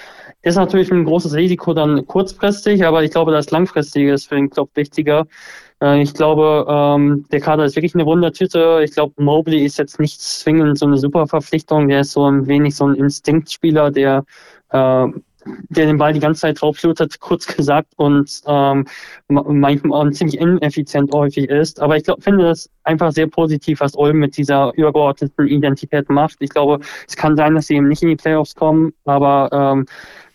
[0.43, 4.51] Ist natürlich ein großes Risiko dann kurzfristig, aber ich glaube, das Langfristige ist für den
[4.51, 5.27] Club wichtiger.
[5.83, 8.83] Äh, ich glaube, ähm, der Kader ist wirklich eine Wundertüte.
[8.85, 11.89] Ich glaube, Mobley ist jetzt nicht zwingend so eine super Verpflichtung.
[11.89, 14.25] Der ist so ein wenig so ein Instinktspieler, der
[14.71, 15.07] äh,
[15.69, 18.87] der den Ball die ganze Zeit drauf flutet, kurz gesagt, und ähm,
[19.29, 21.81] manchmal ziemlich ineffizient häufig ist.
[21.81, 26.37] Aber ich glaub, finde das einfach sehr positiv, was Ulm mit dieser übergeordneten Identität macht.
[26.41, 29.87] Ich glaube, es kann sein, dass sie eben nicht in die Playoffs kommen, aber ähm,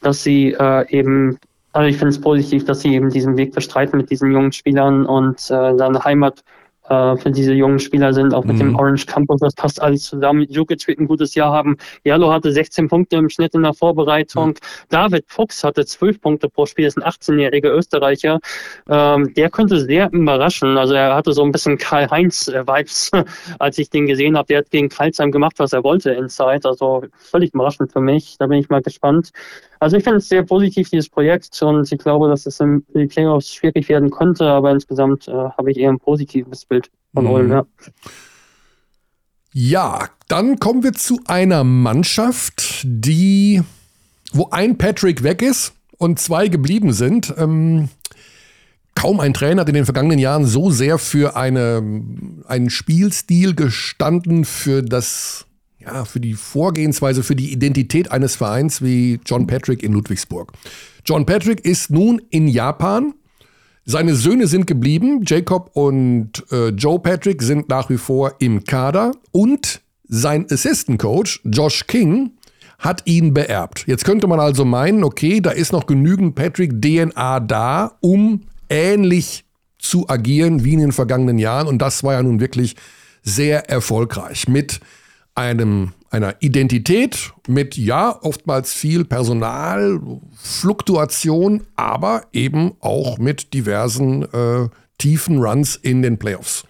[0.01, 1.37] dass sie äh, eben
[1.73, 5.07] also ich finde es positiv, dass sie eben diesen Weg bestreiten mit diesen jungen Spielern
[5.07, 6.43] und äh, seine Heimat
[6.89, 8.59] äh, für diese jungen Spieler sind, auch mit mhm.
[8.59, 10.45] dem Orange Campus, das passt alles zusammen.
[10.49, 11.77] Jukic wird ein gutes Jahr haben.
[12.03, 14.49] Jallo hatte 16 Punkte im Schnitt in der Vorbereitung.
[14.49, 14.55] Mhm.
[14.89, 18.39] David Fuchs hatte 12 Punkte pro Spiel, ist ein 18-jähriger Österreicher.
[18.89, 20.77] Ähm, der könnte sehr überraschen.
[20.77, 23.11] Also er hatte so ein bisschen Karl-Heinz-Vibes,
[23.59, 24.47] als ich den gesehen habe.
[24.47, 26.67] Der hat gegen Kreilsheim gemacht, was er wollte inside.
[26.67, 28.35] Also völlig überraschend für mich.
[28.39, 29.31] Da bin ich mal gespannt.
[29.83, 33.53] Also ich finde es sehr positiv, dieses Projekt, und ich glaube, dass es im Playoffs
[33.53, 37.31] schwierig werden könnte, aber insgesamt äh, habe ich eher ein positives Bild von mhm.
[37.31, 37.65] Ulm, ja.
[39.53, 43.61] Ja, dann kommen wir zu einer Mannschaft, die
[44.31, 47.33] wo ein Patrick weg ist und zwei geblieben sind.
[47.37, 47.89] Ähm,
[48.95, 51.83] kaum ein Trainer hat in den vergangenen Jahren so sehr für eine,
[52.47, 55.45] einen Spielstil gestanden, für das,
[55.85, 60.51] ja, für die Vorgehensweise, für die Identität eines Vereins wie John Patrick in Ludwigsburg.
[61.05, 63.13] John Patrick ist nun in Japan.
[63.85, 65.21] Seine Söhne sind geblieben.
[65.25, 69.11] Jacob und äh, Joe Patrick sind nach wie vor im Kader.
[69.31, 72.31] Und sein Assistant Coach, Josh King,
[72.79, 73.85] hat ihn beerbt.
[73.87, 79.45] Jetzt könnte man also meinen, okay, da ist noch genügend Patrick DNA da, um ähnlich
[79.79, 81.67] zu agieren wie in den vergangenen Jahren.
[81.67, 82.75] Und das war ja nun wirklich
[83.21, 84.79] sehr erfolgreich mit
[85.35, 95.43] einem, einer Identität, mit ja, oftmals viel Personalfluktuation, aber eben auch mit diversen äh, tiefen
[95.43, 96.63] Runs in den Playoffs.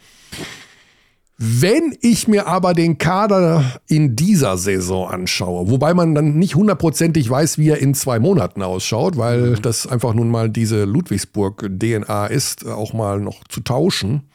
[1.38, 7.30] Wenn ich mir aber den Kader in dieser Saison anschaue, wobei man dann nicht hundertprozentig
[7.30, 9.62] weiß, wie er in zwei Monaten ausschaut, weil mhm.
[9.62, 14.30] das einfach nun mal diese Ludwigsburg-DNA ist, auch mal noch zu tauschen.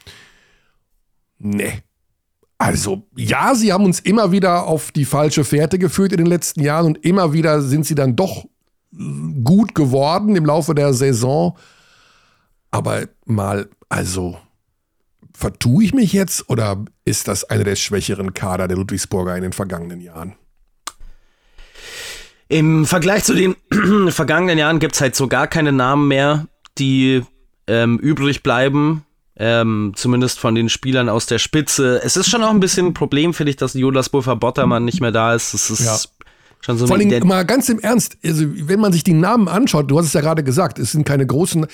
[1.38, 1.80] Nee.
[2.58, 6.60] Also, ja, sie haben uns immer wieder auf die falsche Fährte geführt in den letzten
[6.60, 8.44] Jahren und immer wieder sind sie dann doch
[9.44, 11.56] gut geworden im Laufe der Saison.
[12.70, 14.36] Aber mal, also
[15.38, 19.52] Vertue ich mich jetzt oder ist das einer der schwächeren Kader der Ludwigsburger in den
[19.52, 20.34] vergangenen Jahren?
[22.48, 23.54] Im Vergleich zu den
[24.10, 27.22] vergangenen Jahren gibt es halt so gar keine Namen mehr, die
[27.68, 29.04] ähm, übrig bleiben.
[29.40, 32.00] Ähm, zumindest von den Spielern aus der Spitze.
[32.02, 35.00] Es ist schon auch ein bisschen ein Problem, finde ich, dass Jonas Buffer Bottermann nicht
[35.00, 35.54] mehr da ist.
[35.54, 35.96] Das ist ja.
[36.60, 39.90] schon so Vor allem mal ganz im Ernst, also wenn man sich die Namen anschaut,
[39.90, 41.66] du hast es ja gerade gesagt, es sind keine großen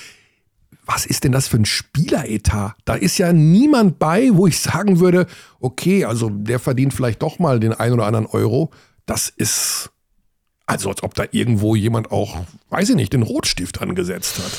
[0.87, 2.75] was ist denn das für ein Spieleretat?
[2.85, 5.27] Da ist ja niemand bei, wo ich sagen würde,
[5.61, 8.71] okay, also der verdient vielleicht doch mal den einen oder anderen Euro.
[9.07, 9.91] Das ist,
[10.67, 14.59] also als ob da irgendwo jemand auch, weiß ich nicht, den Rotstift angesetzt hat.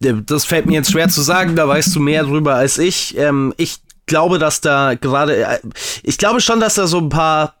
[0.00, 3.16] Das fällt mir jetzt schwer zu sagen, da weißt du mehr drüber als ich.
[3.16, 5.58] Ähm, ich glaube, dass da gerade, äh,
[6.02, 7.54] ich glaube schon, dass da so ein paar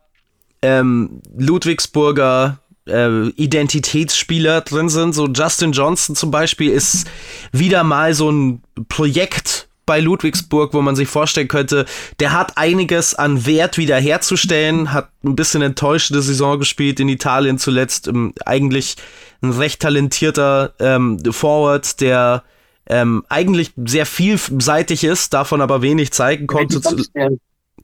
[0.62, 2.58] ähm, Ludwigsburger
[2.88, 5.14] äh, Identitätsspieler drin sind.
[5.14, 7.06] So Justin Johnson zum Beispiel ist
[7.52, 11.86] wieder mal so ein Projekt bei Ludwigsburg, wo man sich vorstellen könnte,
[12.20, 18.06] der hat einiges an Wert wiederherzustellen, hat ein bisschen enttäuschende Saison gespielt in Italien zuletzt,
[18.06, 18.96] ähm, eigentlich
[19.40, 22.44] ein recht talentierter ähm, Forward, der
[22.86, 26.82] ähm, eigentlich sehr vielseitig ist, davon aber wenig zeigen konnte.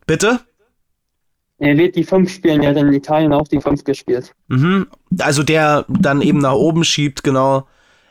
[0.06, 0.40] Bitte?
[1.58, 4.34] Er wird die 5 spielen, er hat in Italien auch die 5 gespielt.
[4.48, 4.88] Mhm.
[5.20, 7.66] Also der dann eben nach oben schiebt, genau.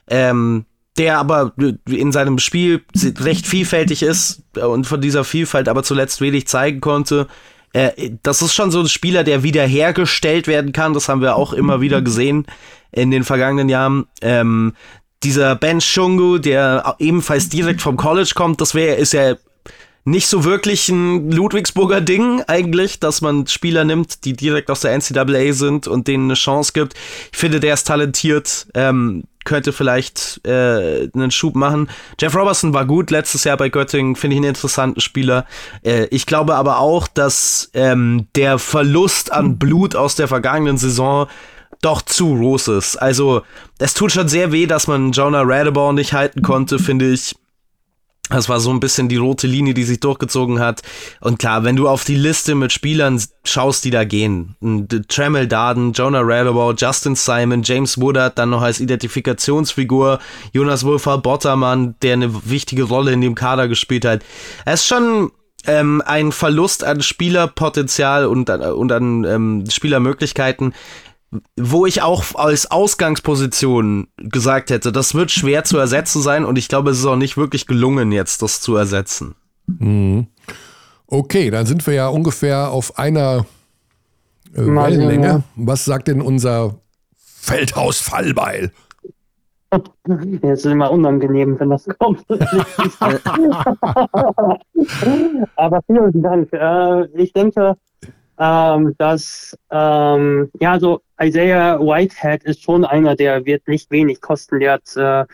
[0.08, 0.66] Ähm,
[0.98, 1.54] der aber
[1.88, 2.84] in seinem Spiel
[3.20, 7.28] recht vielfältig ist und von dieser Vielfalt aber zuletzt wenig zeigen konnte.
[7.74, 10.94] Äh, das ist schon so ein Spieler, der wiederhergestellt werden kann.
[10.94, 12.46] Das haben wir auch immer wieder gesehen
[12.92, 14.06] in den vergangenen Jahren.
[14.22, 14.74] Ähm,
[15.24, 19.36] dieser Ben Shungu, der ebenfalls direkt vom College kommt, das wäre, ist ja
[20.06, 24.98] nicht so wirklich ein Ludwigsburger Ding eigentlich, dass man Spieler nimmt, die direkt aus der
[24.98, 26.94] NCAA sind und denen eine Chance gibt.
[27.32, 31.90] Ich finde, der ist talentiert, ähm, könnte vielleicht äh, einen Schub machen.
[32.20, 35.46] Jeff Robertson war gut letztes Jahr bei Göttingen, finde ich einen interessanten Spieler.
[35.84, 41.28] Äh, ich glaube aber auch, dass ähm, der Verlust an Blut aus der vergangenen Saison
[41.82, 42.96] doch zu groß ist.
[42.96, 43.42] Also,
[43.78, 47.36] es tut schon sehr weh, dass man Jonah Radebor nicht halten konnte, finde ich.
[48.30, 50.82] Das war so ein bisschen die rote Linie, die sich durchgezogen hat.
[51.20, 54.56] Und klar, wenn du auf die Liste mit Spielern schaust, die da gehen,
[55.10, 60.20] Tremel Darden, Jonah Radabau, Justin Simon, James Woodard, dann noch als Identifikationsfigur,
[60.54, 64.24] Jonas Wolfer Bottermann, der eine wichtige Rolle in dem Kader gespielt hat.
[64.66, 65.32] Es ist schon
[65.66, 70.74] ähm, ein Verlust an Spielerpotenzial und, und an ähm, Spielermöglichkeiten,
[71.58, 76.68] wo ich auch als Ausgangsposition gesagt hätte, das wird schwer zu ersetzen sein und ich
[76.68, 79.36] glaube, es ist auch nicht wirklich gelungen, jetzt das zu ersetzen.
[79.68, 80.28] Mhm.
[81.08, 83.46] Okay, dann sind wir ja ungefähr auf einer
[84.54, 85.44] äh, Wellenlänge.
[85.56, 86.76] Was sagt denn unser
[87.18, 88.72] Feldhaus-Fallbeil?
[90.42, 92.24] Jetzt ist immer unangenehm, wenn das kommt.
[95.56, 96.54] Aber vielen Dank.
[96.54, 97.76] Äh, ich denke,
[98.40, 104.60] ähm, dass ähm, ja so Isaiah Whitehead ist schon einer, der wird nicht wenig kosten.
[104.60, 105.26] Der hat äh,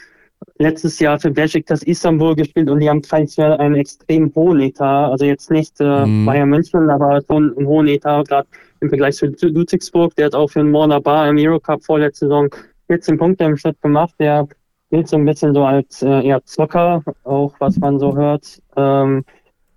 [0.58, 5.12] letztes Jahr für Besiktas Istanbul gespielt und die haben transfer einen extrem hohen Etat.
[5.12, 6.26] Also jetzt nicht äh, mm.
[6.26, 8.48] Bayern München, aber schon einen hohen Etat, gerade
[8.82, 10.16] im Vergleich zu Ludwigsburg.
[10.16, 12.50] Der hat auch für den Warner Bar im Eurocup vorletzte Saison
[12.88, 14.14] 14 Punkte im Schnitt gemacht.
[14.20, 14.48] Der
[14.92, 18.62] gilt so ein bisschen so als äh, eher Zocker, auch was man so hört.
[18.76, 19.24] Ähm,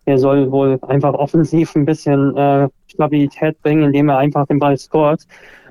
[0.06, 4.76] der soll wohl einfach offensiv ein bisschen äh, Stabilität bringen, indem er einfach den Ball
[4.76, 5.26] scoret.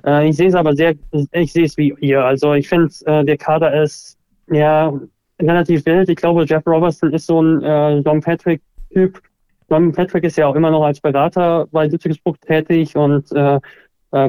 [0.05, 0.95] Äh, ich sehe es aber sehr,
[1.31, 2.23] ich sehe es wie ihr.
[2.23, 4.17] Also ich finde, äh, der Kader ist
[4.49, 4.93] ja
[5.41, 6.09] relativ wild.
[6.09, 9.21] Ich glaube, Jeff Robertson ist so ein äh, John Patrick-Typ.
[9.69, 13.59] John Patrick ist ja auch immer noch als Berater bei Ludwigsburg tätig und äh,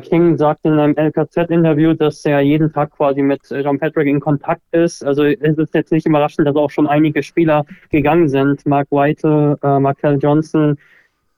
[0.03, 4.63] King sagt in einem LKZ-Interview, dass er jeden Tag quasi mit John Patrick in Kontakt
[4.71, 5.05] ist.
[5.05, 8.65] Also es ist jetzt nicht überraschend, dass auch schon einige Spieler gegangen sind.
[8.65, 10.79] Mark White, äh, Markel Johnson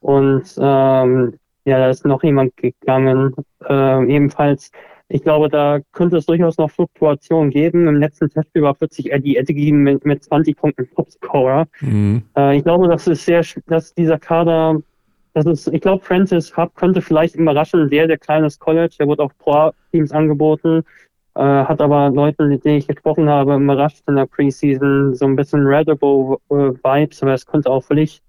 [0.01, 3.35] und ähm, ja, da ist noch jemand gegangen,
[3.67, 4.71] äh, ebenfalls.
[5.09, 7.89] Ich glaube, da könnte es durchaus noch Fluktuationen geben.
[7.89, 11.67] Im letzten Testspiel war plötzlich Eddie Eddie mit, mit 20 Punkten Topscorer.
[11.81, 12.23] Mhm.
[12.37, 14.83] Äh, ich glaube, das ist sehr, dass dieser Kader
[15.35, 19.21] das ist, ich glaube, Francis Hub könnte vielleicht überraschen, sehr, sehr kleines College, der wird
[19.21, 20.85] auch Pro-Teams angeboten,
[21.35, 25.37] äh, hat aber Leute, mit denen ich gesprochen habe, überrascht in der Preseason, so ein
[25.37, 28.23] bisschen Redable-Vibes, aber es könnte auch völlig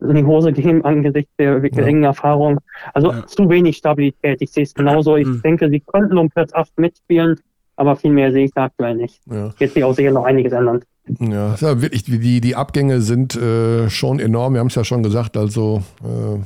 [0.00, 1.88] in die Hose gehen angesichts der wirklich ja.
[1.88, 2.58] engen Erfahrung.
[2.94, 3.26] Also ja.
[3.26, 4.40] zu wenig Stabilität.
[4.40, 5.16] Ich sehe es genauso.
[5.16, 5.42] Ich mhm.
[5.42, 7.40] denke, sie könnten um Platz 8 mitspielen,
[7.76, 9.20] aber viel mehr sehe ich da aktuell nicht.
[9.26, 9.52] Ja.
[9.58, 10.82] Jetzt sich auch sicher noch einiges ändern.
[11.18, 14.54] Ja, ja wirklich, die, die Abgänge sind äh, schon enorm.
[14.54, 16.38] Wir haben es ja schon gesagt, also äh,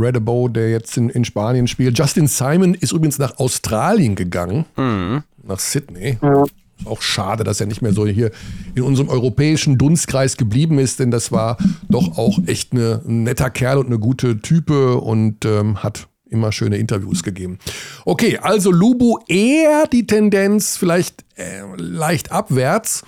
[0.00, 1.98] Redabo, der jetzt in, in Spanien spielt.
[1.98, 5.22] Justin Simon ist übrigens nach Australien gegangen, mhm.
[5.42, 6.18] nach Sydney.
[6.20, 6.44] Ja.
[6.86, 8.32] Auch schade, dass er nicht mehr so hier
[8.74, 11.56] in unserem europäischen Dunstkreis geblieben ist, denn das war
[11.88, 16.52] doch auch echt eine, ein netter Kerl und eine gute Type und ähm, hat immer
[16.52, 17.58] schöne Interviews gegeben.
[18.04, 23.02] Okay, also Lubu eher die Tendenz vielleicht äh, leicht abwärts.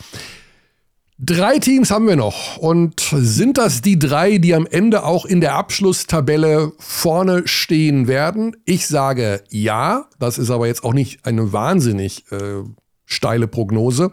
[1.19, 2.59] Drei Teams haben wir noch.
[2.59, 8.55] Und sind das die drei, die am Ende auch in der Abschlusstabelle vorne stehen werden?
[8.67, 10.09] Ich sage ja.
[10.19, 12.63] Das ist aber jetzt auch nicht eine wahnsinnig äh,
[13.07, 14.13] steile Prognose.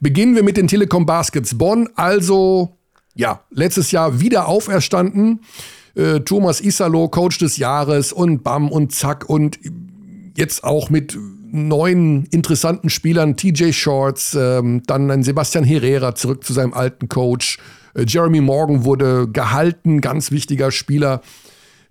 [0.00, 1.88] Beginnen wir mit den Telekom Baskets Bonn.
[1.94, 2.76] Also,
[3.14, 5.40] ja, letztes Jahr wieder auferstanden
[5.94, 9.58] äh, Thomas Isalo, Coach des Jahres und Bam und Zack und
[10.36, 11.16] jetzt auch mit
[11.54, 17.58] neuen interessanten Spielern, TJ Shorts, ähm, dann ein Sebastian Herrera zurück zu seinem alten Coach.
[17.94, 21.20] Äh, Jeremy Morgan wurde gehalten, ganz wichtiger Spieler.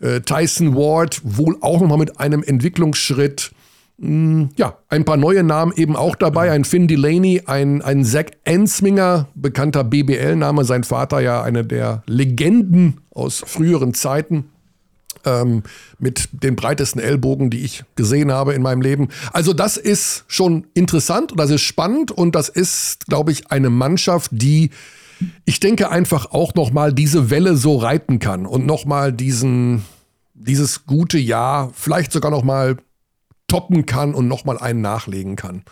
[0.01, 3.51] Äh, Tyson Ward wohl auch nochmal mit einem Entwicklungsschritt.
[3.99, 6.51] Mm, ja, ein paar neue Namen eben auch dabei.
[6.51, 10.65] Ein Finn Delaney, ein, ein Zach Ensminger, bekannter BBL-Name.
[10.65, 14.49] Sein Vater ja eine der Legenden aus früheren Zeiten.
[15.25, 15.63] Ähm,
[15.99, 19.07] mit den breitesten Ellbogen, die ich gesehen habe in meinem Leben.
[19.31, 23.69] Also das ist schon interessant und das ist spannend und das ist, glaube ich, eine
[23.69, 24.71] Mannschaft, die
[25.45, 29.85] ich denke einfach auch noch mal diese Welle so reiten kann und noch mal diesen
[30.33, 32.77] dieses gute Jahr vielleicht sogar noch mal
[33.47, 35.63] toppen kann und nochmal einen nachlegen kann.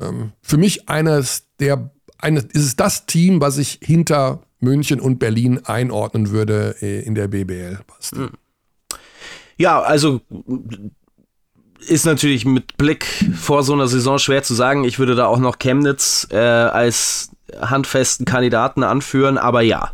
[0.00, 5.18] Ähm, für mich eines der, eines, ist es das Team, was ich hinter München und
[5.18, 7.78] Berlin einordnen würde äh, in der BBL.
[8.14, 8.30] Hm.
[9.56, 10.20] Ja, also
[11.80, 13.06] ist natürlich mit Blick
[13.36, 14.84] vor so einer Saison schwer zu sagen.
[14.84, 17.30] Ich würde da auch noch Chemnitz äh, als
[17.60, 19.92] handfesten Kandidaten anführen, aber ja.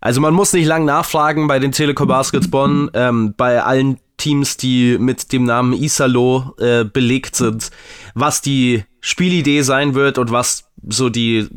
[0.00, 4.56] Also man muss nicht lang nachfragen bei den Telekom Baskets Bonn, ähm, bei allen Teams,
[4.56, 7.70] die mit dem Namen Isalo äh, belegt sind,
[8.14, 11.48] was die Spielidee sein wird und was so die äh,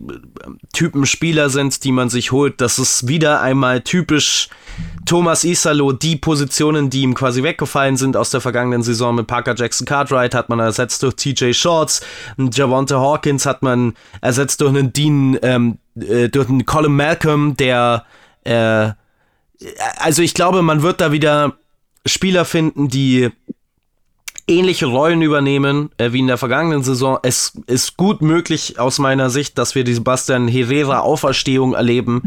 [0.73, 2.61] Typen Spieler sind, die man sich holt.
[2.61, 4.49] Das ist wieder einmal typisch
[5.05, 9.55] Thomas Isalo, die Positionen, die ihm quasi weggefallen sind aus der vergangenen Saison mit Parker
[9.55, 12.01] Jackson Cartwright, hat man ersetzt durch TJ Shorts,
[12.37, 18.05] Javonte Hawkins hat man ersetzt durch einen Dean, ähm, äh, durch einen Colin Malcolm, der
[18.43, 18.91] äh,
[19.97, 21.57] also ich glaube, man wird da wieder
[22.05, 23.29] Spieler finden, die
[24.47, 27.19] ähnliche Rollen übernehmen äh, wie in der vergangenen Saison.
[27.21, 32.21] Es ist gut möglich aus meiner Sicht, dass wir die Sebastian Herrera Auferstehung erleben.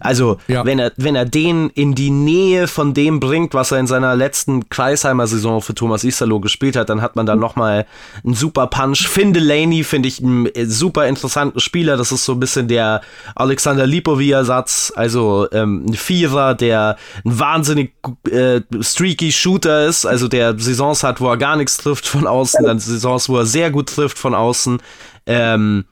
[0.00, 0.64] Also, ja.
[0.64, 4.16] wenn er wenn er den in die Nähe von dem bringt, was er in seiner
[4.16, 7.86] letzten Kreisheimer Saison für Thomas Isalo gespielt hat, dann hat man da noch mal
[8.24, 9.06] einen super Punch.
[9.08, 11.96] Finn Delaney finde ich einen super interessanten Spieler.
[11.96, 13.00] Das ist so ein bisschen der
[13.34, 17.92] Alexander Lipovi-Ersatz, also ähm, ein Vierer, der ein wahnsinnig
[18.28, 22.26] äh, streaky Shooter ist, also der Saisons hat, wo er gar nicht nichts trifft von
[22.26, 24.80] außen, dann Saisons, wo er sehr gut trifft von außen.
[25.26, 25.84] Ähm,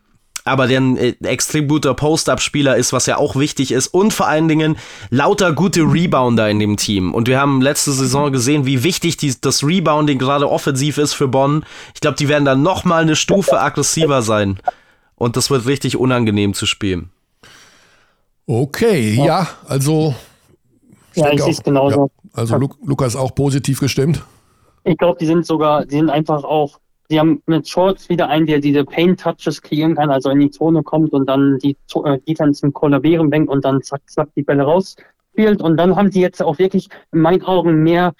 [0.45, 3.89] aber der ein äh, extrem guter Post-Up-Spieler ist, was ja auch wichtig ist.
[3.89, 4.77] Und vor allen Dingen
[5.11, 7.15] lauter gute Rebounder in dem Team.
[7.15, 11.29] Und wir haben letzte Saison gesehen, wie wichtig die, das Rebounding gerade offensiv ist für
[11.29, 11.65] Bonn.
[11.95, 14.59] Ich glaube, die werden dann nochmal eine Stufe aggressiver sein.
[15.15, 17.11] Und das wird richtig unangenehm zu spielen.
[18.47, 20.15] Okay, ja, ja also.
[21.13, 22.11] Ich ja, ich sehe es genauso.
[22.23, 24.23] Ja, also Lukas auch positiv gestimmt.
[24.85, 26.79] Ich glaube, die sind sogar, die sind einfach auch,
[27.11, 30.83] die haben mit Shorts wieder einen, der diese Paint-Touches kreieren kann, also in die Zone
[30.83, 34.63] kommt und dann die äh, Defense im Kollabieren bringt und dann zack, zack, die Bälle
[34.63, 34.97] raus
[35.33, 35.61] spielt.
[35.61, 38.13] Und dann haben sie jetzt auch wirklich in meinen Augen mehr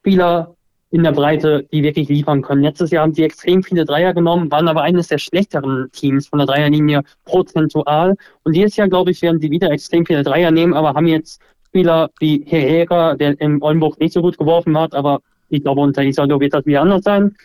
[0.00, 0.54] Spieler
[0.90, 2.62] in der Breite, die wirklich liefern können.
[2.62, 6.40] Letztes Jahr haben sie extrem viele Dreier genommen, waren aber eines der schlechteren Teams von
[6.40, 8.16] der Dreierlinie prozentual.
[8.42, 11.40] Und dieses Jahr, glaube ich, werden sie wieder extrem viele Dreier nehmen, aber haben jetzt
[11.68, 15.20] Spieler wie Herrera, der in Oldenburg nicht so gut geworfen hat, aber
[15.50, 17.36] ich glaube, unter Isaldo wird das wieder anders sein.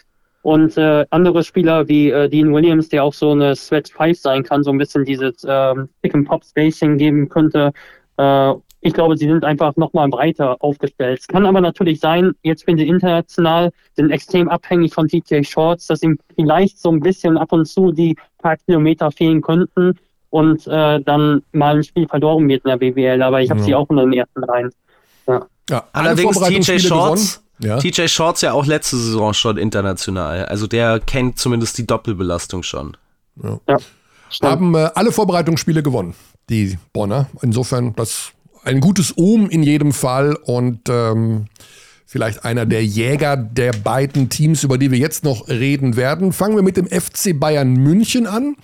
[0.42, 4.44] Und äh, andere Spieler wie äh, Dean Williams, der auch so eine Sweat 5 sein
[4.44, 7.72] kann, so ein bisschen dieses ähm, Pick and Pop Spacing geben könnte.
[8.18, 8.54] Äh,
[8.86, 11.22] ich glaube, sie sind einfach nochmal breiter aufgestellt.
[11.22, 15.88] Es kann aber natürlich sein, jetzt wenn sie international sind extrem abhängig von TJ Shorts,
[15.88, 19.98] dass ihm vielleicht so ein bisschen ab und zu die paar Kilometer fehlen könnten
[20.30, 23.24] und äh, dann mal ein Spiel verloren wird in der BWL.
[23.24, 23.66] Aber ich habe ja.
[23.66, 24.70] sie auch in den ersten rein.
[25.28, 25.48] Ja.
[25.68, 27.78] ja Allerdings TJ Shorts, ja.
[27.78, 30.46] TJ Shorts ja auch letzte Saison schon international.
[30.46, 32.98] Also der kennt zumindest die Doppelbelastung schon.
[33.42, 33.60] Ja.
[33.68, 33.78] ja
[34.42, 36.16] Haben äh, alle Vorbereitungsspiele gewonnen,
[36.50, 37.28] die Bonner.
[37.42, 38.32] Insofern, das
[38.64, 41.46] ein gutes Ohm in jedem Fall und ähm,
[42.06, 46.34] vielleicht einer der Jäger der beiden Teams, über die wir jetzt noch reden werden.
[46.34, 48.56] Fangen wir mit dem FC Bayern München an.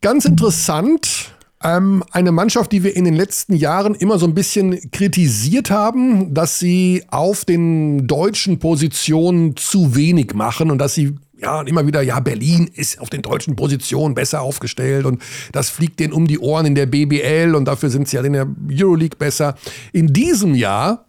[0.00, 4.90] Ganz interessant, ähm, eine Mannschaft, die wir in den letzten Jahren immer so ein bisschen
[4.90, 11.62] kritisiert haben, dass sie auf den deutschen Positionen zu wenig machen und dass sie ja,
[11.62, 15.22] immer wieder, ja, Berlin ist auf den deutschen Positionen besser aufgestellt und
[15.52, 18.32] das fliegt denen um die Ohren in der BBL und dafür sind sie ja in
[18.32, 19.56] der Euroleague besser.
[19.92, 21.06] In diesem Jahr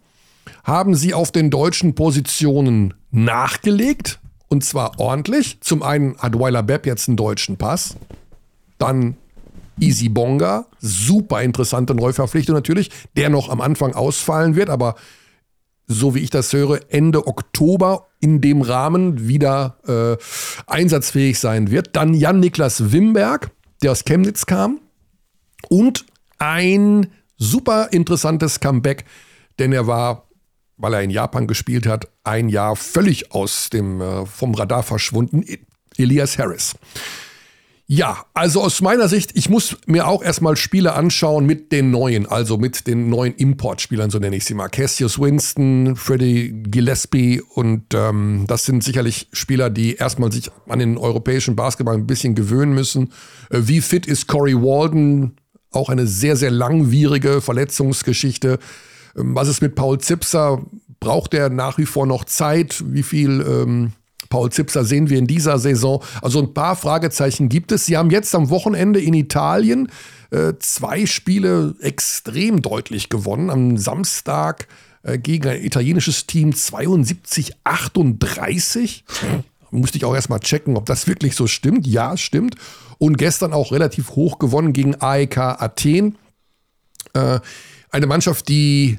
[0.64, 5.58] haben sie auf den deutschen Positionen nachgelegt und zwar ordentlich.
[5.60, 7.96] Zum einen hat Weiler Bepp jetzt einen deutschen Pass,
[8.78, 9.16] dann
[9.80, 14.94] Easy Bonga, super interessante Neuverpflichtung natürlich, der noch am Anfang ausfallen wird, aber
[15.86, 20.16] so wie ich das höre, Ende Oktober in dem Rahmen wieder äh,
[20.66, 21.94] einsatzfähig sein wird.
[21.94, 23.50] Dann Jan-Niklas Wimberg,
[23.82, 24.80] der aus Chemnitz kam.
[25.68, 26.06] Und
[26.38, 29.04] ein super interessantes Comeback,
[29.58, 30.28] denn er war,
[30.76, 35.44] weil er in Japan gespielt hat, ein Jahr völlig aus dem, äh, vom Radar verschwunden.
[35.96, 36.74] Elias Harris.
[37.88, 42.26] Ja, also aus meiner Sicht, ich muss mir auch erstmal Spiele anschauen mit den neuen,
[42.26, 44.68] also mit den neuen Importspielern, so nenne ich sie mal.
[44.68, 50.98] Cassius Winston, Freddie Gillespie und ähm, das sind sicherlich Spieler, die erstmal sich an den
[50.98, 53.12] europäischen Basketball ein bisschen gewöhnen müssen.
[53.50, 55.36] Äh, wie fit ist Corey Walden?
[55.70, 58.58] Auch eine sehr, sehr langwierige Verletzungsgeschichte.
[59.16, 60.60] Ähm, was ist mit Paul Zipser?
[60.98, 62.82] Braucht er nach wie vor noch Zeit?
[62.84, 63.92] Wie viel ähm,
[64.36, 66.04] Paul Zipser sehen wir in dieser Saison.
[66.20, 67.86] Also ein paar Fragezeichen gibt es.
[67.86, 69.90] Sie haben jetzt am Wochenende in Italien
[70.30, 73.48] äh, zwei Spiele extrem deutlich gewonnen.
[73.48, 74.68] Am Samstag
[75.04, 79.04] äh, gegen ein italienisches Team 72-38.
[79.70, 81.86] Musste ich auch erstmal checken, ob das wirklich so stimmt.
[81.86, 82.56] Ja, stimmt.
[82.98, 86.18] Und gestern auch relativ hoch gewonnen gegen AEK Athen.
[87.14, 87.40] Äh,
[87.88, 88.98] eine Mannschaft, die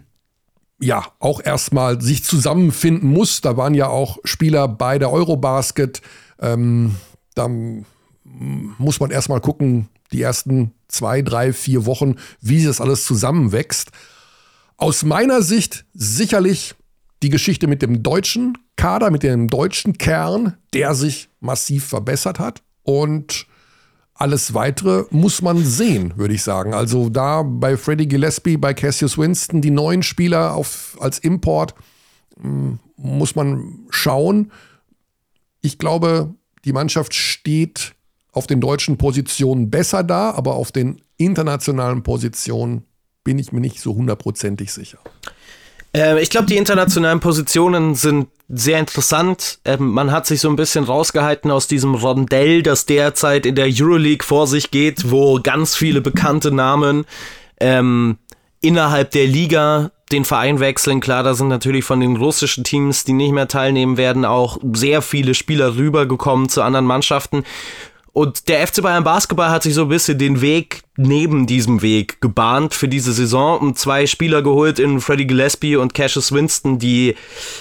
[0.79, 3.41] ja auch erstmal sich zusammenfinden muss.
[3.41, 6.01] Da waren ja auch Spieler bei der Eurobasket.
[6.39, 6.95] Ähm,
[7.35, 7.49] da
[8.23, 13.91] muss man erstmal gucken, die ersten zwei, drei, vier Wochen, wie das alles zusammenwächst.
[14.77, 16.75] Aus meiner Sicht sicherlich
[17.23, 22.61] die Geschichte mit dem deutschen Kader, mit dem deutschen Kern, der sich massiv verbessert hat.
[22.83, 23.47] Und
[24.17, 26.73] alles weitere muss man sehen, würde ich sagen.
[26.73, 31.75] Also da bei Freddie Gillespie, bei Cassius Winston, die neuen Spieler auf, als Import,
[32.41, 34.51] hm, muss man schauen.
[35.61, 36.33] Ich glaube,
[36.65, 37.93] die Mannschaft steht
[38.31, 42.83] auf den deutschen Positionen besser da, aber auf den internationalen Positionen
[43.23, 44.99] bin ich mir nicht so hundertprozentig sicher.
[45.95, 49.59] Äh, ich glaube, die internationalen Positionen sind sehr interessant.
[49.65, 53.67] Ähm, man hat sich so ein bisschen rausgehalten aus diesem Rondell, das derzeit in der
[53.69, 57.05] Euroleague vor sich geht, wo ganz viele bekannte Namen
[57.59, 58.17] ähm,
[58.61, 61.01] innerhalb der Liga den Verein wechseln.
[61.01, 65.01] Klar, da sind natürlich von den russischen Teams, die nicht mehr teilnehmen werden, auch sehr
[65.01, 67.43] viele Spieler rübergekommen zu anderen Mannschaften.
[68.17, 72.19] Und der FC Bayern Basketball hat sich so ein bisschen den Weg neben diesem Weg
[72.19, 77.13] gebahnt für diese Saison und zwei Spieler geholt in Freddie Gillespie und Cassius Winston, die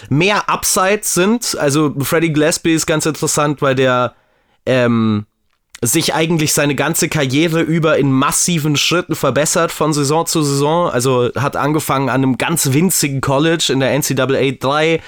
[0.08, 1.58] mehr Upsides sind.
[1.60, 4.14] Also Freddie Gillespie ist ganz interessant, weil der
[4.64, 5.26] ähm,
[5.82, 10.88] sich eigentlich seine ganze Karriere über in massiven Schritten verbessert von Saison zu Saison.
[10.88, 15.02] Also hat angefangen an einem ganz winzigen College in der NCAA 3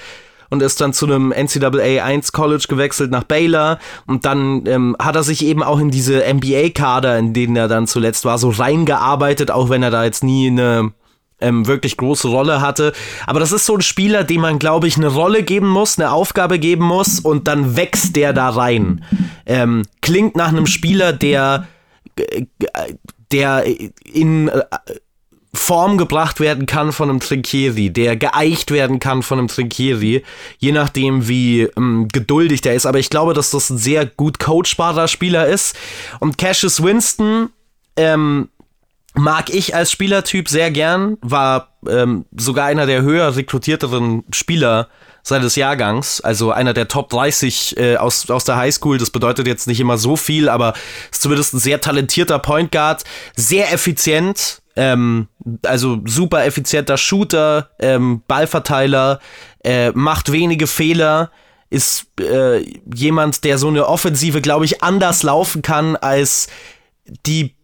[0.49, 5.15] und ist dann zu einem NCAA 1 College gewechselt nach Baylor und dann ähm, hat
[5.15, 9.51] er sich eben auch in diese NBA-Kader, in denen er dann zuletzt war, so reingearbeitet,
[9.51, 10.91] auch wenn er da jetzt nie eine
[11.41, 12.93] ähm, wirklich große Rolle hatte.
[13.25, 16.11] Aber das ist so ein Spieler, dem man, glaube ich, eine Rolle geben muss, eine
[16.11, 19.03] Aufgabe geben muss und dann wächst der da rein.
[19.45, 21.67] Ähm, klingt nach einem Spieler, der,
[23.31, 23.63] der
[24.03, 24.51] in
[25.53, 30.23] Form gebracht werden kann von einem Trinkieri, der geeicht werden kann von einem Trinkieri,
[30.59, 32.85] je nachdem wie ähm, geduldig der ist.
[32.85, 35.75] Aber ich glaube, dass das ein sehr gut coachbarer Spieler ist.
[36.19, 37.49] Und Cassius Winston
[37.97, 38.49] ähm,
[39.15, 44.87] mag ich als Spielertyp sehr gern, war ähm, sogar einer der höher rekrutierteren Spieler
[45.23, 48.97] seines Jahrgangs, also einer der Top 30 äh, aus, aus der Highschool.
[48.97, 50.73] Das bedeutet jetzt nicht immer so viel, aber
[51.11, 53.03] ist zumindest ein sehr talentierter Point Guard,
[53.35, 55.27] sehr effizient, ähm,
[55.65, 59.19] also super effizienter Shooter, ähm, Ballverteiler,
[59.63, 61.31] äh, macht wenige Fehler,
[61.69, 66.47] ist äh, jemand, der so eine Offensive, glaube ich, anders laufen kann als
[67.25, 67.55] die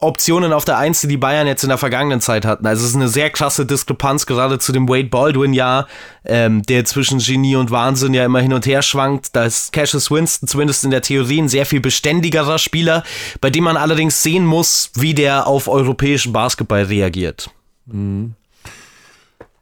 [0.00, 2.66] Optionen auf der Eins, die die Bayern jetzt in der vergangenen Zeit hatten.
[2.66, 5.88] Also es ist eine sehr krasse Diskrepanz, gerade zu dem Wade Baldwin-Jahr,
[6.24, 9.34] ähm, der zwischen Genie und Wahnsinn ja immer hin und her schwankt.
[9.34, 13.02] Da ist Cassius Winston zumindest in der Theorie ein sehr viel beständigerer Spieler,
[13.40, 17.50] bei dem man allerdings sehen muss, wie der auf europäischen Basketball reagiert.
[17.86, 18.34] Mhm.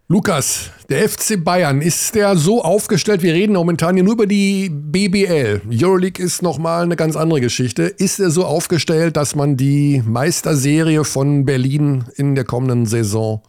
[0.08, 3.24] Lukas, der FC Bayern, ist der so aufgestellt?
[3.24, 5.62] Wir reden momentan ja nur über die BBL.
[5.68, 7.82] Euroleague ist nochmal eine ganz andere Geschichte.
[7.82, 13.42] Ist er so aufgestellt, dass man die Meisterserie von Berlin in der kommenden Saison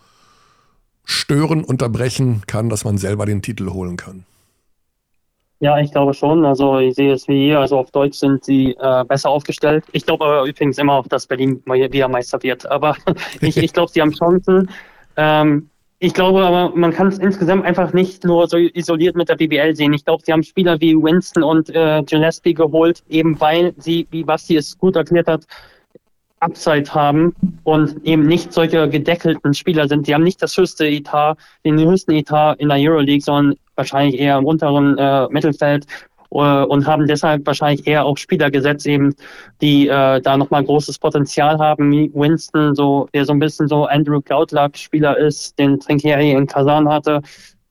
[1.04, 4.26] stören, unterbrechen kann, dass man selber den Titel holen kann?
[5.60, 6.44] Ja, ich glaube schon.
[6.44, 7.60] Also ich sehe es wie hier.
[7.60, 9.86] Also auf Deutsch sind sie äh, besser aufgestellt.
[9.92, 12.66] Ich glaube aber übrigens immer dass Berlin wieder Meister wird.
[12.66, 12.98] Aber
[13.42, 14.72] ich, ich glaube, sie haben Chancen.
[15.18, 15.70] Ähm,
[16.00, 19.76] ich glaube aber, man kann es insgesamt einfach nicht nur so isoliert mit der BBL
[19.76, 19.94] sehen.
[19.94, 24.24] Ich glaube, sie haben Spieler wie Winston und äh, Gillespie geholt, eben weil sie, wie
[24.24, 25.48] Basti es gut erklärt hat,
[26.40, 30.08] Upside haben und eben nicht solche gedeckelten Spieler sind.
[30.08, 34.38] Die haben nicht das höchste Etat, den höchsten Etat in der Euroleague, sondern wahrscheinlich eher
[34.38, 35.88] im unteren äh, Mittelfeld
[36.30, 39.16] und haben deshalb wahrscheinlich eher auch Spieler gesetzt, eben,
[39.62, 43.86] die äh, da nochmal großes Potenzial haben, wie Winston, so, der so ein bisschen so
[43.86, 47.22] Andrew Cloudluck-Spieler ist, den Trinkieri in Kasan hatte.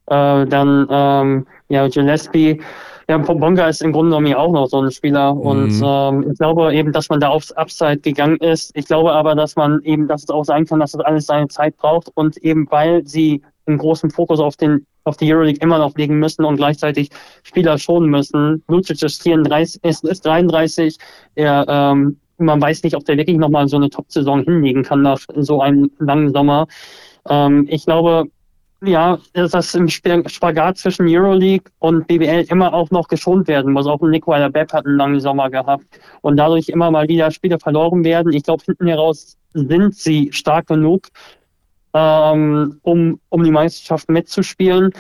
[0.07, 2.61] Äh, dann ähm, ja, Gillespie.
[3.09, 5.35] Ja, Bonga ist im Grunde genommen auch noch so ein Spieler.
[5.35, 5.41] Mhm.
[5.41, 8.73] Und ähm, ich glaube eben, dass man da aufs Upside gegangen ist.
[8.75, 11.49] Ich glaube aber, dass man eben, dass es auch sein kann, dass das alles seine
[11.49, 12.11] Zeit braucht.
[12.15, 16.19] Und eben weil sie einen großen Fokus auf den auf die Euroleague immer noch legen
[16.19, 17.11] müssen und gleichzeitig
[17.45, 18.63] Spieler schonen müssen.
[18.69, 20.99] Lucic ist 34, ist, ist 33.
[21.37, 25.21] Er, ähm, man weiß nicht, ob der wirklich nochmal so eine Top-Saison hinlegen kann nach
[25.37, 26.67] so einem langen Sommer.
[27.29, 28.29] Ähm, ich glaube,
[28.85, 33.87] ja, dass im Spagat zwischen Euroleague und BBL immer auch noch geschont werden muss.
[33.87, 35.87] Auch Nick Weiler-Bepp hat einen langen Sommer gehabt
[36.21, 38.33] und dadurch immer mal wieder Spiele verloren werden.
[38.33, 41.09] Ich glaube, hinten heraus sind sie stark genug,
[41.97, 44.93] ähm, um, um die Meisterschaft mitzuspielen.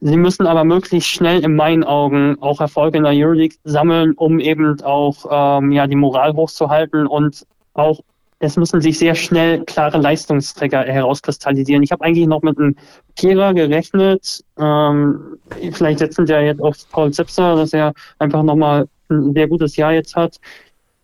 [0.00, 4.38] Sie müssen aber möglichst schnell in meinen Augen auch Erfolge in der Euroleague sammeln, um
[4.38, 8.00] eben auch ähm, ja, die Moral hochzuhalten und auch
[8.38, 11.82] es müssen sich sehr schnell klare Leistungsträger herauskristallisieren.
[11.82, 12.76] Ich habe eigentlich noch mit einem
[13.16, 14.44] Kehrer gerechnet.
[14.58, 15.38] Ähm,
[15.72, 19.76] vielleicht setzen sie ja jetzt auf Paul Zipser, dass er einfach nochmal ein sehr gutes
[19.76, 20.38] Jahr jetzt hat.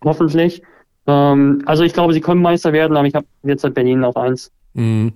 [0.04, 0.62] Hoffentlich.
[1.06, 4.16] Ähm, also ich glaube, sie können Meister werden, aber ich habe jetzt halt Berlin auf
[4.16, 4.52] eins.
[4.74, 5.12] Mhm.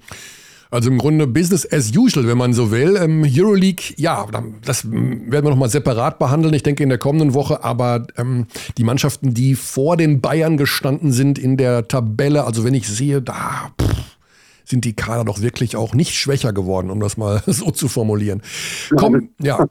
[0.70, 2.96] Also im Grunde Business as usual, wenn man so will.
[2.96, 4.26] Ähm, Euroleague, ja,
[4.64, 7.62] das werden wir nochmal separat behandeln, ich denke in der kommenden Woche.
[7.62, 8.46] Aber ähm,
[8.76, 13.22] die Mannschaften, die vor den Bayern gestanden sind in der Tabelle, also wenn ich sehe,
[13.22, 14.18] da pff,
[14.64, 18.42] sind die Kader doch wirklich auch nicht schwächer geworden, um das mal so zu formulieren.
[18.96, 19.66] Komm, ja.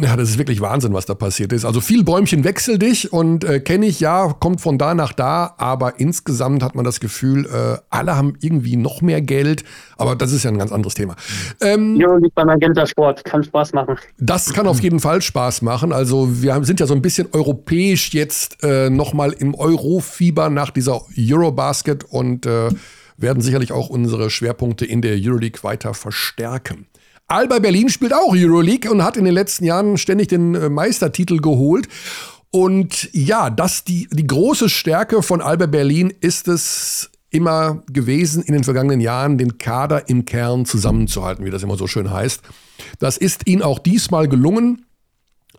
[0.00, 1.66] Ja, das ist wirklich Wahnsinn, was da passiert ist.
[1.66, 5.54] Also viel Bäumchen wechsel dich und äh, kenne ich ja, kommt von da nach da,
[5.58, 9.64] aber insgesamt hat man das Gefühl, äh, alle haben irgendwie noch mehr Geld,
[9.98, 11.14] aber das ist ja ein ganz anderes Thema.
[11.60, 13.96] Ähm, ja, liegt beim Magenta Sport, kann Spaß machen.
[14.18, 15.92] Das kann auf jeden Fall Spaß machen.
[15.92, 21.02] Also wir sind ja so ein bisschen europäisch jetzt äh, nochmal im Eurofieber nach dieser
[21.18, 22.70] Eurobasket und äh,
[23.18, 26.86] werden sicherlich auch unsere Schwerpunkte in der Euroleague weiter verstärken.
[27.28, 31.38] Alba Berlin spielt auch Euroleague und hat in den letzten Jahren ständig den äh, Meistertitel
[31.38, 31.88] geholt.
[32.50, 38.52] Und ja, das die, die große Stärke von Alba Berlin ist es immer gewesen, in
[38.52, 42.42] den vergangenen Jahren den Kader im Kern zusammenzuhalten, wie das immer so schön heißt.
[42.98, 44.84] Das ist ihnen auch diesmal gelungen.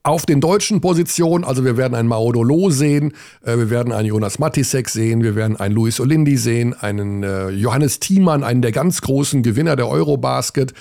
[0.06, 4.38] Auf den deutschen Positionen, also wir werden einen Maodolo sehen, äh, wir werden einen Jonas
[4.38, 9.00] Matisek sehen, wir werden einen Luis Olindi sehen, einen äh, Johannes Thiemann, einen der ganz
[9.02, 10.74] großen Gewinner der Eurobasket.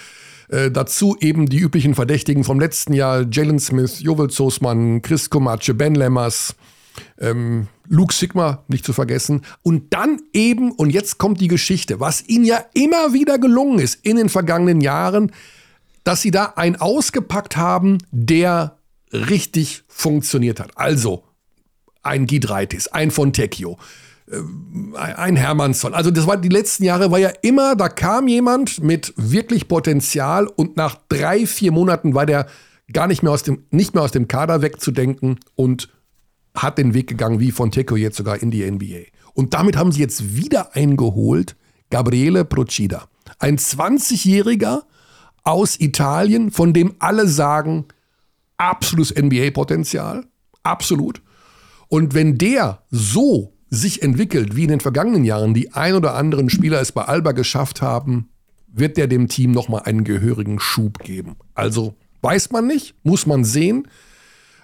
[0.48, 5.74] Äh, dazu eben die üblichen Verdächtigen vom letzten Jahr, Jalen Smith, Jovel Zosmann, Chris Komatsche,
[5.74, 6.54] Ben Lemmers,
[7.18, 9.42] ähm, Luke Sigma, nicht zu vergessen.
[9.62, 14.04] Und dann eben, und jetzt kommt die Geschichte, was ihnen ja immer wieder gelungen ist
[14.04, 15.32] in den vergangenen Jahren,
[16.04, 18.78] dass sie da einen ausgepackt haben, der
[19.12, 20.76] richtig funktioniert hat.
[20.76, 21.24] Also
[22.02, 23.78] ein Gidreitis, ein Fontecchio,
[24.94, 25.94] ein Hermannsson.
[25.94, 30.46] Also das war die letzten Jahre war ja immer, da kam jemand mit wirklich Potenzial
[30.46, 32.46] und nach drei, vier Monaten war der
[32.92, 35.88] gar nicht mehr aus dem, nicht mehr aus dem Kader wegzudenken und
[36.54, 39.04] hat den Weg gegangen wie von Teco jetzt sogar in die NBA.
[39.34, 41.56] Und damit haben sie jetzt wieder eingeholt
[41.90, 43.08] Gabriele Procida.
[43.38, 44.82] Ein 20-Jähriger
[45.44, 47.86] aus Italien, von dem alle sagen,
[48.56, 50.26] absolutes NBA-Potenzial.
[50.62, 51.22] Absolut.
[51.88, 56.50] Und wenn der so sich entwickelt, wie in den vergangenen Jahren die ein oder anderen
[56.50, 58.28] Spieler es bei Alba geschafft haben,
[58.66, 61.36] wird der dem Team nochmal einen gehörigen Schub geben.
[61.54, 63.88] Also weiß man nicht, muss man sehen.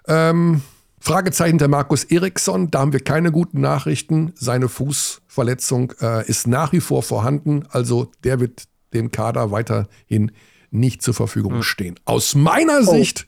[0.07, 0.61] Ähm,
[1.01, 4.35] Fragezeichen der Markus Eriksson, da haben wir keine guten Nachrichten.
[4.37, 10.33] Seine Fußverletzung äh, ist nach wie vor vorhanden, also der wird dem Kader weiterhin
[10.71, 11.63] nicht zur Verfügung mhm.
[11.63, 11.99] stehen.
[12.05, 12.93] Aus meiner oh.
[12.93, 13.27] Sicht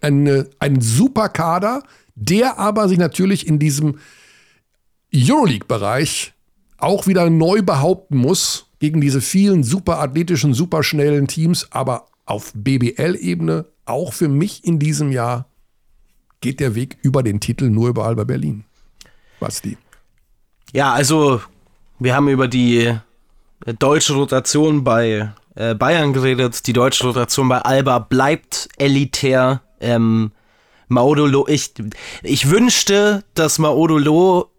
[0.00, 1.82] eine, ein super Kader,
[2.14, 3.98] der aber sich natürlich in diesem
[5.14, 6.32] Euroleague-Bereich
[6.78, 12.52] auch wieder neu behaupten muss gegen diese vielen super athletischen, super schnellen Teams, aber auf
[12.54, 15.46] BBL-Ebene auch für mich in diesem Jahr
[16.40, 18.64] geht der Weg über den Titel nur über Alba Berlin.
[19.38, 19.76] Basti.
[20.72, 21.40] Ja, also
[21.98, 22.86] wir haben über die
[23.64, 26.66] äh, deutsche Rotation bei äh, Bayern geredet.
[26.66, 29.62] Die deutsche Rotation bei Alba bleibt elitär.
[29.80, 30.32] Ähm,
[30.88, 31.72] Maudolo, ich,
[32.22, 34.51] ich wünschte, dass Maudolo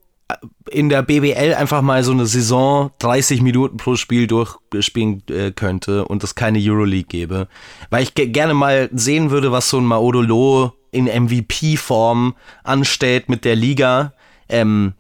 [0.70, 6.06] in der BBL einfach mal so eine Saison 30 Minuten pro Spiel durchspielen äh, könnte
[6.06, 7.48] und es keine Euroleague gäbe.
[7.90, 13.56] Weil ich gerne mal sehen würde, was so ein Maodolo in MVP-Form anstellt mit der
[13.56, 14.14] Liga.
[14.50, 14.94] Ähm,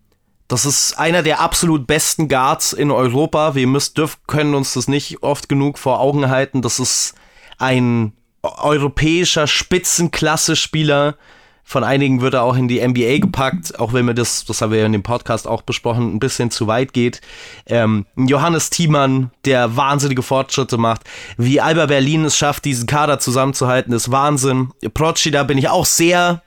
[0.48, 3.56] das ist einer der absolut besten Guards in Europa.
[3.56, 6.62] Wir müssen, dürfen, können uns das nicht oft genug vor Augen halten.
[6.62, 7.16] Das ist
[7.58, 8.14] ein
[8.44, 11.16] europäischer Spitzenklasse-Spieler,
[11.64, 14.72] von einigen wird er auch in die NBA gepackt, auch wenn mir das, das haben
[14.72, 17.22] wir ja in dem Podcast auch besprochen, ein bisschen zu weit geht.
[17.66, 21.02] Ähm, Johannes Thiemann, der wahnsinnige Fortschritte macht.
[21.38, 24.72] Wie Alba Berlin es schafft, diesen Kader zusammenzuhalten, ist Wahnsinn.
[24.94, 26.44] Procic, da bin ich auch sehr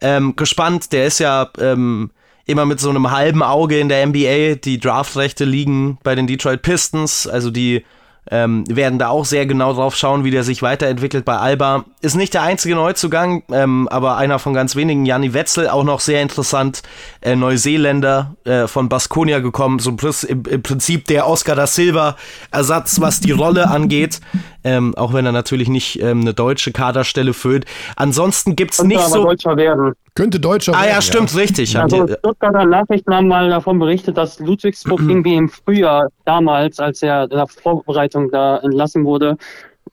[0.00, 0.92] ähm, gespannt.
[0.92, 2.10] Der ist ja ähm,
[2.46, 4.56] immer mit so einem halben Auge in der NBA.
[4.56, 7.84] Die Draftrechte liegen bei den Detroit Pistons, also die
[8.30, 11.84] ähm, werden da auch sehr genau drauf schauen, wie der sich weiterentwickelt bei Alba.
[12.00, 15.04] Ist nicht der einzige Neuzugang, ähm, aber einer von ganz wenigen.
[15.04, 16.82] Janni Wetzel, auch noch sehr interessant.
[17.20, 19.78] Äh, Neuseeländer äh, von Baskonia gekommen.
[19.78, 22.16] So im, im, Prinzip der Oscar da Silva
[22.50, 24.20] Ersatz, was die Rolle angeht.
[24.64, 27.66] Ähm, auch wenn er natürlich nicht ähm, eine deutsche Kaderstelle füllt.
[27.96, 29.24] Ansonsten gibt es nicht so.
[29.24, 29.94] Deutscher werden.
[30.16, 30.90] Könnte Deutscher ah, werden.
[30.90, 31.40] Ja, stimmt, ja.
[31.40, 31.76] richtig.
[31.76, 37.24] Also Stuttgarter Nachrichten haben mal davon berichtet, dass Ludwigsburg irgendwie im Frühjahr damals, als er
[37.24, 39.36] in der Vorbereitung da entlassen wurde,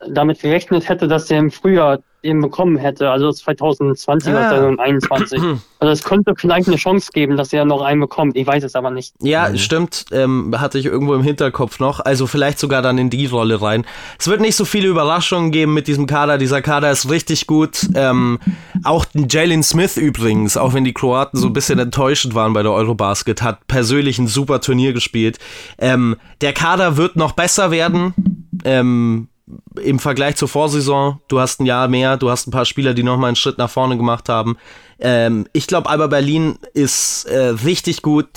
[0.08, 5.42] damit gerechnet hätte, dass er im Frühjahr eben bekommen hätte, also 2020 oder 2021.
[5.82, 8.38] Also es könnte vielleicht eine Chance geben, dass er noch einen bekommt.
[8.38, 9.16] Ich weiß es aber nicht.
[9.20, 9.58] Ja, mhm.
[9.58, 10.06] stimmt.
[10.12, 12.00] Ähm, hatte ich irgendwo im Hinterkopf noch.
[12.00, 13.84] Also vielleicht sogar dann in die Rolle rein.
[14.20, 16.38] Es wird nicht so viele Überraschungen geben mit diesem Kader.
[16.38, 17.90] Dieser Kader ist richtig gut.
[17.96, 18.38] Ähm,
[18.84, 22.74] auch Jalen Smith übrigens, auch wenn die Kroaten so ein bisschen enttäuschend waren bei der
[22.74, 25.40] Eurobasket, hat persönlich ein super Turnier gespielt.
[25.80, 28.14] Ähm, der Kader wird noch besser werden.
[28.66, 29.30] Ähm,
[29.82, 33.04] im Vergleich zur Vorsaison, du hast ein Jahr mehr, du hast ein paar Spieler, die
[33.04, 34.58] nochmal einen Schritt nach vorne gemacht haben.
[35.00, 38.28] Ähm, ich glaube, Alba Berlin ist äh, richtig gut,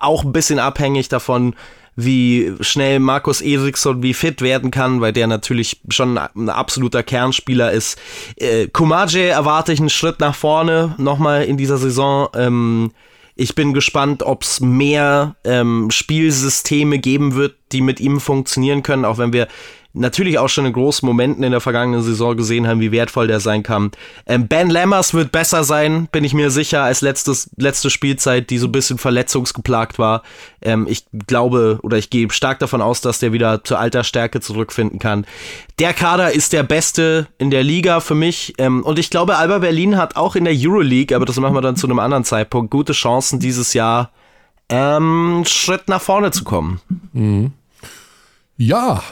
[0.00, 1.54] auch ein bisschen abhängig davon,
[2.00, 7.72] wie schnell Markus Eriksson wie fit werden kann, weil der natürlich schon ein absoluter Kernspieler
[7.72, 7.98] ist.
[8.36, 12.28] Äh, Kumaje erwarte ich einen Schritt nach vorne nochmal in dieser Saison.
[12.36, 12.92] Ähm,
[13.34, 19.04] ich bin gespannt, ob es mehr ähm, Spielsysteme geben wird, die mit ihm funktionieren können,
[19.04, 19.48] auch wenn wir
[19.94, 23.40] natürlich auch schon in großen Momenten in der vergangenen Saison gesehen haben, wie wertvoll der
[23.40, 23.90] sein kann.
[24.26, 28.58] Ähm, ben Lammers wird besser sein, bin ich mir sicher, als letztes, letzte Spielzeit, die
[28.58, 30.22] so ein bisschen verletzungsgeplagt war.
[30.60, 34.40] Ähm, ich glaube oder ich gehe stark davon aus, dass der wieder zur alter Stärke
[34.40, 35.26] zurückfinden kann.
[35.78, 38.54] Der Kader ist der beste in der Liga für mich.
[38.58, 41.62] Ähm, und ich glaube, Alba Berlin hat auch in der Euroleague, aber das machen wir
[41.62, 44.10] dann zu einem anderen Zeitpunkt, gute Chancen dieses Jahr
[44.68, 46.80] ähm, Schritt nach vorne zu kommen.
[47.12, 47.52] Mhm.
[48.56, 49.02] Ja,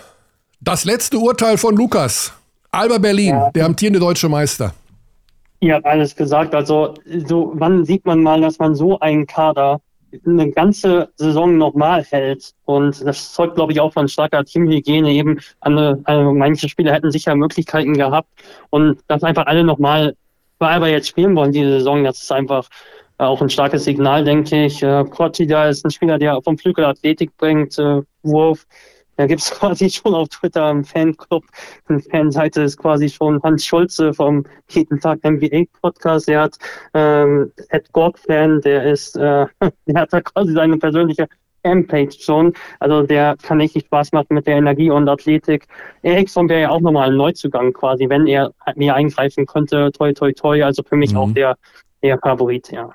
[0.61, 2.33] das letzte Urteil von Lukas.
[2.71, 3.51] Alba Berlin, ja.
[3.51, 4.75] der amtierende deutsche Meister.
[5.61, 6.55] Ihr habt alles gesagt.
[6.55, 6.95] Also,
[7.27, 9.81] so, wann sieht man mal, dass man so einen Kader
[10.27, 12.53] eine ganze Saison nochmal hält?
[12.67, 15.11] Und das zeugt, glaube ich, auch von starker Teamhygiene.
[15.11, 18.29] Eben, eine, also manche Spieler hätten sicher Möglichkeiten gehabt.
[18.71, 20.15] Und dass einfach alle nochmal
[20.59, 22.69] bei Alba jetzt spielen wollen, diese Saison, das ist einfach
[23.19, 24.83] auch ein starkes Signal, denke ich.
[24.83, 28.67] Äh, Corti da ist ein Spieler, der vom Flügel Athletik bringt, äh, Wurf,
[29.17, 31.45] Da gibt es quasi schon auf Twitter einen Fanclub,
[31.89, 36.29] eine Fanseite ist quasi schon Hans Schulze vom Jeden Tag NBA Podcast.
[36.29, 36.57] Der hat
[36.95, 39.47] ähm, Ed Gork-Fan, der ist, äh,
[39.87, 41.27] der hat da quasi seine persönliche
[41.63, 42.53] Fanpage schon.
[42.79, 45.67] Also der kann richtig Spaß machen mit der Energie und Athletik.
[46.03, 49.91] Eriksson wäre ja auch nochmal ein Neuzugang quasi, wenn er mir eingreifen könnte.
[49.93, 50.63] Toi, toi, toi.
[50.63, 51.19] Also für mich mhm.
[51.19, 51.57] auch der,
[52.03, 52.91] der Favorit, ja.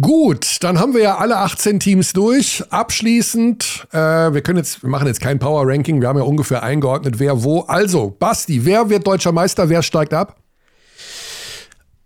[0.00, 2.64] Gut, dann haben wir ja alle 18 Teams durch.
[2.70, 3.98] Abschließend, äh,
[4.32, 7.44] wir können jetzt, wir machen jetzt kein Power Ranking, wir haben ja ungefähr eingeordnet, wer
[7.44, 7.60] wo.
[7.60, 10.36] Also, Basti, wer wird deutscher Meister, wer steigt ab?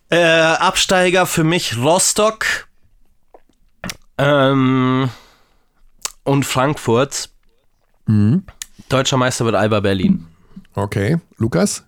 [0.09, 2.67] Äh, Absteiger für mich Rostock
[4.19, 5.09] ähm,
[6.25, 7.31] und Frankfurt.
[8.07, 8.45] Mhm.
[8.89, 10.27] Deutscher Meister wird Alba Berlin.
[10.75, 11.86] Okay, Lukas?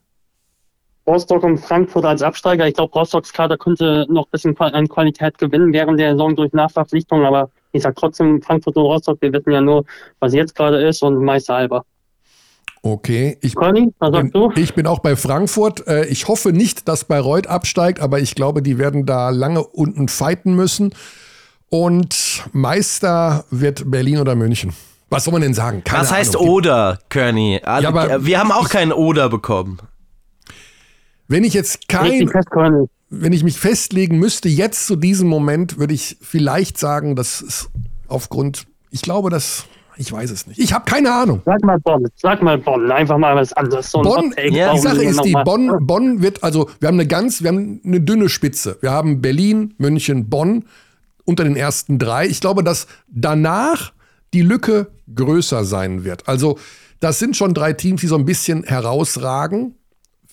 [1.09, 2.69] Rostock und Frankfurt als Absteiger.
[2.69, 6.53] Ich glaube, Rostocks Kader könnte noch ein bisschen an Qualität gewinnen während der Saison durch
[6.53, 9.85] Nachverpflichtung, aber ich sage trotzdem Frankfurt und Rostock, wir wissen ja nur,
[10.21, 11.83] was jetzt gerade ist und Meister Alba.
[12.83, 14.53] Okay, ich, Conny, was sagst bin, du?
[14.55, 15.87] ich bin auch bei Frankfurt.
[15.89, 20.09] Äh, ich hoffe nicht, dass Bayreuth absteigt, aber ich glaube, die werden da lange unten
[20.09, 20.95] fighten müssen.
[21.71, 24.75] Und Meister wird Berlin oder München.
[25.11, 25.83] Was soll man denn sagen?
[25.85, 26.51] Keine Was heißt Ahnung.
[26.51, 27.61] Oder, Kearney?
[27.65, 29.79] Also, ja, wir haben auch keinen Oder bekommen.
[31.29, 32.29] Wenn ich jetzt kein,
[33.11, 37.71] wenn ich mich festlegen müsste, jetzt zu diesem Moment, würde ich vielleicht sagen, dass es
[38.09, 39.67] aufgrund, ich glaube, dass
[40.01, 40.61] ich weiß es nicht.
[40.61, 41.43] Ich habe keine Ahnung.
[41.45, 42.07] Sag mal Bonn.
[42.15, 42.91] Sag mal Bonn.
[42.93, 43.91] Einfach mal was anderes.
[43.91, 47.43] So Bonn, ja, die Sache ist die, Bonn, Bonn wird, also wir haben eine ganz,
[47.43, 48.79] wir haben eine dünne Spitze.
[48.81, 50.67] Wir haben Berlin, München, Bonn
[51.25, 52.29] unter den ersten drei.
[52.29, 53.93] Ich glaube, dass danach
[54.35, 56.29] die Lücke größer sein wird.
[56.29, 56.59] Also
[57.01, 59.75] das sind schon drei Teams, die so ein bisschen herausragen.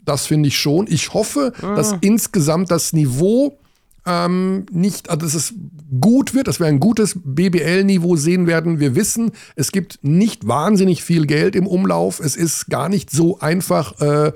[0.06, 0.86] Das finde ich schon.
[0.88, 1.76] Ich hoffe, ah.
[1.76, 3.58] dass insgesamt das Niveau
[4.06, 5.54] ähm, nicht, also dass es
[6.00, 8.80] gut wird, dass wir ein gutes BBL-Niveau sehen werden.
[8.80, 12.20] Wir wissen, es gibt nicht wahnsinnig viel Geld im Umlauf.
[12.20, 14.32] Es ist gar nicht so einfach äh,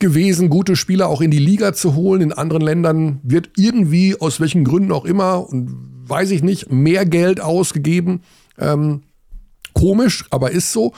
[0.00, 2.20] gewesen, gute Spieler auch in die Liga zu holen.
[2.20, 5.70] In anderen Ländern wird irgendwie, aus welchen Gründen auch immer, und
[6.08, 8.22] weiß ich nicht, mehr Geld ausgegeben.
[8.58, 9.02] Ähm,
[9.72, 10.92] komisch, aber ist so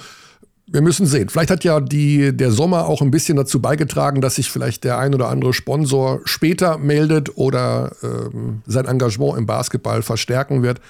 [0.70, 1.28] wir müssen sehen.
[1.28, 4.98] Vielleicht hat ja die, der Sommer auch ein bisschen dazu beigetragen, dass sich vielleicht der
[4.98, 10.80] ein oder andere Sponsor später meldet oder ähm, sein Engagement im Basketball verstärken wird.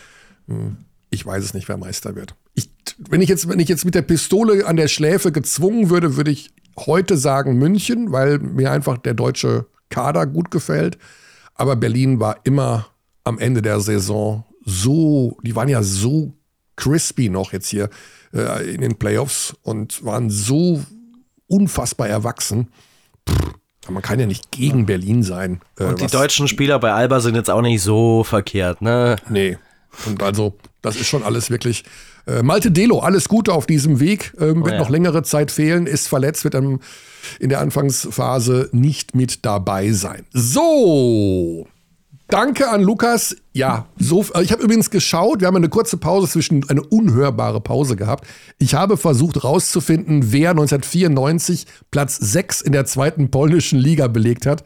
[0.49, 0.79] Hm,
[1.11, 2.35] ich weiß es nicht, wer Meister wird.
[2.55, 2.71] Ich,
[3.09, 6.33] wenn, ich jetzt, wenn ich jetzt mit der Pistole an der Schläfe gezwungen würde, würde
[6.33, 10.99] ich heute sagen München, weil mir einfach der deutsche Kader gut gefällt.
[11.55, 12.89] Aber Berlin war immer
[13.25, 16.35] am Ende der Saison so, die waren ja so
[16.77, 17.89] crispy noch jetzt hier
[18.35, 20.83] äh, in den Playoffs und waren so
[21.47, 22.69] unfassbar erwachsen.
[23.29, 23.55] Pff,
[23.91, 25.61] man kann ja nicht gegen Berlin sein.
[25.79, 29.17] Äh, und die deutschen Spieler bei Alba sind jetzt auch nicht so verkehrt, ne?
[29.29, 29.59] Nee.
[30.07, 31.85] Und also, das ist schon alles wirklich.
[32.27, 34.35] Äh, Malte Delo, alles Gute auf diesem Weg.
[34.39, 34.79] Ähm, wird oh ja.
[34.79, 36.81] noch längere Zeit fehlen, ist verletzt, wird dann
[37.41, 40.27] in der Anfangsphase nicht mit dabei sein.
[40.33, 41.67] So,
[42.29, 43.37] Danke an Lukas.
[43.55, 47.61] Ja, so, äh, ich habe übrigens geschaut, wir haben eine kurze Pause zwischen, eine unhörbare
[47.61, 48.27] Pause gehabt.
[48.59, 54.63] Ich habe versucht rauszufinden, wer 1994 Platz 6 in der zweiten polnischen Liga belegt hat.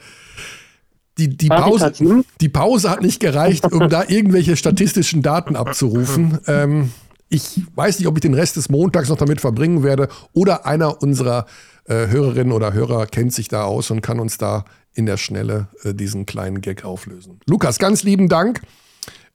[1.19, 1.93] Die, die, Pause,
[2.41, 6.39] die Pause hat nicht gereicht, um da irgendwelche statistischen Daten abzurufen.
[6.47, 6.91] Ähm,
[7.29, 11.03] ich weiß nicht, ob ich den Rest des Montags noch damit verbringen werde oder einer
[11.03, 11.47] unserer
[11.85, 15.69] äh, Hörerinnen oder Hörer kennt sich da aus und kann uns da in der Schnelle
[15.83, 17.41] äh, diesen kleinen Gag auflösen.
[17.47, 18.61] Lukas, ganz lieben Dank.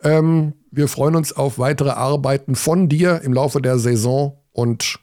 [0.04, 5.00] Ähm, wir freuen uns auf weitere Arbeiten von dir im Laufe der Saison und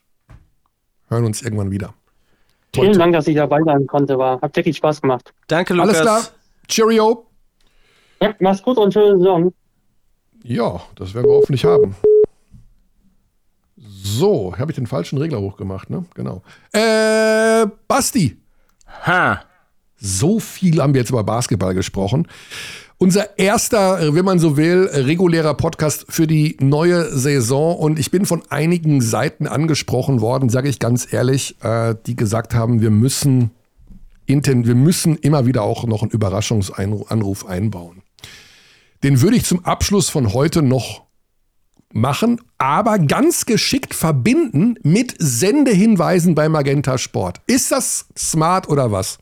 [1.09, 1.95] hören uns irgendwann wieder.
[2.75, 4.19] Vielen Dank, dass ich dabei sein konnte.
[4.19, 5.33] War, hat wirklich Spaß gemacht.
[5.47, 5.89] Danke, Lukas.
[5.91, 6.23] Alles klar.
[6.67, 7.27] Cheerio.
[8.21, 9.53] Ja, mach's gut und schöne Saison.
[10.43, 11.95] Ja, das werden wir hoffentlich haben.
[13.77, 16.05] So, habe ich den falschen Regler hochgemacht, ne?
[16.15, 16.43] Genau.
[16.73, 18.41] Äh, Basti.
[19.07, 19.43] Ha.
[20.05, 22.29] So viel haben wir jetzt über Basketball gesprochen.
[22.99, 27.77] Unser erster, wenn man so will, regulärer Podcast für die neue Saison.
[27.79, 32.55] Und ich bin von einigen Seiten angesprochen worden, sage ich ganz ehrlich, äh, die gesagt
[32.55, 33.51] haben, wir müssen,
[34.27, 38.03] wir müssen immer wieder auch noch einen Überraschungsanruf einbauen.
[39.03, 41.05] Den würde ich zum Abschluss von heute noch
[41.95, 47.41] machen, aber ganz geschickt verbinden mit Sendehinweisen bei Magenta Sport.
[47.47, 49.19] Ist das smart oder was?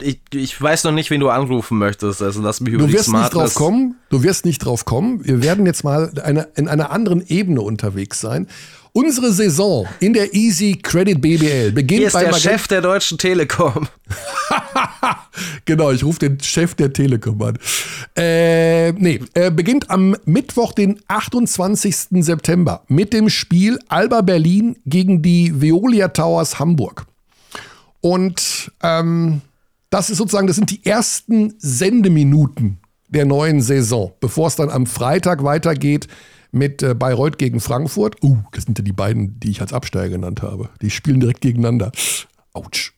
[0.00, 2.22] Ich, ich weiß noch nicht, wen du anrufen möchtest.
[2.22, 3.96] Also lass mich über Du wirst nicht drauf kommen.
[4.10, 5.24] Du wirst nicht drauf kommen.
[5.24, 8.48] Wir werden jetzt mal eine, in einer anderen Ebene unterwegs sein.
[8.92, 12.80] Unsere Saison in der Easy Credit BBL beginnt Hier ist bei der Magenta- Chef der
[12.80, 13.86] Deutschen Telekom.
[15.64, 17.58] Genau, ich rufe den Chef der Telekom an.
[18.16, 22.24] Äh, nee, äh, beginnt am Mittwoch, den 28.
[22.24, 27.06] September mit dem Spiel Alba Berlin gegen die Veolia Towers Hamburg.
[28.00, 29.42] Und ähm,
[29.90, 32.78] das ist sozusagen, das sind die ersten Sendeminuten
[33.08, 36.08] der neuen Saison, bevor es dann am Freitag weitergeht
[36.50, 38.22] mit äh, Bayreuth gegen Frankfurt.
[38.22, 40.70] Uh, das sind ja die beiden, die ich als Absteiger genannt habe.
[40.82, 41.92] Die spielen direkt gegeneinander.
[42.52, 42.92] Autsch.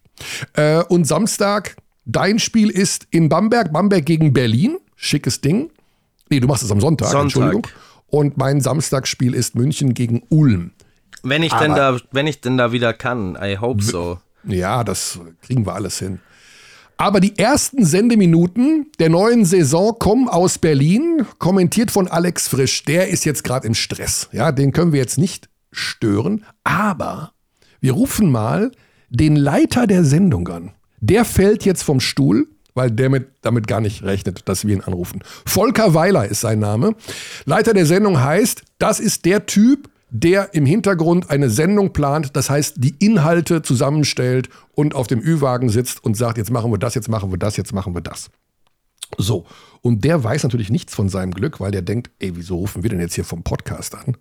[0.55, 4.79] Äh, und Samstag, dein Spiel ist in Bamberg, Bamberg gegen Berlin.
[4.97, 5.71] Schickes Ding.
[6.29, 7.23] Nee, du machst es am Sonntag, Sonntag.
[7.25, 7.67] Entschuldigung.
[8.07, 10.73] Und mein Samstagsspiel ist München gegen Ulm.
[11.23, 14.19] Wenn ich denn da, wenn ich denn da wieder kann, I hope so.
[14.45, 16.21] Ja, das kriegen wir alles hin.
[17.01, 22.85] Aber die ersten Sendeminuten der neuen Saison kommen aus Berlin, kommentiert von Alex Frisch.
[22.85, 24.29] Der ist jetzt gerade im Stress.
[24.33, 26.45] Ja, den können wir jetzt nicht stören.
[26.63, 27.33] Aber
[27.81, 28.71] wir rufen mal
[29.09, 30.73] den Leiter der Sendung an.
[31.01, 34.83] Der fällt jetzt vom Stuhl, weil der mit, damit gar nicht rechnet, dass wir ihn
[34.83, 35.21] anrufen.
[35.47, 36.95] Volker Weiler ist sein Name.
[37.47, 42.51] Leiter der Sendung heißt, das ist der Typ, der im Hintergrund eine Sendung plant, das
[42.51, 46.95] heißt, die Inhalte zusammenstellt und auf dem Ü-Wagen sitzt und sagt, jetzt machen wir das,
[46.95, 48.31] jetzt machen wir das, jetzt machen wir das.
[49.19, 49.47] So,
[49.83, 52.91] und der weiß natürlich nichts von seinem Glück, weil der denkt, ey, wieso rufen wir
[52.91, 54.17] denn jetzt hier vom Podcast an?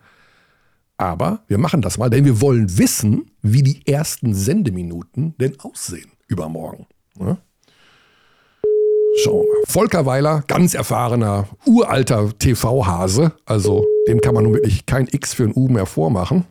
[0.97, 6.11] Aber wir machen das mal, denn wir wollen wissen, wie die ersten Sendeminuten denn aussehen
[6.27, 6.87] übermorgen.
[7.19, 7.37] Ja?
[9.23, 9.65] Schauen wir mal.
[9.67, 13.33] Volker Weiler, ganz erfahrener, uralter TV-Hase.
[13.45, 16.45] Also dem kann man nun wirklich kein X für ein U mehr vormachen.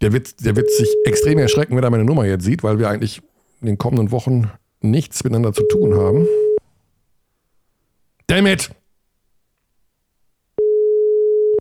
[0.00, 2.88] Der wird, der wird sich extrem erschrecken, wenn er meine Nummer jetzt sieht, weil wir
[2.88, 3.20] eigentlich
[3.60, 4.50] in den kommenden Wochen
[4.80, 6.26] nichts miteinander zu tun haben.
[8.26, 8.70] Damn it!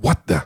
[0.02, 0.38] What the?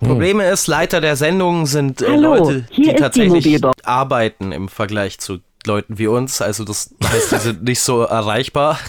[0.00, 3.84] Probleme ist, Leiter der Sendung sind äh, Hallo, Leute, die die tatsächlich Mobilbox.
[3.84, 6.42] arbeiten im Vergleich zu Leuten wie uns.
[6.42, 8.80] Also das heißt, die sind nicht so erreichbar.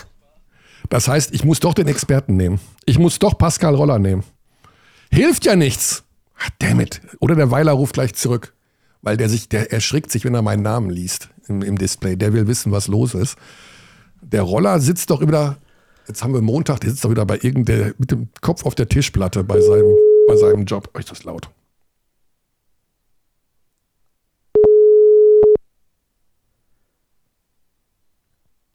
[0.94, 2.60] Das heißt, ich muss doch den Experten nehmen.
[2.86, 4.24] Ich muss doch Pascal Roller nehmen.
[5.10, 6.04] Hilft ja nichts.
[6.38, 7.02] Ah, Damn it.
[7.20, 8.54] Oder der Weiler ruft gleich zurück.
[9.02, 12.16] Weil der sich, der erschrickt sich, wenn er meinen Namen liest im, im Display.
[12.16, 13.38] Der will wissen, was los ist.
[14.22, 15.58] Der Roller sitzt doch wieder,
[16.08, 18.88] jetzt haben wir Montag, der sitzt doch wieder bei irgendeinem, mit dem Kopf auf der
[18.88, 19.96] Tischplatte bei seinem,
[20.28, 20.92] bei seinem Job.
[20.94, 21.50] Oh, ist das laut.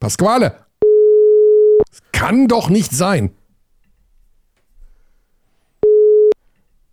[0.01, 0.68] Pasquale!
[2.19, 3.31] Kann doch nicht sein.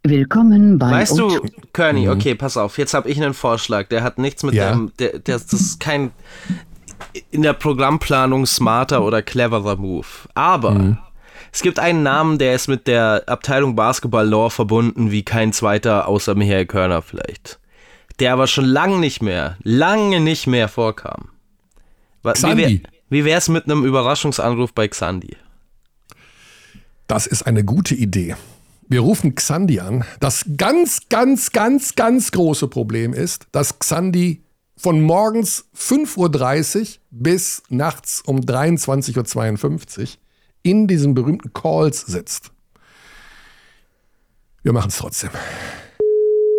[0.05, 1.51] Willkommen bei Weißt du, O2.
[1.73, 3.89] Kearney, okay, pass auf, jetzt habe ich einen Vorschlag.
[3.89, 4.71] Der hat nichts mit Ja.
[4.71, 6.13] dem, der, der, das ist kein
[7.33, 10.07] in der Programmplanung smarter oder cleverer Move.
[10.35, 10.97] Aber
[11.53, 16.07] es gibt einen Namen, der ist mit der Abteilung Basketball Law verbunden wie kein zweiter
[16.07, 17.59] außer Michael Körner vielleicht.
[18.21, 21.31] Der aber schon lange nicht mehr, lange nicht mehr vorkam.
[22.23, 22.83] Wa- Xandi.
[23.09, 25.37] Wie, wär, wie wär's mit einem Überraschungsanruf bei Xandi?
[27.07, 28.37] Das ist eine gute Idee.
[28.89, 30.05] Wir rufen Xandi an.
[30.21, 34.43] Das ganz, ganz, ganz, ganz große Problem ist, dass Xandi
[34.77, 40.09] von morgens 5.30 Uhr bis nachts um 23.52 Uhr
[40.63, 42.51] in diesen berühmten Calls sitzt.
[44.63, 45.31] Wir machen es trotzdem.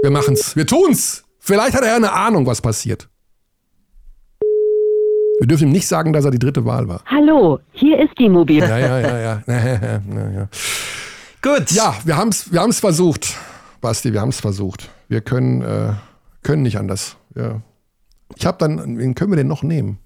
[0.02, 0.56] Wir machen es.
[0.56, 1.24] Wir tun's.
[1.40, 3.10] Vielleicht hat er eine Ahnung, was passiert.
[5.40, 7.02] Wir dürfen ihm nicht sagen, dass er die dritte Wahl war.
[7.06, 8.60] Hallo, hier ist die Mobil.
[8.60, 9.44] Ja, ja, ja, ja.
[9.46, 9.54] ja,
[10.16, 10.50] ja, ja.
[11.42, 11.72] Gut.
[11.72, 13.36] Ja, wir haben es wir haben's versucht,
[13.80, 14.90] Basti, wir haben es versucht.
[15.08, 15.94] Wir können, äh,
[16.42, 17.18] können nicht anders.
[17.36, 17.62] Ja.
[18.36, 20.00] Ich habe dann, wen können wir denn noch nehmen?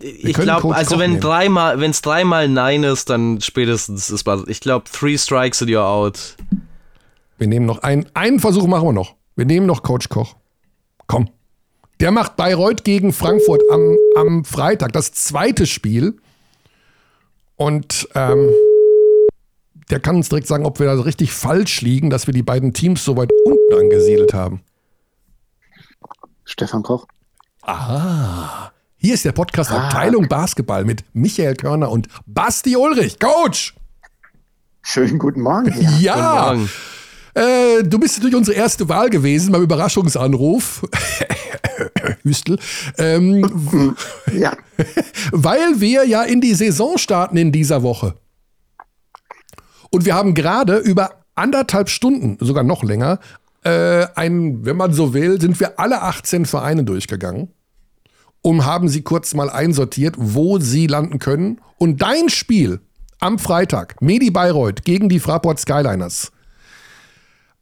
[0.00, 1.22] Ich können glaube, also Koch wenn nehmen.
[1.22, 4.44] dreimal, wenn es dreimal Nein ist, dann spätestens ist was.
[4.46, 6.36] Ich glaube, three strikes and you're out.
[7.38, 9.16] Wir nehmen noch einen, einen Versuch machen wir noch.
[9.36, 10.36] Wir nehmen noch Coach Koch.
[11.06, 11.30] Komm.
[12.00, 16.16] Der macht Bayreuth gegen Frankfurt am, am Freitag, das zweite Spiel.
[17.56, 18.48] Und ähm,
[19.90, 22.42] der kann uns direkt sagen, ob wir da so richtig falsch liegen, dass wir die
[22.42, 24.62] beiden Teams so weit unten angesiedelt haben.
[26.44, 27.06] Stefan Koch.
[28.96, 33.18] Hier ist der Podcast Abteilung Basketball mit Michael Körner und Basti Ulrich.
[33.18, 33.74] Coach!
[34.82, 35.74] Schönen guten Morgen.
[35.78, 35.90] Ja.
[35.98, 36.14] Ja!
[36.14, 36.70] Guten Morgen.
[37.34, 40.82] Äh, du bist natürlich unsere erste Wahl gewesen beim Überraschungsanruf.
[42.22, 42.58] Hüstel.
[42.98, 43.96] Ähm,
[44.32, 44.52] ja.
[45.32, 48.14] weil wir ja in die Saison starten in dieser Woche.
[49.90, 53.18] Und wir haben gerade über anderthalb Stunden, sogar noch länger,
[53.64, 57.48] äh, ein, wenn man so will, sind wir alle 18 Vereine durchgegangen.
[58.42, 61.60] und haben sie kurz mal einsortiert, wo sie landen können.
[61.76, 62.80] Und dein Spiel
[63.18, 66.32] am Freitag, Medi Bayreuth gegen die Fraport Skyliners.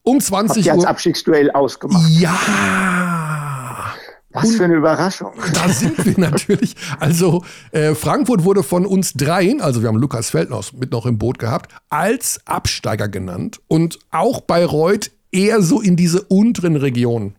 [0.09, 0.89] Um 20 Habt ihr als Uhr.
[0.89, 2.09] Abstiegsduell ausgemacht.
[2.09, 3.93] Ja!
[4.31, 5.33] Was für eine Überraschung.
[5.53, 6.77] Da sind wir natürlich.
[6.99, 11.19] Also äh, Frankfurt wurde von uns dreien, also wir haben Lukas Feldhaus mit noch im
[11.19, 17.37] Boot gehabt, als Absteiger genannt und auch Bayreuth eher so in diese unteren Regionen.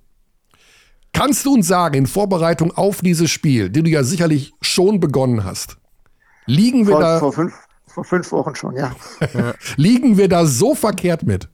[1.11, 5.43] Kannst du uns sagen, in Vorbereitung auf dieses Spiel, die du ja sicherlich schon begonnen
[5.43, 5.77] hast,
[6.45, 7.53] liegen wir, Vor, da, vor, fünf,
[7.87, 8.93] vor fünf Wochen schon, ja.
[9.75, 11.49] liegen wir da so verkehrt mit?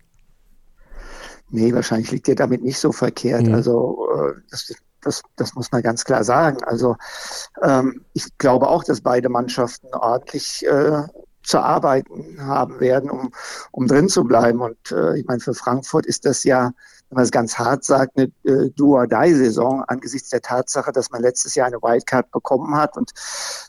[1.49, 3.47] Nee, wahrscheinlich liegt ihr damit nicht so verkehrt.
[3.47, 3.53] Mhm.
[3.53, 6.63] Also äh, das, das, das muss man ganz klar sagen.
[6.63, 6.95] Also
[7.61, 11.03] ähm, ich glaube auch, dass beide Mannschaften ordentlich äh,
[11.45, 13.31] zu arbeiten haben werden, um,
[13.71, 14.61] um drin zu bleiben.
[14.61, 16.71] Und äh, ich meine, für Frankfurt ist das ja,
[17.09, 21.53] wenn man es ganz hart sagt, eine äh, Do-or-Die-Saison angesichts der Tatsache, dass man letztes
[21.53, 23.11] Jahr eine Wildcard bekommen hat und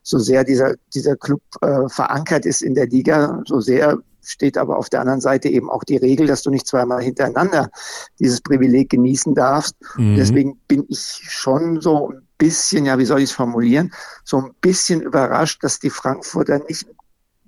[0.03, 3.99] so sehr dieser, dieser Club äh, verankert ist in der Liga, so sehr
[4.31, 7.71] steht aber auf der anderen Seite eben auch die Regel, dass du nicht zweimal hintereinander
[8.19, 9.75] dieses Privileg genießen darfst.
[9.97, 10.17] Mhm.
[10.17, 13.93] Deswegen bin ich schon so ein bisschen, ja, wie soll ich es formulieren,
[14.25, 16.97] so ein bisschen überrascht, dass die Frankfurter nicht ein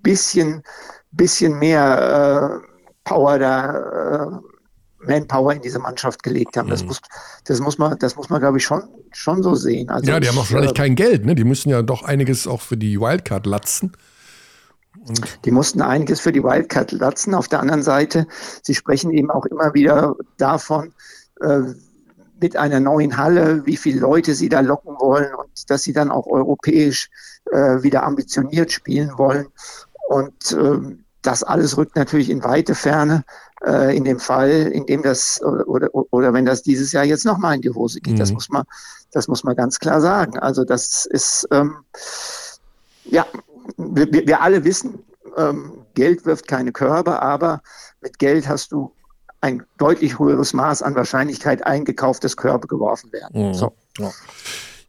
[0.02, 0.62] bisschen,
[1.10, 2.66] bisschen mehr äh,
[3.04, 6.68] Power da, äh, Manpower in diese Mannschaft gelegt haben.
[6.68, 6.88] Das Mhm.
[6.88, 7.00] muss,
[7.44, 8.82] das muss man, das muss man, glaube ich, schon,
[9.12, 9.88] schon so sehen.
[9.88, 11.34] Also Ja, die haben auch ich, wahrscheinlich äh, kein Geld, ne?
[11.34, 13.92] Die müssen ja doch einiges auch für die Wildcard latzen.
[15.44, 17.34] Die mussten einiges für die Wildcat latzen.
[17.34, 18.26] Auf der anderen Seite,
[18.62, 20.92] sie sprechen eben auch immer wieder davon,
[21.40, 21.60] äh,
[22.40, 26.10] mit einer neuen Halle, wie viele Leute sie da locken wollen und dass sie dann
[26.10, 27.10] auch europäisch
[27.50, 29.46] äh, wieder ambitioniert spielen wollen.
[30.08, 33.24] Und ähm, das alles rückt natürlich in weite Ferne
[33.66, 37.56] äh, in dem Fall, in dem das oder, oder, wenn das dieses Jahr jetzt nochmal
[37.56, 38.20] in die Hose geht.
[38.20, 38.34] Das Mhm.
[38.34, 38.64] muss man,
[39.10, 40.38] das muss man ganz klar sagen.
[40.38, 41.78] Also das ist ähm,
[43.04, 43.26] ja,
[43.78, 44.98] wir, wir- alle wissen,
[45.36, 47.62] ähm, Geld wirft keine Körbe, aber
[48.02, 48.92] mit Geld hast du
[49.40, 53.48] ein deutlich höheres Maß an Wahrscheinlichkeit eingekauft, dass Körbe geworfen werden.
[53.50, 53.54] Mhm.
[53.54, 53.72] So.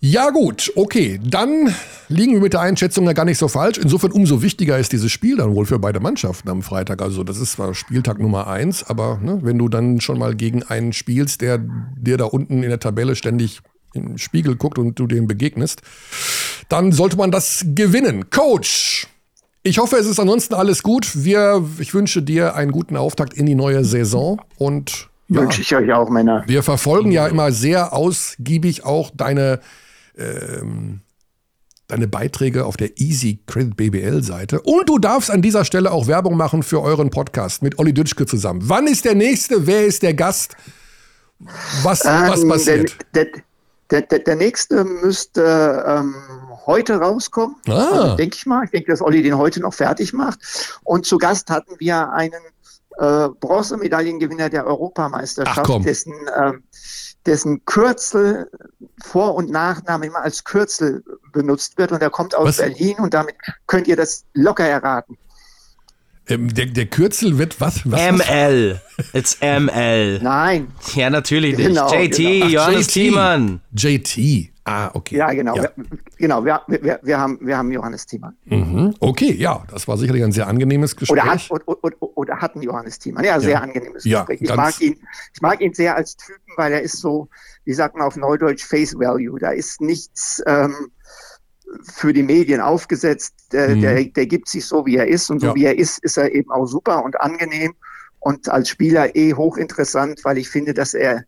[0.01, 1.19] Ja, gut, okay.
[1.21, 1.75] Dann
[2.07, 3.77] liegen wir mit der Einschätzung ja gar nicht so falsch.
[3.77, 7.01] Insofern umso wichtiger ist dieses Spiel dann wohl für beide Mannschaften am Freitag.
[7.01, 10.63] Also, das ist zwar Spieltag Nummer eins, aber ne, wenn du dann schon mal gegen
[10.63, 11.59] einen spielst, der
[11.97, 13.59] dir da unten in der Tabelle ständig
[13.93, 15.81] im Spiegel guckt und du dem begegnest,
[16.69, 18.29] dann sollte man das gewinnen.
[18.29, 19.07] Coach!
[19.63, 21.23] Ich hoffe, es ist ansonsten alles gut.
[21.23, 25.75] Wir, ich wünsche dir einen guten Auftakt in die neue Saison und ja, Wünsche ich
[25.75, 26.43] euch auch, Männer.
[26.47, 29.59] wir verfolgen ja immer sehr ausgiebig auch deine,
[30.17, 31.01] ähm,
[31.87, 34.61] deine Beiträge auf der Easy Credit BBL Seite.
[34.61, 38.25] Und du darfst an dieser Stelle auch Werbung machen für euren Podcast mit Olli Dütschke
[38.25, 38.61] zusammen.
[38.63, 39.67] Wann ist der nächste?
[39.67, 40.55] Wer ist der Gast?
[41.83, 42.95] Was, was Ähm, passiert?
[43.13, 43.33] Der, der,
[43.91, 46.15] der, der nächste müsste ähm,
[46.65, 47.71] heute rauskommen, Ah.
[47.91, 48.63] also, denke ich mal.
[48.65, 50.39] Ich denke, dass Olli den heute noch fertig macht.
[50.83, 52.41] Und zu Gast hatten wir einen
[52.97, 56.63] äh, Bronzemedaillengewinner der Europameisterschaft, dessen, ähm,
[57.25, 58.49] dessen Kürzel,
[59.03, 61.91] Vor- und Nachname immer als Kürzel benutzt wird.
[61.91, 62.57] Und er kommt aus Was?
[62.57, 63.35] Berlin und damit
[63.67, 65.17] könnt ihr das locker erraten.
[66.29, 67.89] Ähm, der, der Kürzel wird was?
[67.89, 68.27] was, was?
[68.27, 68.81] ML.
[69.13, 70.19] It's ML.
[70.21, 71.67] Nein, Ja, natürlich nicht.
[71.67, 72.45] Genau, JT, genau.
[72.45, 72.93] Ach, Johannes JT.
[72.93, 73.61] Thiemann.
[73.71, 74.51] JT.
[74.65, 75.17] Ah, okay.
[75.17, 75.55] ja, genau.
[75.55, 75.63] Ja.
[75.63, 75.71] Wir,
[76.17, 78.35] genau, wir, wir, wir, haben, wir haben Johannes Thiemann.
[78.45, 78.93] Mhm.
[78.99, 81.19] Okay, ja, das war sicherlich ein sehr angenehmes Gespräch.
[81.19, 83.23] Oder, hat, oder, oder, oder hatten Johannes Thiemann.
[83.25, 84.41] Ja, sehr angenehmes Ja, Gespräch.
[84.47, 84.97] Ich mag, ihn,
[85.33, 87.29] ich mag ihn sehr als Typen, weil er ist so,
[87.65, 89.39] wie sagt man auf Neudeutsch, Face Value.
[89.39, 90.91] Da ist nichts ähm,
[91.83, 93.33] für die Medien aufgesetzt.
[93.51, 93.81] Der, Mhm.
[93.81, 95.29] der, der gibt sich so, wie er ist.
[95.29, 95.55] Und so Ja.
[95.55, 97.73] wie er ist, ist er eben auch super und angenehm.
[98.19, 101.23] Und als Spieler eh hochinteressant, weil ich finde, dass er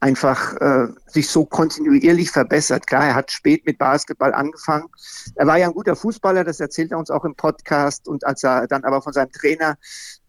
[0.00, 2.86] einfach äh, sich so kontinuierlich verbessert.
[2.86, 4.88] Klar, er hat spät mit Basketball angefangen.
[5.36, 8.06] Er war ja ein guter Fußballer, das erzählt er uns auch im Podcast.
[8.06, 9.78] Und als er dann aber von seinem Trainer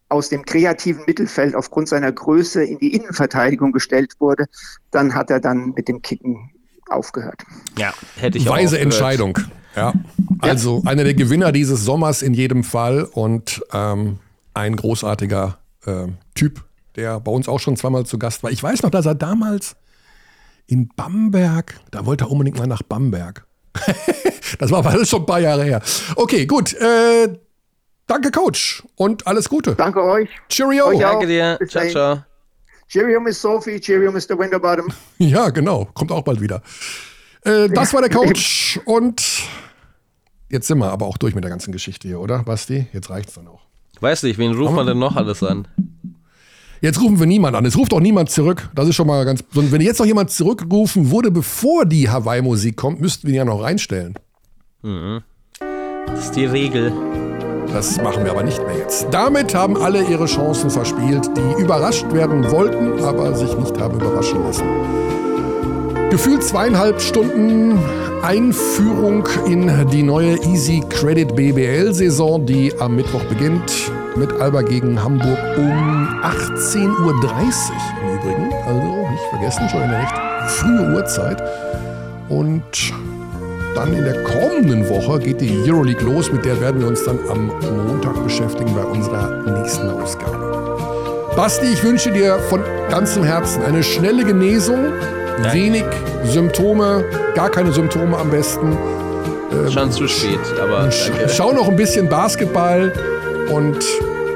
[0.10, 4.46] aus dem kreativen Mittelfeld aufgrund seiner Größe in die Innenverteidigung gestellt wurde,
[4.92, 6.50] dann hat er dann mit dem Kicken
[6.90, 7.44] aufgehört.
[7.78, 8.94] Ja, hätte ich auch Weise gehört.
[8.94, 9.38] Entscheidung.
[9.76, 9.94] Ja.
[10.40, 14.20] Also einer der Gewinner dieses Sommers in jedem Fall und ähm,
[14.54, 16.64] ein großartiger ähm, Typ,
[16.96, 18.52] der bei uns auch schon zweimal zu Gast war.
[18.52, 19.76] Ich weiß noch, dass er damals
[20.66, 23.46] in Bamberg, da wollte er unbedingt mal nach Bamberg.
[24.60, 25.82] das war aber alles schon ein paar Jahre her.
[26.16, 26.74] Okay, gut.
[26.74, 27.38] Äh,
[28.08, 28.84] danke, Coach.
[28.96, 29.76] Und alles Gute.
[29.76, 30.30] Danke euch.
[30.50, 30.88] Cheerio.
[30.88, 31.12] Euch auch.
[31.12, 31.58] Danke dir.
[31.60, 31.92] Bis Ciao, dahin.
[31.92, 32.27] ciao.
[32.88, 33.80] Cheerio, Miss Sophie.
[33.80, 34.38] Cheerio, Mr.
[34.38, 34.88] Winterbottom.
[35.18, 35.86] Ja, genau.
[35.94, 36.62] Kommt auch bald wieder.
[37.44, 38.80] Äh, das war der Coach.
[38.86, 39.24] Und
[40.50, 42.88] jetzt sind wir aber auch durch mit der ganzen Geschichte hier, oder, Basti?
[42.94, 43.62] Jetzt reicht's dann auch.
[44.00, 45.68] Weiß nicht, wen ruft man denn noch alles an?
[46.82, 47.66] Jetzt rufen wir niemand an.
[47.66, 48.70] Es ruft auch niemand zurück.
[48.76, 49.44] Das ist schon mal ganz.
[49.52, 53.64] Wenn jetzt noch jemand zurückgerufen wurde, bevor die Hawaii-Musik kommt, müssten wir ihn ja noch
[53.64, 54.14] reinstellen.
[54.84, 55.24] Mhm.
[56.06, 56.94] Das ist die Regel.
[57.74, 59.08] Das machen wir aber nicht mehr jetzt.
[59.12, 64.44] Damit haben alle ihre Chancen verspielt, die überrascht werden wollten, aber sich nicht haben überraschen
[64.44, 64.66] lassen.
[66.10, 67.78] Gefühlt zweieinhalb Stunden
[68.24, 75.38] Einführung in die neue Easy Credit BBL-Saison, die am Mittwoch beginnt mit Alba gegen Hamburg
[75.58, 77.14] um 18.30 Uhr
[78.02, 78.54] im Übrigen.
[78.66, 80.18] Also nicht vergessen, schon eine recht
[80.48, 81.44] frühe Uhrzeit.
[82.30, 82.64] Und
[83.78, 87.20] dann in der kommenden Woche geht die Euroleague los, mit der werden wir uns dann
[87.30, 87.52] am
[87.86, 90.76] Montag beschäftigen bei unserer nächsten Ausgabe.
[91.36, 94.86] Basti, ich wünsche dir von ganzem Herzen eine schnelle Genesung,
[95.44, 95.54] Danke.
[95.56, 95.84] wenig
[96.24, 97.06] Symptome,
[97.36, 98.76] gar keine Symptome am besten.
[99.52, 101.30] Ähm, Schon zu spät, aber danke.
[101.30, 102.92] Schau noch ein bisschen Basketball
[103.52, 103.78] und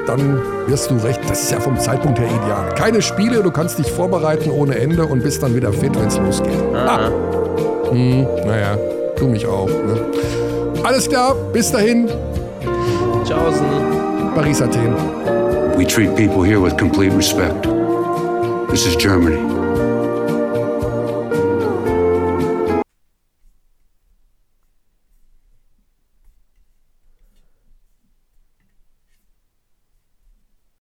[0.06, 1.18] dann wirst du recht.
[1.28, 2.72] Das ist ja vom Zeitpunkt her ideal.
[2.76, 6.18] Keine Spiele, du kannst dich vorbereiten ohne Ende und bist dann wieder fit, wenn es
[6.18, 6.52] losgeht.
[6.76, 7.10] Ah.
[7.90, 8.78] Hm, naja,
[9.22, 9.68] du mich auch.
[9.68, 10.00] Ne?
[10.82, 12.08] Alles klar, bis dahin.
[13.24, 13.66] Tschaußen.
[14.34, 14.94] Paris, Athen.
[15.76, 17.66] We treat people here with complete respect.
[18.70, 19.61] This is Germany.